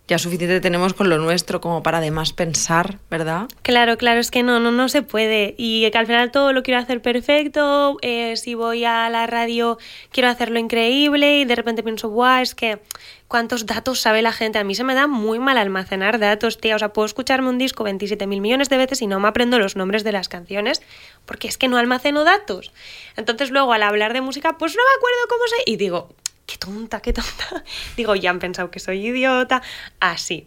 Ya 0.06 0.18
suficiente 0.18 0.60
tenemos 0.60 0.92
con 0.92 1.08
lo 1.08 1.16
nuestro 1.16 1.62
como 1.62 1.82
para 1.82 1.98
además 1.98 2.34
pensar, 2.34 2.98
¿verdad? 3.10 3.48
Claro, 3.62 3.96
claro, 3.96 4.20
es 4.20 4.30
que 4.30 4.42
no, 4.42 4.60
no, 4.60 4.70
no 4.70 4.90
se 4.90 5.00
puede. 5.00 5.54
Y 5.56 5.90
que 5.90 5.96
al 5.96 6.06
final 6.06 6.30
todo 6.30 6.52
lo 6.52 6.62
quiero 6.62 6.78
hacer 6.78 7.00
perfecto. 7.00 7.96
eh, 8.02 8.36
si 8.36 8.54
voy 8.54 8.84
a 8.84 9.08
la 9.08 9.26
radio, 9.26 9.78
quiero 10.10 10.28
hacerlo 10.28 10.58
increíble. 10.58 11.38
Y 11.40 11.44
de 11.46 11.54
repente 11.54 11.82
pienso, 11.82 12.10
guau, 12.10 12.42
es 12.42 12.54
que 12.54 12.80
cuántos 13.28 13.64
datos 13.64 14.00
sabe 14.00 14.20
la 14.20 14.32
gente. 14.32 14.58
A 14.58 14.64
mí 14.64 14.74
se 14.74 14.84
me 14.84 14.94
da 14.94 15.06
muy 15.06 15.38
mal 15.38 15.56
almacenar 15.56 16.18
datos, 16.18 16.58
tía. 16.60 16.76
O 16.76 16.78
sea, 16.78 16.92
puedo 16.92 17.06
escucharme 17.06 17.48
un 17.48 17.56
disco 17.56 17.82
27 17.82 18.26
mil 18.26 18.42
millones 18.42 18.68
de 18.68 18.76
veces 18.76 19.00
y 19.00 19.06
no 19.06 19.20
me 19.20 19.28
aprendo 19.28 19.58
los 19.58 19.74
nombres 19.74 20.04
de 20.04 20.12
las 20.12 20.28
canciones 20.28 20.82
porque 21.24 21.48
es 21.48 21.56
que 21.56 21.68
no 21.68 21.78
almaceno 21.78 22.24
datos. 22.24 22.72
Entonces, 23.16 23.50
luego 23.50 23.72
al 23.72 23.82
hablar 23.82 24.12
de 24.12 24.20
música, 24.20 24.58
pues 24.58 24.76
no 24.76 24.82
me 24.82 24.96
acuerdo 24.98 25.28
cómo 25.30 25.44
se. 25.48 25.70
Y 25.70 25.76
digo, 25.76 26.10
qué 26.46 26.56
tonta, 26.58 27.00
qué 27.00 27.12
tonta. 27.12 27.64
Digo, 27.96 28.14
ya 28.14 28.30
han 28.30 28.38
pensado 28.38 28.70
que 28.70 28.80
soy 28.80 29.06
idiota. 29.06 29.62
Así. 30.00 30.46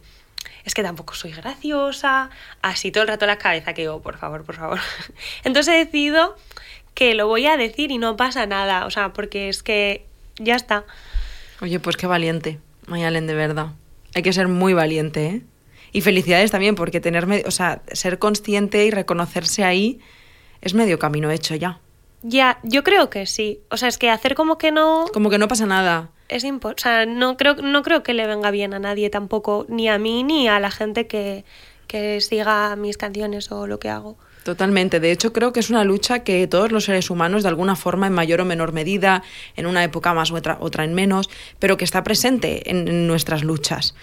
Es 0.63 0.73
que 0.73 0.83
tampoco 0.83 1.13
soy 1.13 1.31
graciosa. 1.31 2.29
Así 2.61 2.91
todo 2.91 3.03
el 3.03 3.07
rato 3.09 3.25
la 3.25 3.37
cabeza 3.37 3.73
que 3.73 3.81
digo, 3.83 4.01
por 4.01 4.17
favor, 4.17 4.43
por 4.43 4.55
favor. 4.55 4.79
Entonces 5.43 5.73
he 5.73 5.77
decidido 5.77 6.35
que 6.93 7.13
lo 7.13 7.27
voy 7.27 7.45
a 7.45 7.57
decir 7.57 7.91
y 7.91 7.97
no 7.97 8.17
pasa 8.17 8.45
nada. 8.45 8.85
O 8.85 8.91
sea, 8.91 9.13
porque 9.13 9.49
es 9.49 9.63
que 9.63 10.05
ya 10.37 10.55
está. 10.55 10.83
Oye, 11.61 11.79
pues 11.79 11.95
qué 11.97 12.05
valiente, 12.07 12.59
Mayalen, 12.87 13.27
de 13.27 13.33
verdad. 13.33 13.67
Hay 14.13 14.23
que 14.23 14.33
ser 14.33 14.47
muy 14.47 14.73
valiente, 14.73 15.25
¿eh? 15.27 15.41
Y 15.93 16.01
felicidades 16.01 16.51
también, 16.51 16.75
porque 16.75 16.99
tener, 16.99 17.27
me- 17.27 17.43
o 17.45 17.51
sea, 17.51 17.81
ser 17.91 18.19
consciente 18.19 18.85
y 18.85 18.91
reconocerse 18.91 19.63
ahí 19.63 19.99
es 20.61 20.73
medio 20.73 20.99
camino 20.99 21.31
hecho 21.31 21.55
ya. 21.55 21.79
Ya, 22.29 22.59
yo 22.63 22.83
creo 22.83 23.09
que 23.09 23.25
sí. 23.25 23.61
O 23.69 23.77
sea, 23.77 23.87
es 23.87 23.97
que 23.97 24.09
hacer 24.09 24.35
como 24.35 24.57
que 24.57 24.71
no 24.71 25.05
Como 25.13 25.29
que 25.29 25.37
no 25.37 25.47
pasa 25.47 25.65
nada. 25.65 26.09
es 26.29 26.43
impo- 26.43 26.73
O 26.75 26.77
sea, 26.77 27.05
no 27.05 27.37
creo, 27.37 27.55
no 27.55 27.83
creo 27.83 28.03
que 28.03 28.13
le 28.13 28.27
venga 28.27 28.51
bien 28.51 28.73
a 28.73 28.79
nadie 28.79 29.09
tampoco, 29.09 29.65
ni 29.69 29.87
a 29.87 29.97
mí 29.97 30.23
ni 30.23 30.47
a 30.49 30.59
la 30.59 30.69
gente 30.71 31.07
que, 31.07 31.45
que 31.87 32.19
siga 32.19 32.75
mis 32.75 32.97
canciones 32.97 33.49
o 33.51 33.65
lo 33.65 33.79
que 33.79 33.89
hago. 33.89 34.17
Totalmente. 34.43 34.99
De 34.99 35.11
hecho, 35.11 35.31
creo 35.33 35.51
que 35.53 35.59
es 35.59 35.69
una 35.69 35.83
lucha 35.83 36.19
que 36.23 36.47
todos 36.47 36.71
los 36.71 36.85
seres 36.85 37.09
humanos, 37.09 37.43
de 37.43 37.49
alguna 37.49 37.75
forma, 37.75 38.07
en 38.07 38.13
mayor 38.13 38.41
o 38.41 38.45
menor 38.45 38.71
medida, 38.73 39.21
en 39.55 39.65
una 39.65 39.83
época 39.83 40.13
más 40.13 40.31
u 40.31 40.35
otra, 40.37 40.57
otra 40.61 40.83
en 40.85 40.93
menos, 40.93 41.29
pero 41.59 41.75
que 41.77 41.83
está 41.85 42.03
presente 42.03 42.69
en, 42.71 42.87
en 42.87 43.07
nuestras 43.07 43.43
luchas. 43.43 43.93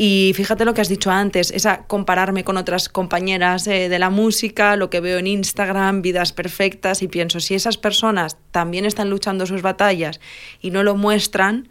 Y 0.00 0.32
fíjate 0.36 0.64
lo 0.64 0.74
que 0.74 0.80
has 0.80 0.88
dicho 0.88 1.10
antes, 1.10 1.50
esa 1.50 1.82
compararme 1.88 2.44
con 2.44 2.56
otras 2.56 2.88
compañeras 2.88 3.66
eh, 3.66 3.88
de 3.88 3.98
la 3.98 4.10
música, 4.10 4.76
lo 4.76 4.90
que 4.90 5.00
veo 5.00 5.18
en 5.18 5.26
Instagram, 5.26 6.02
vidas 6.02 6.32
perfectas, 6.32 7.02
y 7.02 7.08
pienso, 7.08 7.40
si 7.40 7.56
esas 7.56 7.78
personas 7.78 8.36
también 8.52 8.84
están 8.84 9.10
luchando 9.10 9.44
sus 9.44 9.60
batallas 9.60 10.20
y 10.60 10.70
no 10.70 10.84
lo 10.84 10.94
muestran, 10.94 11.68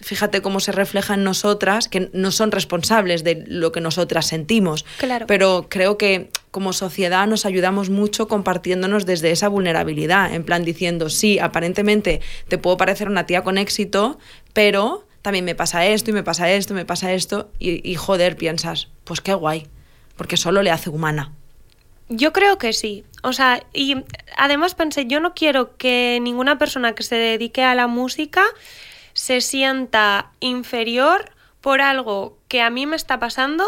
fíjate 0.00 0.40
cómo 0.40 0.58
se 0.60 0.72
refleja 0.72 1.14
en 1.14 1.24
nosotras, 1.24 1.88
que 1.88 2.08
no 2.14 2.30
son 2.30 2.50
responsables 2.50 3.24
de 3.24 3.44
lo 3.46 3.72
que 3.72 3.82
nosotras 3.82 4.26
sentimos. 4.26 4.86
Claro. 4.96 5.26
Pero 5.26 5.66
creo 5.68 5.98
que 5.98 6.30
como 6.50 6.72
sociedad 6.72 7.26
nos 7.26 7.44
ayudamos 7.44 7.90
mucho 7.90 8.26
compartiéndonos 8.26 9.04
desde 9.04 9.32
esa 9.32 9.48
vulnerabilidad, 9.48 10.32
en 10.32 10.44
plan 10.44 10.64
diciendo, 10.64 11.10
sí, 11.10 11.38
aparentemente 11.38 12.22
te 12.48 12.56
puedo 12.56 12.78
parecer 12.78 13.10
una 13.10 13.26
tía 13.26 13.42
con 13.42 13.58
éxito, 13.58 14.18
pero 14.54 15.05
también 15.26 15.44
me 15.44 15.56
pasa 15.56 15.84
esto 15.84 16.10
y 16.10 16.12
me 16.12 16.22
pasa 16.22 16.52
esto 16.52 16.72
y 16.72 16.76
me 16.76 16.84
pasa 16.84 17.12
esto, 17.12 17.50
y, 17.58 17.90
y 17.90 17.96
joder, 17.96 18.36
piensas, 18.36 18.86
pues 19.02 19.20
qué 19.20 19.34
guay, 19.34 19.66
porque 20.14 20.36
solo 20.36 20.62
le 20.62 20.70
hace 20.70 20.88
humana. 20.88 21.32
Yo 22.08 22.32
creo 22.32 22.58
que 22.58 22.72
sí. 22.72 23.02
O 23.24 23.32
sea, 23.32 23.66
y 23.72 24.04
además 24.36 24.76
pensé, 24.76 25.06
yo 25.06 25.18
no 25.18 25.34
quiero 25.34 25.76
que 25.78 26.20
ninguna 26.22 26.58
persona 26.58 26.94
que 26.94 27.02
se 27.02 27.16
dedique 27.16 27.64
a 27.64 27.74
la 27.74 27.88
música 27.88 28.44
se 29.14 29.40
sienta 29.40 30.30
inferior 30.38 31.32
por 31.60 31.80
algo 31.80 32.38
que 32.46 32.62
a 32.62 32.70
mí 32.70 32.86
me 32.86 32.94
está 32.94 33.18
pasando 33.18 33.64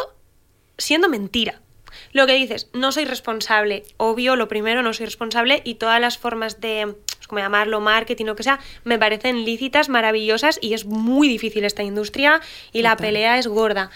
siendo 0.76 1.08
mentira. 1.08 1.60
Lo 2.12 2.28
que 2.28 2.34
dices, 2.34 2.68
no 2.72 2.92
soy 2.92 3.04
responsable. 3.04 3.82
Obvio, 3.96 4.36
lo 4.36 4.46
primero, 4.46 4.84
no 4.84 4.92
soy 4.92 5.06
responsable 5.06 5.60
y 5.64 5.74
todas 5.74 6.00
las 6.00 6.18
formas 6.18 6.60
de, 6.60 6.94
como 7.28 7.38
llamarlo, 7.40 7.80
marketing 7.80 8.26
o 8.26 8.34
que 8.36 8.42
sea, 8.42 8.58
me 8.82 8.98
parecen 8.98 9.44
lícitas, 9.44 9.88
maravillosas 9.88 10.58
y 10.60 10.74
es 10.74 10.84
muy 10.84 11.28
difícil 11.28 11.64
esta 11.64 11.84
industria 11.84 12.40
y 12.72 12.82
la 12.82 12.96
pelea 12.96 13.38
es 13.38 13.46
gorda. 13.46 13.90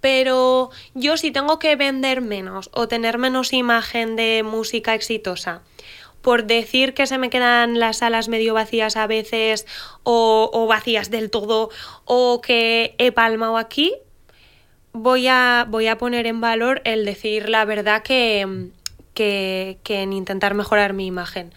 Pero 0.00 0.70
yo 0.94 1.16
si 1.16 1.30
tengo 1.30 1.58
que 1.58 1.76
vender 1.76 2.22
menos 2.22 2.70
o 2.72 2.88
tener 2.88 3.18
menos 3.18 3.52
imagen 3.52 4.16
de 4.16 4.42
música 4.44 4.94
exitosa 4.94 5.62
por 6.26 6.44
decir 6.44 6.92
que 6.92 7.06
se 7.06 7.18
me 7.18 7.30
quedan 7.30 7.78
las 7.78 7.98
salas 7.98 8.28
medio 8.28 8.54
vacías 8.54 8.96
a 8.96 9.06
veces 9.06 9.64
o, 10.02 10.50
o 10.52 10.66
vacías 10.66 11.08
del 11.08 11.30
todo 11.30 11.70
o 12.04 12.40
que 12.40 12.96
he 12.98 13.12
palmado 13.12 13.56
aquí, 13.56 13.94
voy 14.92 15.28
a, 15.28 15.66
voy 15.68 15.86
a 15.86 15.98
poner 15.98 16.26
en 16.26 16.40
valor 16.40 16.82
el 16.84 17.04
decir 17.04 17.48
la 17.48 17.64
verdad 17.64 18.02
que, 18.02 18.70
que, 19.14 19.78
que 19.84 20.02
en 20.02 20.12
intentar 20.12 20.54
mejorar 20.54 20.94
mi 20.94 21.06
imagen. 21.06 21.52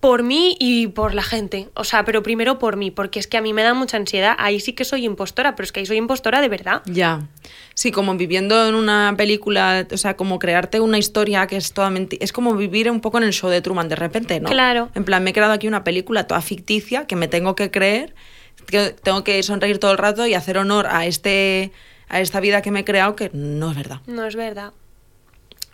Por 0.00 0.22
mí 0.22 0.56
y 0.60 0.88
por 0.88 1.14
la 1.14 1.22
gente. 1.22 1.68
O 1.74 1.84
sea, 1.84 2.04
pero 2.04 2.22
primero 2.22 2.58
por 2.58 2.76
mí, 2.76 2.90
porque 2.90 3.18
es 3.18 3.26
que 3.26 3.38
a 3.38 3.40
mí 3.40 3.52
me 3.52 3.62
da 3.62 3.72
mucha 3.72 3.96
ansiedad. 3.96 4.34
Ahí 4.38 4.60
sí 4.60 4.74
que 4.74 4.84
soy 4.84 5.04
impostora, 5.04 5.54
pero 5.56 5.64
es 5.64 5.72
que 5.72 5.80
ahí 5.80 5.86
soy 5.86 5.96
impostora 5.96 6.42
de 6.42 6.48
verdad. 6.48 6.82
Ya. 6.84 7.26
Sí, 7.74 7.90
como 7.90 8.14
viviendo 8.14 8.68
en 8.68 8.74
una 8.74 9.14
película, 9.16 9.86
o 9.90 9.96
sea, 9.96 10.16
como 10.16 10.38
crearte 10.38 10.80
una 10.80 10.98
historia 10.98 11.46
que 11.46 11.56
es 11.56 11.72
toda 11.72 11.88
mentira. 11.90 12.22
Es 12.22 12.32
como 12.32 12.54
vivir 12.54 12.90
un 12.90 13.00
poco 13.00 13.18
en 13.18 13.24
el 13.24 13.32
show 13.32 13.48
de 13.48 13.62
Truman 13.62 13.88
de 13.88 13.96
repente, 13.96 14.40
¿no? 14.40 14.50
Claro. 14.50 14.90
En 14.94 15.04
plan, 15.04 15.24
me 15.24 15.30
he 15.30 15.32
creado 15.32 15.52
aquí 15.52 15.68
una 15.68 15.84
película 15.84 16.26
toda 16.26 16.42
ficticia 16.42 17.06
que 17.06 17.16
me 17.16 17.26
tengo 17.26 17.54
que 17.56 17.70
creer, 17.70 18.14
que 18.66 18.90
tengo 18.90 19.24
que 19.24 19.42
sonreír 19.42 19.78
todo 19.78 19.92
el 19.92 19.98
rato 19.98 20.26
y 20.26 20.34
hacer 20.34 20.58
honor 20.58 20.86
a 20.86 21.06
este 21.06 21.72
a 22.08 22.20
esta 22.20 22.40
vida 22.40 22.62
que 22.62 22.70
me 22.70 22.80
he 22.80 22.84
creado 22.84 23.16
que 23.16 23.30
no 23.32 23.70
es 23.70 23.76
verdad. 23.76 24.00
No 24.06 24.26
es 24.26 24.36
verdad. 24.36 24.72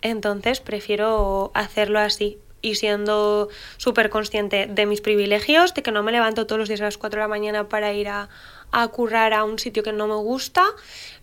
Entonces 0.01 0.61
prefiero 0.61 1.51
hacerlo 1.53 1.99
así 1.99 2.39
y 2.61 2.75
siendo 2.75 3.49
súper 3.77 4.09
consciente 4.09 4.67
de 4.67 4.85
mis 4.85 5.01
privilegios, 5.01 5.73
de 5.73 5.81
que 5.81 5.91
no 5.91 6.03
me 6.03 6.11
levanto 6.11 6.45
todos 6.45 6.59
los 6.59 6.69
días 6.69 6.81
a 6.81 6.85
las 6.85 6.97
4 6.97 7.19
de 7.19 7.23
la 7.23 7.27
mañana 7.27 7.69
para 7.69 7.93
ir 7.93 8.07
a, 8.07 8.29
a 8.71 8.87
currar 8.87 9.33
a 9.33 9.43
un 9.43 9.59
sitio 9.59 9.83
que 9.83 9.91
no 9.91 10.07
me 10.07 10.15
gusta, 10.15 10.63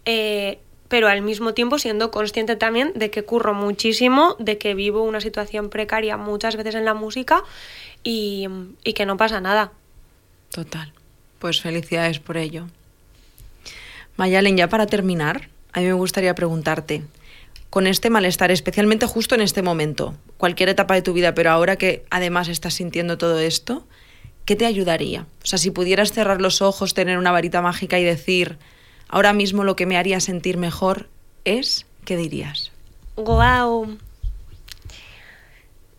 eh, 0.05 0.59
pero 0.89 1.09
al 1.09 1.23
mismo 1.23 1.55
tiempo 1.55 1.79
siendo 1.79 2.11
consciente 2.11 2.57
también 2.57 2.93
de 2.95 3.11
que 3.11 3.25
curro 3.25 3.55
muchísimo, 3.55 4.37
de 4.39 4.59
que 4.59 4.75
vivo 4.75 5.03
una 5.03 5.21
situación 5.21 5.69
precaria 5.69 6.17
muchas 6.17 6.57
veces 6.57 6.75
en 6.75 6.85
la 6.85 6.95
música 6.95 7.43
y, 8.03 8.49
y 8.85 8.93
que 8.95 9.07
no 9.07 9.17
pasa 9.17 9.41
nada. 9.41 9.73
Total. 10.51 10.93
Pues 11.39 11.61
felicidades 11.61 12.19
por 12.19 12.37
ello. 12.37 12.67
Mayalen, 14.17 14.57
ya 14.57 14.69
para 14.69 14.87
terminar, 14.87 15.49
a 15.73 15.81
mí 15.81 15.87
me 15.87 15.93
gustaría 15.93 16.35
preguntarte, 16.35 17.03
con 17.71 17.87
este 17.87 18.11
malestar, 18.11 18.51
especialmente 18.51 19.07
justo 19.07 19.35
en 19.35 19.43
este 19.43 19.63
momento, 19.63 20.15
cualquier 20.37 20.71
etapa 20.71 20.95
de 20.95 21.03
tu 21.03 21.13
vida, 21.13 21.35
pero 21.35 21.51
ahora 21.51 21.77
que 21.77 22.05
además 22.11 22.49
estás 22.49 22.75
sintiendo 22.75 23.19
todo 23.19 23.39
esto, 23.39 23.87
¿qué 24.45 24.57
te 24.57 24.67
ayudaría? 24.67 25.27
O 25.43 25.47
sea, 25.47 25.59
si 25.59 25.71
pudieras 25.71 26.13
cerrar 26.13 26.41
los 26.41 26.63
ojos, 26.63 26.95
tener 26.95 27.19
una 27.19 27.33
varita 27.33 27.61
mágica 27.61 27.99
y 27.99 28.05
decir, 28.05 28.59
ahora 29.09 29.33
mismo 29.33 29.65
lo 29.65 29.77
que 29.77 29.87
me 29.87 29.99
haría 29.99 30.21
sentir 30.21 30.57
mejor 30.57 31.09
es, 31.45 31.87
¿qué 32.05 32.17
dirías? 32.17 32.73
Wow. 33.17 33.99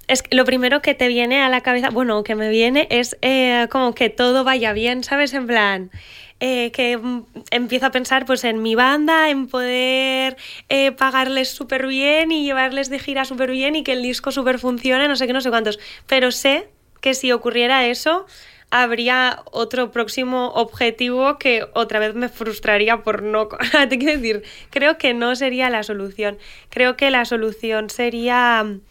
Es 0.08 0.24
que 0.24 0.36
lo 0.36 0.46
primero 0.46 0.82
que 0.82 0.96
te 0.96 1.08
viene 1.08 1.44
a 1.44 1.50
la 1.50 1.62
cabeza, 1.62 1.92
bueno, 1.92 2.24
que 2.24 2.34
me 2.34 2.50
viene 2.50 2.88
es 2.90 3.16
eh, 3.22 3.68
como 3.70 3.94
que 3.94 4.10
todo 4.10 4.44
vaya 4.44 4.74
bien, 4.74 5.04
¿sabes? 5.04 5.36
En 5.36 5.46
plan, 5.46 5.92
eh, 6.40 6.72
que 6.72 6.98
mm, 6.98 7.26
empiezo 7.52 7.88
a 7.88 7.92
pensar 7.92 8.26
pues 8.26 8.44
en 8.44 8.62
mi 8.62 8.76
banda, 8.76 9.30
en 9.30 9.48
poder 9.48 10.38
eh, 10.70 10.92
pagarles 10.92 11.50
súper 11.50 11.88
bien 11.88 12.32
y 12.32 12.46
llevarles 12.46 12.90
de 12.90 13.00
gira 13.00 13.26
súper 13.26 13.52
bien 13.52 13.76
y 13.76 13.84
que 13.84 13.94
el 13.94 14.02
disco 14.02 14.32
súper 14.32 14.60
funcione, 14.60 15.08
no 15.08 15.16
sé 15.16 15.28
qué, 15.28 15.34
no 15.34 15.42
sé 15.42 15.50
cuántos. 15.50 15.80
Pero 16.08 16.32
sé 16.32 16.70
que 17.02 17.14
si 17.14 17.32
ocurriera 17.32 17.86
eso, 17.88 18.26
habría 18.72 19.42
otro 19.52 19.92
próximo 19.92 20.50
objetivo 20.50 21.38
que 21.40 21.66
otra 21.74 22.00
vez 22.00 22.14
me 22.16 22.30
frustraría 22.30 23.04
por 23.04 23.24
no... 23.24 23.48
Te 23.90 23.98
quiero 23.98 24.20
decir, 24.20 24.44
creo 24.70 24.98
que 24.98 25.14
no 25.14 25.36
sería 25.36 25.70
la 25.70 25.84
solución. 25.84 26.38
Creo 26.70 26.96
que 26.96 27.12
la 27.12 27.26
solución 27.26 27.90
sería 27.90 28.64
mm, 28.64 28.82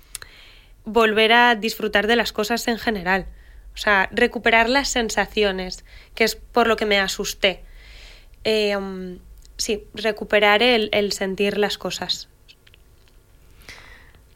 volver 0.85 1.33
a 1.33 1.55
disfrutar 1.55 2.07
de 2.07 2.17
las 2.17 2.33
cosas 2.33 2.67
en 2.69 2.79
general. 2.79 3.27
O 3.79 3.81
sea, 3.81 4.09
recuperar 4.11 4.69
las 4.69 4.89
sensaciones, 4.89 5.85
que 6.17 6.25
es 6.25 6.35
por 6.35 6.67
lo 6.67 6.75
que 6.75 6.85
me 6.85 6.99
asusté. 6.99 7.61
Eh, 8.43 8.77
um, 8.77 9.19
sí, 9.57 9.85
recuperar 9.95 10.65
el, 10.65 10.89
el 10.91 11.13
sentir 11.13 11.59
las 11.59 11.79
cosas. 11.79 12.29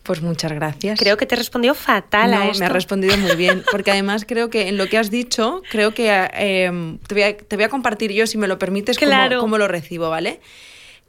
Pues 0.04 0.22
muchas 0.22 0.52
gracias. 0.52 0.96
Creo 0.96 1.16
que 1.16 1.26
te 1.26 1.34
respondió 1.34 1.74
fatal 1.74 2.32
a 2.34 2.38
No, 2.38 2.50
esto. 2.50 2.60
me 2.60 2.66
ha 2.66 2.68
respondido 2.68 3.16
muy 3.18 3.34
bien, 3.34 3.64
porque 3.72 3.90
además 3.90 4.24
creo 4.28 4.48
que 4.48 4.68
en 4.68 4.76
lo 4.76 4.88
que 4.88 4.96
has 4.98 5.10
dicho, 5.10 5.62
creo 5.70 5.92
que 5.92 6.08
eh, 6.34 6.98
te, 7.08 7.14
voy 7.14 7.22
a, 7.24 7.36
te 7.36 7.56
voy 7.56 7.64
a 7.64 7.68
compartir 7.68 8.12
yo, 8.12 8.28
si 8.28 8.38
me 8.38 8.46
lo 8.46 8.60
permites, 8.60 8.96
cómo- 8.96 9.08
Claro. 9.10 9.40
cómo, 9.40 9.58
lo 9.58 9.66
recibo, 9.66 10.08
¿vale? 10.08 10.40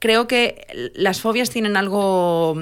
Creo 0.00 0.26
que 0.26 0.66
las 0.94 1.20
fobias 1.20 1.50
tienen 1.50 1.76
algo... 1.76 2.56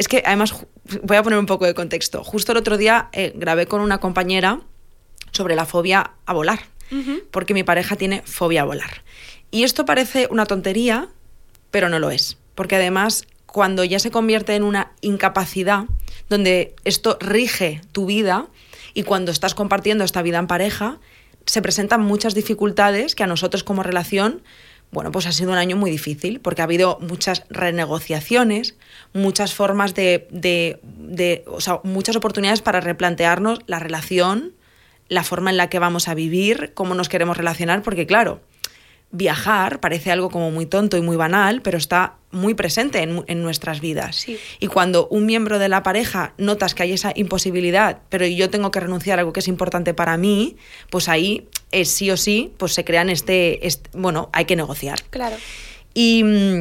Es 0.00 0.08
que 0.08 0.22
además, 0.24 0.54
voy 1.02 1.18
a 1.18 1.22
poner 1.22 1.38
un 1.38 1.44
poco 1.44 1.66
de 1.66 1.74
contexto. 1.74 2.24
Justo 2.24 2.52
el 2.52 2.58
otro 2.58 2.78
día 2.78 3.10
eh, 3.12 3.34
grabé 3.36 3.66
con 3.66 3.82
una 3.82 3.98
compañera 3.98 4.62
sobre 5.30 5.54
la 5.54 5.66
fobia 5.66 6.12
a 6.24 6.32
volar, 6.32 6.60
porque 7.30 7.52
mi 7.52 7.64
pareja 7.64 7.96
tiene 7.96 8.22
fobia 8.24 8.62
a 8.62 8.64
volar. 8.64 9.04
Y 9.50 9.64
esto 9.64 9.84
parece 9.84 10.26
una 10.30 10.46
tontería, 10.46 11.08
pero 11.70 11.90
no 11.90 11.98
lo 11.98 12.10
es. 12.10 12.38
Porque 12.54 12.76
además, 12.76 13.26
cuando 13.44 13.84
ya 13.84 13.98
se 13.98 14.10
convierte 14.10 14.54
en 14.54 14.62
una 14.62 14.90
incapacidad, 15.02 15.84
donde 16.30 16.74
esto 16.84 17.18
rige 17.20 17.82
tu 17.92 18.06
vida, 18.06 18.46
y 18.94 19.02
cuando 19.02 19.30
estás 19.30 19.54
compartiendo 19.54 20.02
esta 20.04 20.22
vida 20.22 20.38
en 20.38 20.46
pareja, 20.46 20.98
se 21.44 21.60
presentan 21.60 22.00
muchas 22.00 22.34
dificultades 22.34 23.14
que 23.14 23.24
a 23.24 23.26
nosotros 23.26 23.64
como 23.64 23.82
relación, 23.82 24.40
bueno, 24.90 25.12
pues 25.12 25.26
ha 25.26 25.32
sido 25.32 25.52
un 25.52 25.58
año 25.58 25.76
muy 25.76 25.90
difícil, 25.90 26.40
porque 26.40 26.62
ha 26.62 26.64
habido 26.64 26.98
muchas 27.00 27.44
renegociaciones, 27.48 28.76
muchas 29.12 29.54
formas 29.54 29.94
de, 29.94 30.26
de, 30.30 30.80
de 30.82 31.44
o 31.46 31.60
sea, 31.60 31.80
muchas 31.84 32.16
oportunidades 32.16 32.60
para 32.60 32.80
replantearnos 32.80 33.60
la 33.66 33.78
relación, 33.78 34.54
la 35.08 35.22
forma 35.22 35.50
en 35.50 35.56
la 35.56 35.68
que 35.68 35.78
vamos 35.78 36.08
a 36.08 36.14
vivir, 36.14 36.72
cómo 36.74 36.94
nos 36.94 37.08
queremos 37.08 37.36
relacionar, 37.36 37.82
porque 37.82 38.06
claro, 38.06 38.40
viajar 39.12 39.80
parece 39.80 40.12
algo 40.12 40.30
como 40.30 40.50
muy 40.50 40.66
tonto 40.66 40.96
y 40.96 41.02
muy 41.02 41.16
banal, 41.16 41.62
pero 41.62 41.78
está 41.78 42.16
muy 42.30 42.54
presente 42.54 43.02
en, 43.02 43.42
nuestras 43.42 43.80
vidas. 43.80 44.26
Y 44.60 44.66
cuando 44.68 45.08
un 45.08 45.26
miembro 45.26 45.58
de 45.58 45.68
la 45.68 45.82
pareja 45.82 46.32
notas 46.38 46.74
que 46.74 46.84
hay 46.84 46.92
esa 46.92 47.12
imposibilidad, 47.16 48.02
pero 48.08 48.24
yo 48.26 48.50
tengo 48.50 48.70
que 48.70 48.78
renunciar 48.78 49.18
a 49.18 49.22
algo 49.22 49.32
que 49.32 49.40
es 49.40 49.48
importante 49.48 49.94
para 49.94 50.16
mí, 50.16 50.56
pues 50.90 51.08
ahí 51.08 51.48
es 51.72 51.88
sí 51.88 52.10
o 52.10 52.16
sí, 52.16 52.52
pues 52.56 52.72
se 52.72 52.84
crean 52.84 53.10
este, 53.10 53.66
este 53.66 53.90
bueno, 53.92 54.30
hay 54.32 54.44
que 54.44 54.56
negociar. 54.56 55.02
Claro. 55.10 55.36
Y 55.94 56.22
mm, 56.24 56.60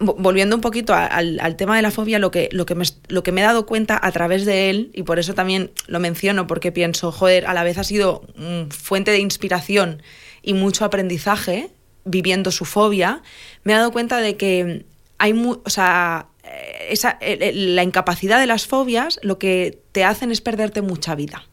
volviendo 0.00 0.56
un 0.56 0.62
poquito 0.62 0.94
al, 0.94 1.56
tema 1.56 1.76
de 1.76 1.82
la 1.82 1.90
fobia, 1.90 2.18
lo 2.18 2.30
que, 2.30 2.48
lo, 2.52 2.66
que 2.66 2.74
me, 2.74 2.84
lo 3.08 3.22
que 3.22 3.32
me 3.32 3.40
he 3.40 3.44
dado 3.44 3.66
cuenta 3.66 3.98
a 4.02 4.10
través 4.12 4.44
de 4.44 4.70
él, 4.70 4.90
y 4.94 5.02
por 5.02 5.18
eso 5.18 5.34
también 5.34 5.70
lo 5.86 6.00
menciono, 6.00 6.46
porque 6.46 6.72
pienso, 6.72 7.12
joder, 7.12 7.46
a 7.46 7.54
la 7.54 7.62
vez 7.62 7.78
ha 7.78 7.84
sido 7.84 8.22
fuente 8.70 9.10
de 9.10 9.18
inspiración 9.18 10.02
y 10.42 10.54
mucho 10.54 10.84
aprendizaje 10.84 11.70
viviendo 12.04 12.50
su 12.50 12.64
fobia, 12.64 13.22
me 13.62 13.72
he 13.72 13.76
dado 13.76 13.92
cuenta 13.92 14.18
de 14.18 14.36
que 14.36 14.84
hay 15.18 15.32
o 15.32 15.70
sea, 15.70 16.26
eh, 16.42 16.88
esa, 16.90 17.18
la 17.20 17.84
incapacidad 17.84 18.40
de 18.40 18.46
las 18.46 18.66
fobias 18.66 19.20
lo 19.22 19.38
que 19.38 19.78
te 19.92 20.04
hacen 20.04 20.32
es 20.32 20.40
perderte 20.40 20.82
mucha 20.82 21.14
vida. 21.14 21.46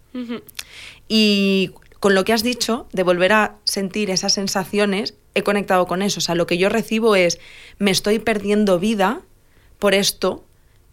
Y 1.07 1.71
con 1.99 2.15
lo 2.15 2.23
que 2.23 2.33
has 2.33 2.43
dicho, 2.43 2.87
de 2.93 3.03
volver 3.03 3.33
a 3.33 3.55
sentir 3.63 4.09
esas 4.09 4.33
sensaciones, 4.33 5.15
he 5.35 5.43
conectado 5.43 5.87
con 5.87 6.01
eso. 6.01 6.19
O 6.19 6.21
sea, 6.21 6.35
lo 6.35 6.47
que 6.47 6.57
yo 6.57 6.69
recibo 6.69 7.15
es, 7.15 7.39
me 7.77 7.91
estoy 7.91 8.19
perdiendo 8.19 8.79
vida 8.79 9.21
por 9.79 9.93
esto 9.93 10.45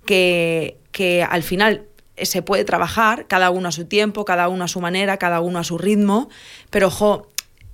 que, 0.04 0.78
que 0.92 1.22
al 1.22 1.42
final 1.42 1.86
se 2.20 2.42
puede 2.42 2.64
trabajar, 2.64 3.26
cada 3.26 3.50
uno 3.50 3.68
a 3.68 3.72
su 3.72 3.84
tiempo, 3.84 4.24
cada 4.24 4.48
uno 4.48 4.64
a 4.64 4.68
su 4.68 4.80
manera, 4.80 5.18
cada 5.18 5.40
uno 5.40 5.58
a 5.58 5.64
su 5.64 5.78
ritmo, 5.78 6.28
pero 6.70 6.88
ojo, 6.88 7.30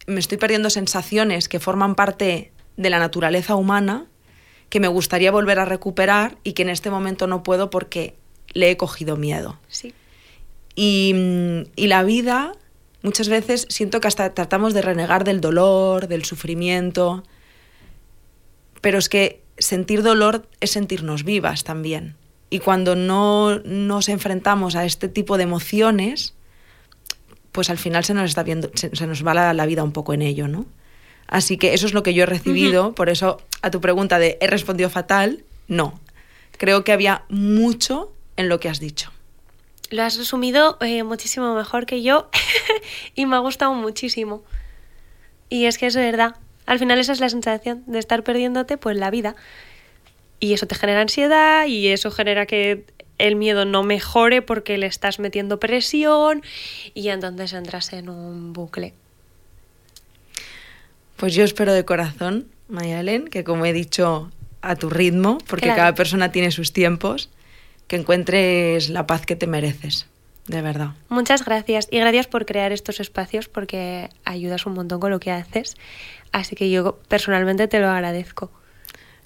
me 0.06 0.20
estoy 0.20 0.38
perdiendo 0.38 0.68
sensaciones 0.70 1.48
que 1.48 1.60
forman 1.60 1.94
parte 1.94 2.52
de 2.76 2.90
la 2.90 2.98
naturaleza 2.98 3.54
humana 3.54 4.06
que 4.68 4.80
me 4.80 4.88
gustaría 4.88 5.30
volver 5.30 5.58
a 5.58 5.66
recuperar 5.66 6.38
y 6.44 6.54
que 6.54 6.62
en 6.62 6.70
este 6.70 6.90
momento 6.90 7.26
no 7.26 7.42
puedo 7.42 7.68
porque 7.68 8.16
le 8.54 8.70
he 8.70 8.76
cogido 8.78 9.16
miedo. 9.16 9.58
Sí. 9.68 9.92
Y, 10.74 11.14
y 11.76 11.88
la 11.88 12.02
vida, 12.04 12.54
muchas 13.02 13.28
veces 13.28 13.66
siento 13.68 14.00
que 14.00 14.08
hasta 14.08 14.34
tratamos 14.34 14.74
de 14.74 14.82
renegar 14.82 15.24
del 15.24 15.40
dolor, 15.40 16.08
del 16.08 16.24
sufrimiento, 16.24 17.24
pero 18.80 18.98
es 18.98 19.08
que 19.08 19.42
sentir 19.58 20.02
dolor 20.02 20.48
es 20.60 20.70
sentirnos 20.70 21.24
vivas 21.24 21.64
también. 21.64 22.16
Y 22.50 22.58
cuando 22.58 22.96
no 22.96 23.60
nos 23.60 24.08
enfrentamos 24.08 24.76
a 24.76 24.84
este 24.84 25.08
tipo 25.08 25.38
de 25.38 25.44
emociones, 25.44 26.34
pues 27.52 27.70
al 27.70 27.78
final 27.78 28.04
se 28.04 28.14
nos 28.14 28.24
está 28.24 28.42
viendo, 28.42 28.70
se, 28.74 29.06
nos 29.06 29.26
va 29.26 29.52
la, 29.54 29.66
vida 29.66 29.82
un 29.82 29.92
poco 29.92 30.14
en 30.14 30.22
ello, 30.22 30.48
¿no? 30.48 30.66
Así 31.28 31.56
que 31.56 31.72
eso 31.72 31.86
es 31.86 31.94
lo 31.94 32.02
que 32.02 32.12
yo 32.12 32.24
he 32.24 32.26
recibido, 32.26 32.94
por 32.94 33.08
eso 33.08 33.40
a 33.62 33.70
tu 33.70 33.80
pregunta 33.80 34.18
de 34.18 34.36
¿he 34.40 34.48
respondido 34.48 34.90
fatal? 34.90 35.44
No. 35.66 35.98
Creo 36.58 36.84
que 36.84 36.92
había 36.92 37.24
mucho 37.30 38.12
en 38.36 38.48
lo 38.48 38.60
que 38.60 38.68
has 38.68 38.80
dicho. 38.80 39.12
Lo 39.92 40.02
has 40.02 40.16
resumido 40.16 40.78
eh, 40.80 41.02
muchísimo 41.02 41.54
mejor 41.54 41.84
que 41.84 42.02
yo 42.02 42.30
y 43.14 43.26
me 43.26 43.36
ha 43.36 43.40
gustado 43.40 43.74
muchísimo. 43.74 44.42
Y 45.50 45.66
es 45.66 45.76
que 45.76 45.86
es 45.86 45.94
verdad. 45.94 46.36
Al 46.64 46.78
final 46.78 46.98
esa 46.98 47.12
es 47.12 47.20
la 47.20 47.28
sensación 47.28 47.84
de 47.86 47.98
estar 47.98 48.24
perdiéndote 48.24 48.78
pues 48.78 48.96
la 48.96 49.10
vida. 49.10 49.36
Y 50.40 50.54
eso 50.54 50.66
te 50.66 50.76
genera 50.76 51.02
ansiedad 51.02 51.66
y 51.66 51.88
eso 51.88 52.10
genera 52.10 52.46
que 52.46 52.86
el 53.18 53.36
miedo 53.36 53.66
no 53.66 53.82
mejore 53.82 54.40
porque 54.40 54.78
le 54.78 54.86
estás 54.86 55.18
metiendo 55.18 55.60
presión 55.60 56.42
y 56.94 57.08
entonces 57.08 57.52
entras 57.52 57.92
en 57.92 58.08
un 58.08 58.54
bucle. 58.54 58.94
Pues 61.16 61.34
yo 61.34 61.44
espero 61.44 61.74
de 61.74 61.84
corazón, 61.84 62.48
Mayalen, 62.68 63.28
que 63.28 63.44
como 63.44 63.66
he 63.66 63.74
dicho, 63.74 64.32
a 64.62 64.74
tu 64.74 64.88
ritmo, 64.88 65.36
porque 65.46 65.68
cada 65.68 65.94
persona 65.94 66.32
tiene 66.32 66.50
sus 66.50 66.72
tiempos, 66.72 67.28
que 67.92 67.96
encuentres 67.96 68.88
la 68.88 69.06
paz 69.06 69.26
que 69.26 69.36
te 69.36 69.46
mereces, 69.46 70.06
de 70.46 70.62
verdad. 70.62 70.92
Muchas 71.10 71.44
gracias 71.44 71.88
y 71.90 71.98
gracias 71.98 72.26
por 72.26 72.46
crear 72.46 72.72
estos 72.72 73.00
espacios 73.00 73.48
porque 73.48 74.08
ayudas 74.24 74.64
un 74.64 74.72
montón 74.72 74.98
con 74.98 75.10
lo 75.10 75.20
que 75.20 75.30
haces, 75.30 75.76
así 76.32 76.56
que 76.56 76.70
yo 76.70 76.98
personalmente 77.08 77.68
te 77.68 77.80
lo 77.80 77.90
agradezco 77.90 78.50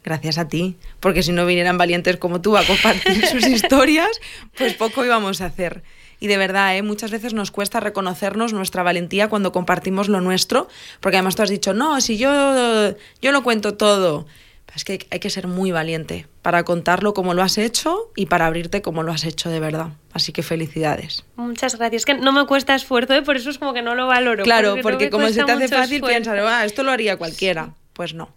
gracias 0.03 0.39
a 0.39 0.49
ti, 0.49 0.77
porque 0.99 1.23
si 1.23 1.31
no 1.31 1.47
vinieran 1.47 1.79
valientes 1.79 2.17
como 2.17 2.41
tú 2.41 2.57
a 2.57 2.65
compartir 2.65 3.27
sus 3.31 3.47
historias, 3.47 4.21
pues 4.57 4.75
poco 4.75 5.05
íbamos 5.05 5.41
a 5.41 5.47
hacer. 5.47 5.85
Y 6.19 6.27
de 6.27 6.37
verdad, 6.37 6.77
¿eh? 6.77 6.83
muchas 6.83 7.13
veces 7.13 7.35
nos 7.35 7.53
cuesta 7.53 7.79
reconocernos 7.79 8.53
nuestra 8.53 8.83
valentía 8.83 9.29
cuando 9.29 9.53
compartimos 9.53 10.09
lo 10.09 10.21
nuestro, 10.21 10.69
porque 11.01 11.19
además 11.19 11.37
tú 11.37 11.43
has 11.43 11.51
dicho, 11.51 11.73
no, 11.73 12.01
si 12.01 12.19
yo, 12.19 12.95
yo 13.21 13.33
lo 13.33 13.43
cuento 13.43 13.75
todo. 13.75 14.27
Es 14.75 14.85
que 14.85 15.07
hay 15.11 15.21
que 15.21 15.31
ser 15.31 15.47
muy 15.47 15.71
valiente 15.71 16.27
para 16.43 16.65
contarlo 16.65 17.15
como 17.15 17.33
lo 17.33 17.43
has 17.43 17.57
hecho 17.57 18.11
y 18.15 18.27
para 18.27 18.47
abrirte 18.47 18.83
como 18.83 19.03
lo 19.03 19.13
has 19.13 19.25
hecho 19.25 19.49
de 19.49 19.59
verdad. 19.59 19.89
Así 20.13 20.33
que 20.33 20.43
felicidades. 20.43 21.25
Muchas 21.37 21.77
gracias. 21.77 22.05
Que 22.05 22.15
no 22.15 22.33
me 22.33 22.45
cuesta 22.47 22.75
esfuerzo, 22.75 23.15
¿eh? 23.15 23.23
por 23.23 23.37
eso 23.37 23.49
es 23.49 23.59
como 23.59 23.73
que 23.73 23.81
no 23.81 23.95
lo 23.95 24.07
valoro. 24.07 24.45
Claro, 24.45 24.77
porque, 24.83 25.09
como 25.09 25.29
se 25.29 25.45
te 25.45 25.53
hace 25.53 25.69
fácil, 25.69 26.03
piensas, 26.03 26.39
ah, 26.43 26.65
esto 26.65 26.83
lo 26.83 26.91
haría 26.91 27.17
cualquiera. 27.17 27.75
Pues 27.95 28.13
no. 28.13 28.35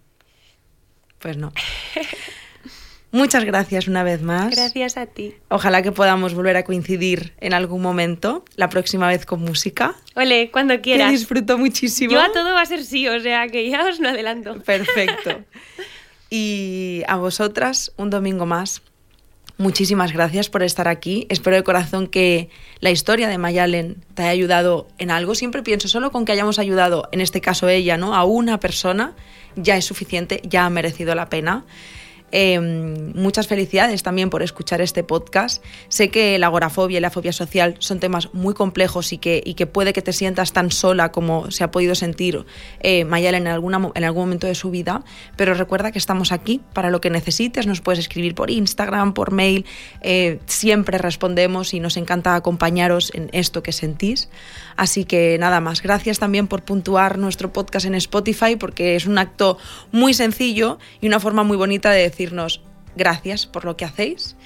Pues 1.18 1.36
no. 1.36 1.52
Muchas 3.12 3.44
gracias 3.44 3.88
una 3.88 4.04
vez 4.04 4.22
más. 4.22 4.54
Gracias 4.54 4.96
a 4.96 5.06
ti. 5.06 5.34
Ojalá 5.48 5.82
que 5.82 5.90
podamos 5.90 6.32
volver 6.34 6.56
a 6.56 6.62
coincidir 6.62 7.34
en 7.40 7.54
algún 7.54 7.82
momento, 7.82 8.44
la 8.54 8.68
próxima 8.68 9.08
vez 9.08 9.26
con 9.26 9.40
música. 9.40 9.96
Ole, 10.14 10.50
cuando 10.52 10.80
quieras. 10.80 11.10
Que 11.10 11.18
disfruto 11.18 11.58
muchísimo. 11.58 12.12
Yo 12.12 12.20
a 12.20 12.32
todo 12.32 12.54
va 12.54 12.62
a 12.62 12.66
ser 12.66 12.84
sí, 12.84 13.08
o 13.08 13.20
sea 13.20 13.48
que 13.48 13.68
ya 13.68 13.84
os 13.86 13.98
lo 13.98 14.10
adelanto. 14.10 14.60
Perfecto. 14.62 15.44
Y 16.30 17.02
a 17.08 17.16
vosotras, 17.16 17.92
un 17.96 18.08
domingo 18.08 18.46
más. 18.46 18.82
Muchísimas 19.58 20.12
gracias 20.12 20.48
por 20.48 20.62
estar 20.62 20.88
aquí. 20.88 21.26
Espero 21.28 21.56
de 21.56 21.62
corazón 21.62 22.06
que 22.06 22.48
la 22.78 22.90
historia 22.90 23.28
de 23.28 23.36
Mayalen 23.36 24.02
te 24.14 24.22
haya 24.22 24.30
ayudado 24.30 24.88
en 24.96 25.10
algo. 25.10 25.34
Siempre 25.34 25.62
pienso, 25.62 25.86
solo 25.86 26.10
con 26.12 26.24
que 26.24 26.32
hayamos 26.32 26.58
ayudado, 26.58 27.08
en 27.12 27.20
este 27.20 27.42
caso 27.42 27.68
ella, 27.68 27.98
¿no? 27.98 28.14
A 28.14 28.24
una 28.24 28.58
persona, 28.58 29.12
ya 29.56 29.76
es 29.76 29.84
suficiente, 29.84 30.40
ya 30.44 30.64
ha 30.64 30.70
merecido 30.70 31.14
la 31.14 31.28
pena. 31.28 31.66
Em, 32.32 33.12
muchas 33.14 33.46
felicidades 33.46 34.02
también 34.02 34.30
por 34.30 34.42
escuchar 34.42 34.80
este 34.80 35.02
podcast. 35.02 35.64
Sé 35.88 36.10
que 36.10 36.38
la 36.38 36.46
agorafobia 36.46 36.98
y 36.98 37.00
la 37.00 37.10
fobia 37.10 37.32
social 37.32 37.76
son 37.78 38.00
temas 38.00 38.32
muy 38.32 38.54
complejos 38.54 39.12
y 39.12 39.18
que, 39.18 39.42
y 39.44 39.54
que 39.54 39.66
puede 39.66 39.92
que 39.92 40.02
te 40.02 40.12
sientas 40.12 40.52
tan 40.52 40.70
sola 40.70 41.12
como 41.12 41.50
se 41.50 41.64
ha 41.64 41.70
podido 41.70 41.94
sentir 41.94 42.44
eh, 42.80 43.04
Mayal 43.04 43.34
en, 43.34 43.46
alguna, 43.46 43.90
en 43.94 44.04
algún 44.04 44.22
momento 44.24 44.46
de 44.46 44.54
su 44.54 44.70
vida, 44.70 45.02
pero 45.36 45.54
recuerda 45.54 45.92
que 45.92 45.98
estamos 45.98 46.32
aquí 46.32 46.60
para 46.72 46.90
lo 46.90 47.00
que 47.00 47.10
necesites. 47.10 47.66
Nos 47.66 47.80
puedes 47.80 47.98
escribir 47.98 48.34
por 48.34 48.50
Instagram, 48.50 49.12
por 49.12 49.32
mail. 49.32 49.66
Eh, 50.00 50.38
siempre 50.46 50.98
respondemos 50.98 51.74
y 51.74 51.80
nos 51.80 51.96
encanta 51.96 52.34
acompañaros 52.34 53.10
en 53.14 53.28
esto 53.32 53.62
que 53.62 53.72
sentís. 53.72 54.28
Así 54.80 55.04
que 55.04 55.36
nada 55.38 55.60
más. 55.60 55.82
Gracias 55.82 56.18
también 56.18 56.46
por 56.46 56.62
puntuar 56.62 57.18
nuestro 57.18 57.52
podcast 57.52 57.84
en 57.84 57.94
Spotify 57.96 58.56
porque 58.56 58.96
es 58.96 59.04
un 59.04 59.18
acto 59.18 59.58
muy 59.92 60.14
sencillo 60.14 60.78
y 61.02 61.06
una 61.06 61.20
forma 61.20 61.42
muy 61.42 61.58
bonita 61.58 61.90
de 61.90 62.00
decir 62.00 62.30
decirnos 62.30 62.62
gracias 62.96 63.46
por 63.46 63.66
lo 63.66 63.76
que 63.76 63.84
hacéis. 63.84 64.36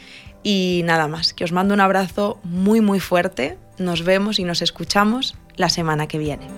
Y 0.42 0.82
nada 0.86 1.06
más, 1.06 1.34
que 1.34 1.44
os 1.44 1.52
mando 1.52 1.72
un 1.72 1.80
abrazo 1.80 2.40
muy 2.42 2.80
muy 2.80 2.98
fuerte. 2.98 3.58
Nos 3.78 4.02
vemos 4.02 4.40
y 4.40 4.44
nos 4.44 4.60
escuchamos 4.60 5.36
la 5.54 5.68
semana 5.68 6.08
que 6.08 6.18
viene. 6.18 6.48